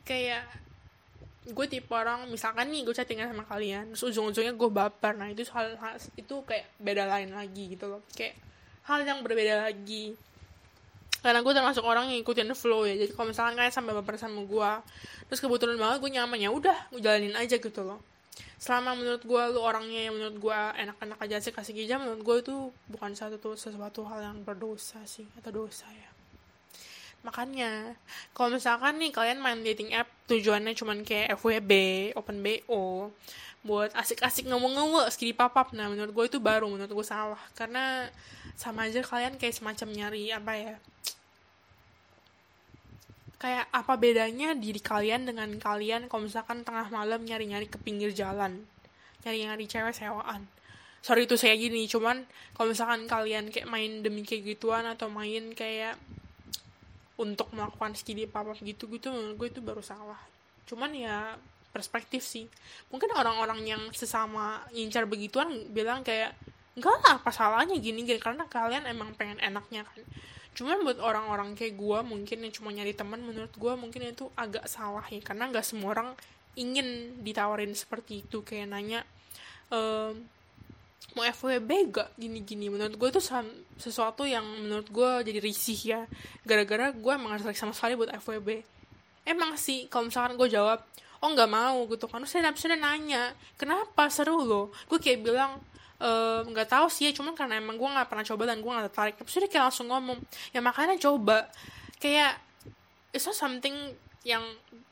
kayak 0.06 0.46
gue 1.46 1.66
tipe 1.70 1.94
orang 1.94 2.26
misalkan 2.34 2.74
nih 2.74 2.82
gue 2.82 2.96
chattingan 2.98 3.30
sama 3.30 3.46
kalian 3.46 3.94
terus 3.94 4.02
ujung-ujungnya 4.10 4.58
gue 4.58 4.70
baper. 4.70 5.14
Nah 5.14 5.30
itu 5.30 5.46
hal, 5.54 5.78
hal 5.78 5.94
itu 6.18 6.36
kayak 6.42 6.66
beda 6.82 7.06
lain 7.06 7.38
lagi 7.38 7.78
gitu 7.78 7.86
loh. 7.86 8.02
Kayak 8.18 8.42
hal 8.90 9.06
yang 9.06 9.22
berbeda 9.22 9.70
lagi. 9.70 10.18
Karena 11.22 11.42
gue 11.46 11.54
termasuk 11.54 11.86
orang 11.86 12.10
yang 12.10 12.22
ikutin 12.26 12.50
flow 12.58 12.90
ya. 12.90 12.98
Jadi 12.98 13.14
kalau 13.14 13.30
misalkan 13.30 13.54
kalian 13.62 13.74
sampai 13.74 13.94
baper 13.94 14.18
sama 14.18 14.42
gue 14.42 14.72
terus 15.30 15.42
kebetulan 15.42 15.78
banget 15.78 15.98
gue 16.02 16.12
nyaman 16.18 16.38
ya 16.42 16.50
udah 16.50 16.78
gue 16.90 17.02
jalanin 17.02 17.38
aja 17.38 17.62
gitu 17.62 17.82
loh. 17.86 18.02
Selama 18.58 18.98
menurut 18.98 19.22
gue 19.22 19.44
lu 19.54 19.60
orangnya 19.62 20.10
yang 20.10 20.18
menurut 20.18 20.38
gue 20.42 20.60
enak-enak 20.82 21.20
aja 21.22 21.38
sih 21.46 21.54
kasih 21.54 21.78
gijam 21.78 22.02
menurut 22.02 22.22
gue 22.26 22.36
itu 22.42 22.56
bukan 22.90 23.14
satu 23.14 23.38
tuh 23.38 23.54
sesuatu 23.54 24.02
hal 24.10 24.34
yang 24.34 24.38
berdosa 24.42 24.98
sih 25.06 25.30
atau 25.38 25.54
dosa 25.54 25.86
ya 25.94 26.15
makanya 27.26 27.98
kalau 28.38 28.54
misalkan 28.54 29.02
nih 29.02 29.10
kalian 29.10 29.42
main 29.42 29.66
dating 29.66 29.98
app 29.98 30.06
tujuannya 30.30 30.78
cuman 30.78 31.02
kayak 31.02 31.34
FWB, 31.42 31.72
open 32.14 32.46
BO 32.46 33.10
buat 33.66 33.90
asik-asik 33.98 34.46
ngomong-ngomong 34.46 35.10
skidi 35.10 35.34
papap 35.34 35.74
nah 35.74 35.90
menurut 35.90 36.14
gue 36.14 36.26
itu 36.30 36.38
baru 36.38 36.70
menurut 36.70 36.94
gue 36.94 37.06
salah. 37.06 37.42
Karena 37.58 38.06
sama 38.54 38.86
aja 38.86 39.02
kalian 39.02 39.42
kayak 39.42 39.58
semacam 39.58 39.90
nyari 39.90 40.30
apa 40.30 40.54
ya 40.54 40.76
kayak 43.36 43.68
apa 43.74 43.94
bedanya 44.00 44.56
diri 44.56 44.80
kalian 44.80 45.28
dengan 45.28 45.50
kalian 45.60 46.08
kalau 46.08 46.26
misalkan 46.26 46.64
tengah 46.64 46.88
malam 46.88 47.22
nyari-nyari 47.26 47.68
ke 47.68 47.76
pinggir 47.82 48.16
jalan 48.16 48.64
nyari-nyari 49.26 49.66
cewek 49.66 49.98
sewaan. 49.98 50.46
Sorry 51.02 51.30
itu 51.30 51.38
saya 51.38 51.54
gini 51.58 51.86
cuman 51.90 52.26
kalau 52.54 52.74
misalkan 52.74 53.06
kalian 53.10 53.50
kayak 53.54 53.70
main 53.70 54.02
demi 54.06 54.22
kayak 54.26 54.56
gituan 54.56 54.86
atau 54.86 55.10
main 55.10 55.54
kayak 55.54 55.98
untuk 57.16 57.48
melakukan 57.56 57.96
skidi 57.96 58.28
apa 58.28 58.44
gitu 58.60 58.92
gitu 58.92 59.08
menurut 59.12 59.36
gue 59.40 59.48
itu 59.56 59.62
baru 59.64 59.80
salah. 59.80 60.20
Cuman 60.68 60.92
ya 60.92 61.40
perspektif 61.72 62.24
sih. 62.24 62.48
Mungkin 62.92 63.12
orang-orang 63.16 63.64
yang 63.68 63.82
sesama 63.92 64.64
incar 64.72 65.04
begituan 65.08 65.52
bilang 65.72 66.04
kayak 66.04 66.32
enggak 66.76 66.96
lah 67.04 67.20
apa 67.20 67.32
salahnya 67.32 67.76
gini 67.80 68.04
gini 68.04 68.20
karena 68.20 68.48
kalian 68.48 68.88
emang 68.88 69.16
pengen 69.16 69.40
enaknya 69.40 69.88
kan. 69.88 70.00
Cuman 70.56 70.88
buat 70.88 71.00
orang-orang 71.04 71.56
kayak 71.56 71.76
gue 71.76 72.00
mungkin 72.04 72.38
yang 72.48 72.54
cuma 72.56 72.72
nyari 72.72 72.96
teman 72.96 73.20
menurut 73.20 73.52
gue 73.52 73.74
mungkin 73.76 74.08
itu 74.08 74.32
agak 74.36 74.68
salah 74.72 75.04
ya. 75.08 75.20
Karena 75.20 75.52
nggak 75.52 75.68
semua 75.68 75.96
orang 75.96 76.10
ingin 76.56 77.20
ditawarin 77.24 77.76
seperti 77.76 78.24
itu. 78.24 78.44
Kayak 78.44 78.72
nanya 78.72 79.00
ehm, 79.72 80.35
mau 81.14 81.24
FWB 81.24 81.70
gak 81.94 82.10
gini-gini. 82.18 82.74
Menurut 82.74 82.98
gue 82.98 83.10
itu 83.14 83.22
sesuatu 83.78 84.26
yang 84.26 84.44
menurut 84.44 84.90
gue 84.90 85.12
jadi 85.30 85.40
risih 85.40 85.80
ya. 85.86 86.02
Gara-gara 86.42 86.90
gue 86.90 87.12
emang 87.14 87.38
tertarik 87.38 87.60
sama 87.60 87.78
sekali 87.78 87.94
buat 87.94 88.10
FWB 88.18 88.76
emang 89.26 89.58
sih 89.58 89.90
kalau 89.90 90.08
misalkan 90.08 90.38
gue 90.38 90.48
jawab 90.48 90.86
oh 91.20 91.30
nggak 91.34 91.50
mau 91.50 91.90
gitu 91.90 92.06
kan. 92.06 92.22
Terus 92.22 92.32
saya 92.38 92.54
sudah 92.54 92.78
nanya 92.78 93.34
kenapa? 93.58 94.08
Seru 94.14 94.46
loh. 94.46 94.70
Gue 94.86 95.02
kayak 95.02 95.26
bilang 95.26 95.58
nggak 96.46 96.68
uh, 96.70 96.72
tahu 96.72 96.88
sih 96.92 97.10
ya 97.10 97.12
cuman 97.16 97.34
karena 97.34 97.58
emang 97.58 97.80
gue 97.82 97.90
nggak 97.90 98.08
pernah 98.12 98.26
coba 98.28 98.44
dan 98.46 98.62
gue 98.62 98.72
nggak 98.72 98.86
tertarik. 98.94 99.16
Tapi 99.18 99.30
sudah 99.34 99.50
kayak 99.50 99.64
langsung 99.74 99.88
ngomong 99.90 100.22
ya 100.54 100.62
makanya 100.62 100.96
coba. 101.02 101.50
Kayak 101.98 102.38
it's 103.10 103.26
not 103.26 103.34
something 103.34 103.74
yang 104.26 104.42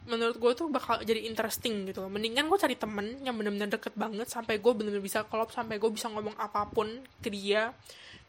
menurut 0.05 0.37
gue 0.37 0.51
tuh 0.53 0.69
bakal 0.69 1.01
jadi 1.01 1.25
interesting 1.25 1.89
gitu 1.89 2.05
loh. 2.05 2.11
Mendingan 2.13 2.45
gue 2.45 2.59
cari 2.61 2.77
temen 2.77 3.17
yang 3.25 3.33
bener-bener 3.33 3.65
deket 3.65 3.97
banget 3.97 4.29
sampai 4.29 4.61
gue 4.61 4.71
bener-bener 4.71 5.01
bisa 5.01 5.25
klop 5.25 5.49
sampai 5.49 5.81
gue 5.81 5.89
bisa 5.89 6.05
ngomong 6.13 6.37
apa 6.37 6.69
pun 6.69 6.85
ke 7.17 7.33
dia. 7.33 7.73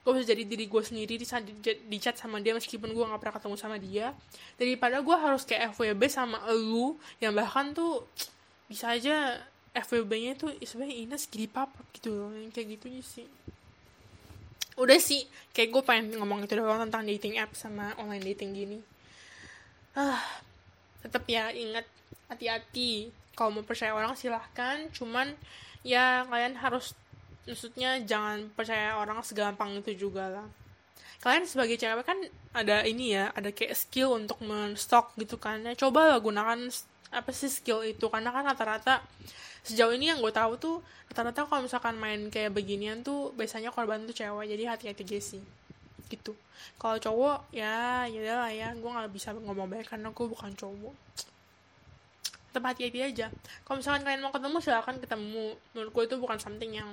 Gue 0.01 0.17
bisa 0.17 0.33
jadi 0.33 0.49
diri 0.49 0.65
gue 0.65 0.83
sendiri 0.83 1.21
di, 1.21 1.27
di, 1.29 1.71
di 1.93 1.99
chat 2.01 2.17
sama 2.17 2.41
dia 2.41 2.57
meskipun 2.57 2.89
gue 2.89 3.05
nggak 3.05 3.21
pernah 3.21 3.37
ketemu 3.37 3.57
sama 3.61 3.77
dia. 3.77 4.17
Daripada 4.57 5.05
gue 5.05 5.17
harus 5.17 5.45
kayak 5.45 5.77
FWB 5.77 6.03
sama 6.09 6.41
elu 6.49 6.97
yang 7.21 7.37
bahkan 7.37 7.77
tuh 7.77 8.09
bisa 8.65 8.97
aja 8.97 9.45
FWB-nya 9.77 10.41
tuh 10.41 10.57
sebenarnya 10.65 10.97
Ines 11.05 11.29
gini 11.29 11.51
papa 11.51 11.85
gitu 11.93 12.17
loh 12.17 12.33
kayak 12.49 12.81
gitu 12.81 12.89
sih. 13.05 13.29
Udah 14.81 14.97
sih 14.97 15.29
kayak 15.53 15.69
gue 15.69 15.83
pengen 15.85 16.17
ngomong 16.17 16.49
itu 16.49 16.57
doang 16.57 16.81
tentang 16.89 17.05
dating 17.05 17.37
app 17.37 17.53
sama 17.53 17.93
online 18.01 18.25
dating 18.33 18.57
gini. 18.57 18.79
Ah 19.99 20.23
tetap 21.05 21.29
ya 21.29 21.53
ingat 21.53 21.85
hati-hati. 22.33 23.13
Kalau 23.37 23.61
mau 23.61 23.65
percaya 23.67 23.93
orang 23.93 24.17
silahkan. 24.17 24.89
Cuman 24.97 25.37
ya 25.85 26.25
kalian 26.25 26.57
harus 26.57 26.97
maksudnya 27.45 28.01
jangan 28.09 28.49
percaya 28.57 28.97
orang 28.97 29.21
segampang 29.21 29.77
itu 29.85 30.09
juga 30.09 30.33
lah. 30.33 30.49
Kalian 31.21 31.45
sebagai 31.45 31.77
cewek 31.77 32.05
kan 32.05 32.19
ada 32.57 32.85
ini 32.89 33.17
ya 33.17 33.29
ada 33.37 33.53
kayak 33.53 33.77
skill 33.77 34.17
untuk 34.17 34.41
men-stalk 34.41 35.13
gitu 35.21 35.37
kan. 35.37 35.61
Ya 35.61 35.77
coba 35.77 36.09
lah 36.09 36.19
gunakan 36.25 36.73
apa 37.13 37.31
sih 37.37 37.53
skill 37.53 37.85
itu? 37.85 38.09
Karena 38.09 38.33
kan 38.33 38.49
rata-rata 38.49 39.05
sejauh 39.65 39.93
ini 39.97 40.13
yang 40.13 40.21
gue 40.21 40.33
tahu 40.33 40.57
tuh 40.61 40.77
rata-rata 41.09 41.49
kalau 41.49 41.65
misalkan 41.65 41.97
main 41.97 42.29
kayak 42.29 42.53
beginian 42.53 43.01
tuh 43.01 43.33
biasanya 43.37 43.73
korban 43.73 44.05
tuh 44.09 44.17
cewek. 44.17 44.49
Jadi 44.49 44.65
hati-hati 44.65 45.05
aja 45.05 45.21
sih 45.21 45.45
gitu. 46.09 46.33
Kalau 46.81 46.97
cowok 46.99 47.51
ya 47.55 48.05
ya 48.09 48.35
lah 48.39 48.53
ya. 48.53 48.73
Gue 48.77 48.91
nggak 48.91 49.13
bisa 49.13 49.33
ngomong 49.35 49.71
baik 49.71 49.91
karena 49.91 50.11
gue 50.11 50.27
bukan 50.27 50.53
cowok. 50.55 50.95
Tetap 52.51 52.63
hati-hati 52.65 53.01
aja. 53.03 53.27
Kalau 53.67 53.77
misalkan 53.83 54.03
kalian 54.07 54.23
mau 54.23 54.33
ketemu 54.33 54.57
silahkan 54.63 54.97
ketemu. 55.01 55.47
Menurut 55.75 55.91
gue 55.91 56.05
itu 56.07 56.17
bukan 56.21 56.39
something 56.39 56.73
yang 56.77 56.91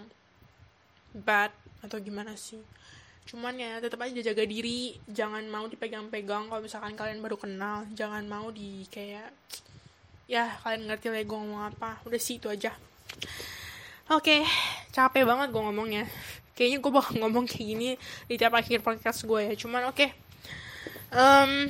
bad 1.13 1.51
atau 1.85 1.97
gimana 2.01 2.33
sih. 2.33 2.61
Cuman 3.29 3.55
ya 3.55 3.77
tetap 3.77 4.01
aja 4.01 4.17
jaga 4.17 4.43
diri. 4.43 4.97
Jangan 5.05 5.45
mau 5.47 5.69
dipegang-pegang. 5.69 6.49
Kalau 6.49 6.61
misalkan 6.61 6.93
kalian 6.97 7.21
baru 7.21 7.37
kenal 7.37 7.85
jangan 7.93 8.25
mau 8.25 8.49
di 8.49 8.83
kayak 8.89 9.29
ya 10.31 10.47
kalian 10.63 10.87
ngerti 10.87 11.11
lah 11.11 11.21
gue 11.21 11.37
ngomong 11.37 11.63
apa. 11.69 12.01
Udah 12.07 12.19
sih 12.19 12.41
itu 12.41 12.49
aja. 12.49 12.73
Oke 14.11 14.41
okay, 14.41 14.41
capek 14.91 15.23
banget 15.23 15.55
gue 15.55 15.61
ngomongnya 15.61 16.03
kayaknya 16.61 16.77
gue 16.77 16.93
bakal 16.93 17.17
ngomong 17.17 17.49
kayak 17.49 17.65
gini 17.73 17.89
di 18.29 18.37
tiap 18.37 18.53
akhir 18.53 18.85
podcast 18.85 19.25
gue 19.25 19.49
ya. 19.49 19.53
Cuman 19.57 19.89
oke. 19.89 19.97
Okay. 19.97 20.13
um, 21.09 21.65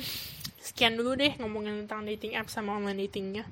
sekian 0.60 1.00
dulu 1.00 1.16
deh 1.16 1.32
ngomongin 1.40 1.88
tentang 1.88 2.04
dating 2.04 2.36
app 2.36 2.52
sama 2.52 2.76
online 2.76 3.08
datingnya. 3.08 3.48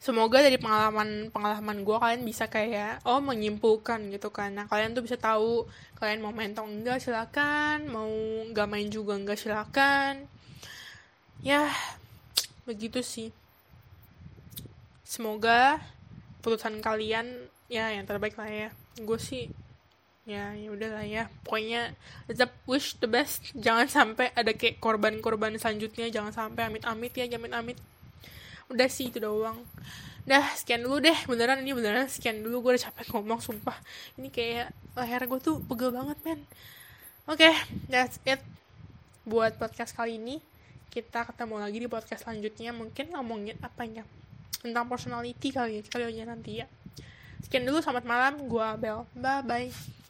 Semoga 0.00 0.40
dari 0.40 0.56
pengalaman 0.56 1.28
pengalaman 1.28 1.84
gue 1.84 1.96
kalian 2.00 2.24
bisa 2.24 2.48
kayak 2.48 3.04
oh 3.04 3.20
menyimpulkan 3.20 4.08
gitu 4.08 4.32
kan. 4.32 4.56
Nah 4.56 4.64
kalian 4.64 4.96
tuh 4.96 5.04
bisa 5.04 5.20
tahu 5.20 5.68
kalian 6.00 6.24
mau 6.24 6.32
main 6.32 6.56
atau 6.56 6.64
enggak 6.64 7.04
silakan. 7.04 7.84
Mau 7.92 8.08
nggak 8.48 8.66
main 8.72 8.88
juga 8.88 9.12
enggak 9.12 9.36
silakan. 9.36 10.24
Ya 11.44 11.68
begitu 12.64 13.04
sih. 13.04 13.28
Semoga 15.04 15.84
putusan 16.40 16.80
kalian 16.80 17.28
ya 17.68 17.92
yang 17.92 18.08
terbaik 18.08 18.40
lah 18.40 18.48
ya. 18.48 18.68
Gue 18.96 19.20
sih 19.20 19.52
ya 20.22 20.54
ya 20.54 20.68
udahlah 20.70 21.02
ya. 21.06 21.26
Pokoknya 21.42 21.94
tetap 22.30 22.54
wish 22.66 22.94
the 23.02 23.08
best. 23.10 23.50
Jangan 23.58 23.90
sampai 23.90 24.30
ada 24.34 24.54
kayak 24.54 24.78
korban-korban 24.78 25.54
selanjutnya. 25.58 26.08
Jangan 26.10 26.30
sampai 26.30 26.70
amit-amit 26.70 27.12
ya 27.14 27.26
jamin 27.26 27.52
amit 27.54 27.78
udah 28.70 28.88
sih 28.88 29.10
itu 29.10 29.18
doang. 29.18 29.58
Dah 30.22 30.54
sekian 30.54 30.86
dulu 30.86 31.02
deh. 31.02 31.18
Beneran 31.26 31.66
ini 31.66 31.74
beneran 31.74 32.06
sekian 32.06 32.40
dulu. 32.40 32.62
Gue 32.62 32.78
udah 32.78 32.90
capek 32.90 33.06
ngomong 33.18 33.42
sumpah. 33.42 33.74
Ini 34.18 34.30
kayak 34.30 34.70
leher 34.94 35.22
gue 35.26 35.40
tuh 35.42 35.58
pegel 35.66 35.90
banget 35.90 36.18
men. 36.22 36.40
Oke 37.26 37.46
okay, 37.46 37.54
that's 37.90 38.18
it 38.26 38.38
buat 39.26 39.58
podcast 39.58 39.94
kali 39.94 40.18
ini. 40.18 40.38
Kita 40.92 41.24
ketemu 41.26 41.58
lagi 41.58 41.78
di 41.82 41.88
podcast 41.90 42.22
selanjutnya. 42.22 42.70
Mungkin 42.70 43.10
ngomongin 43.14 43.58
apa 43.58 43.82
ya 43.82 44.06
tentang 44.62 44.86
personality 44.86 45.50
kali 45.50 45.78
ya. 45.78 45.82
Kita 45.82 45.96
lihat 45.98 46.30
nanti 46.30 46.62
ya. 46.62 46.66
Sekian 47.42 47.66
dulu 47.66 47.82
selamat 47.82 48.06
malam. 48.06 48.34
Gue 48.46 48.62
Abel 48.62 49.02
bye 49.18 49.42
bye 49.42 50.01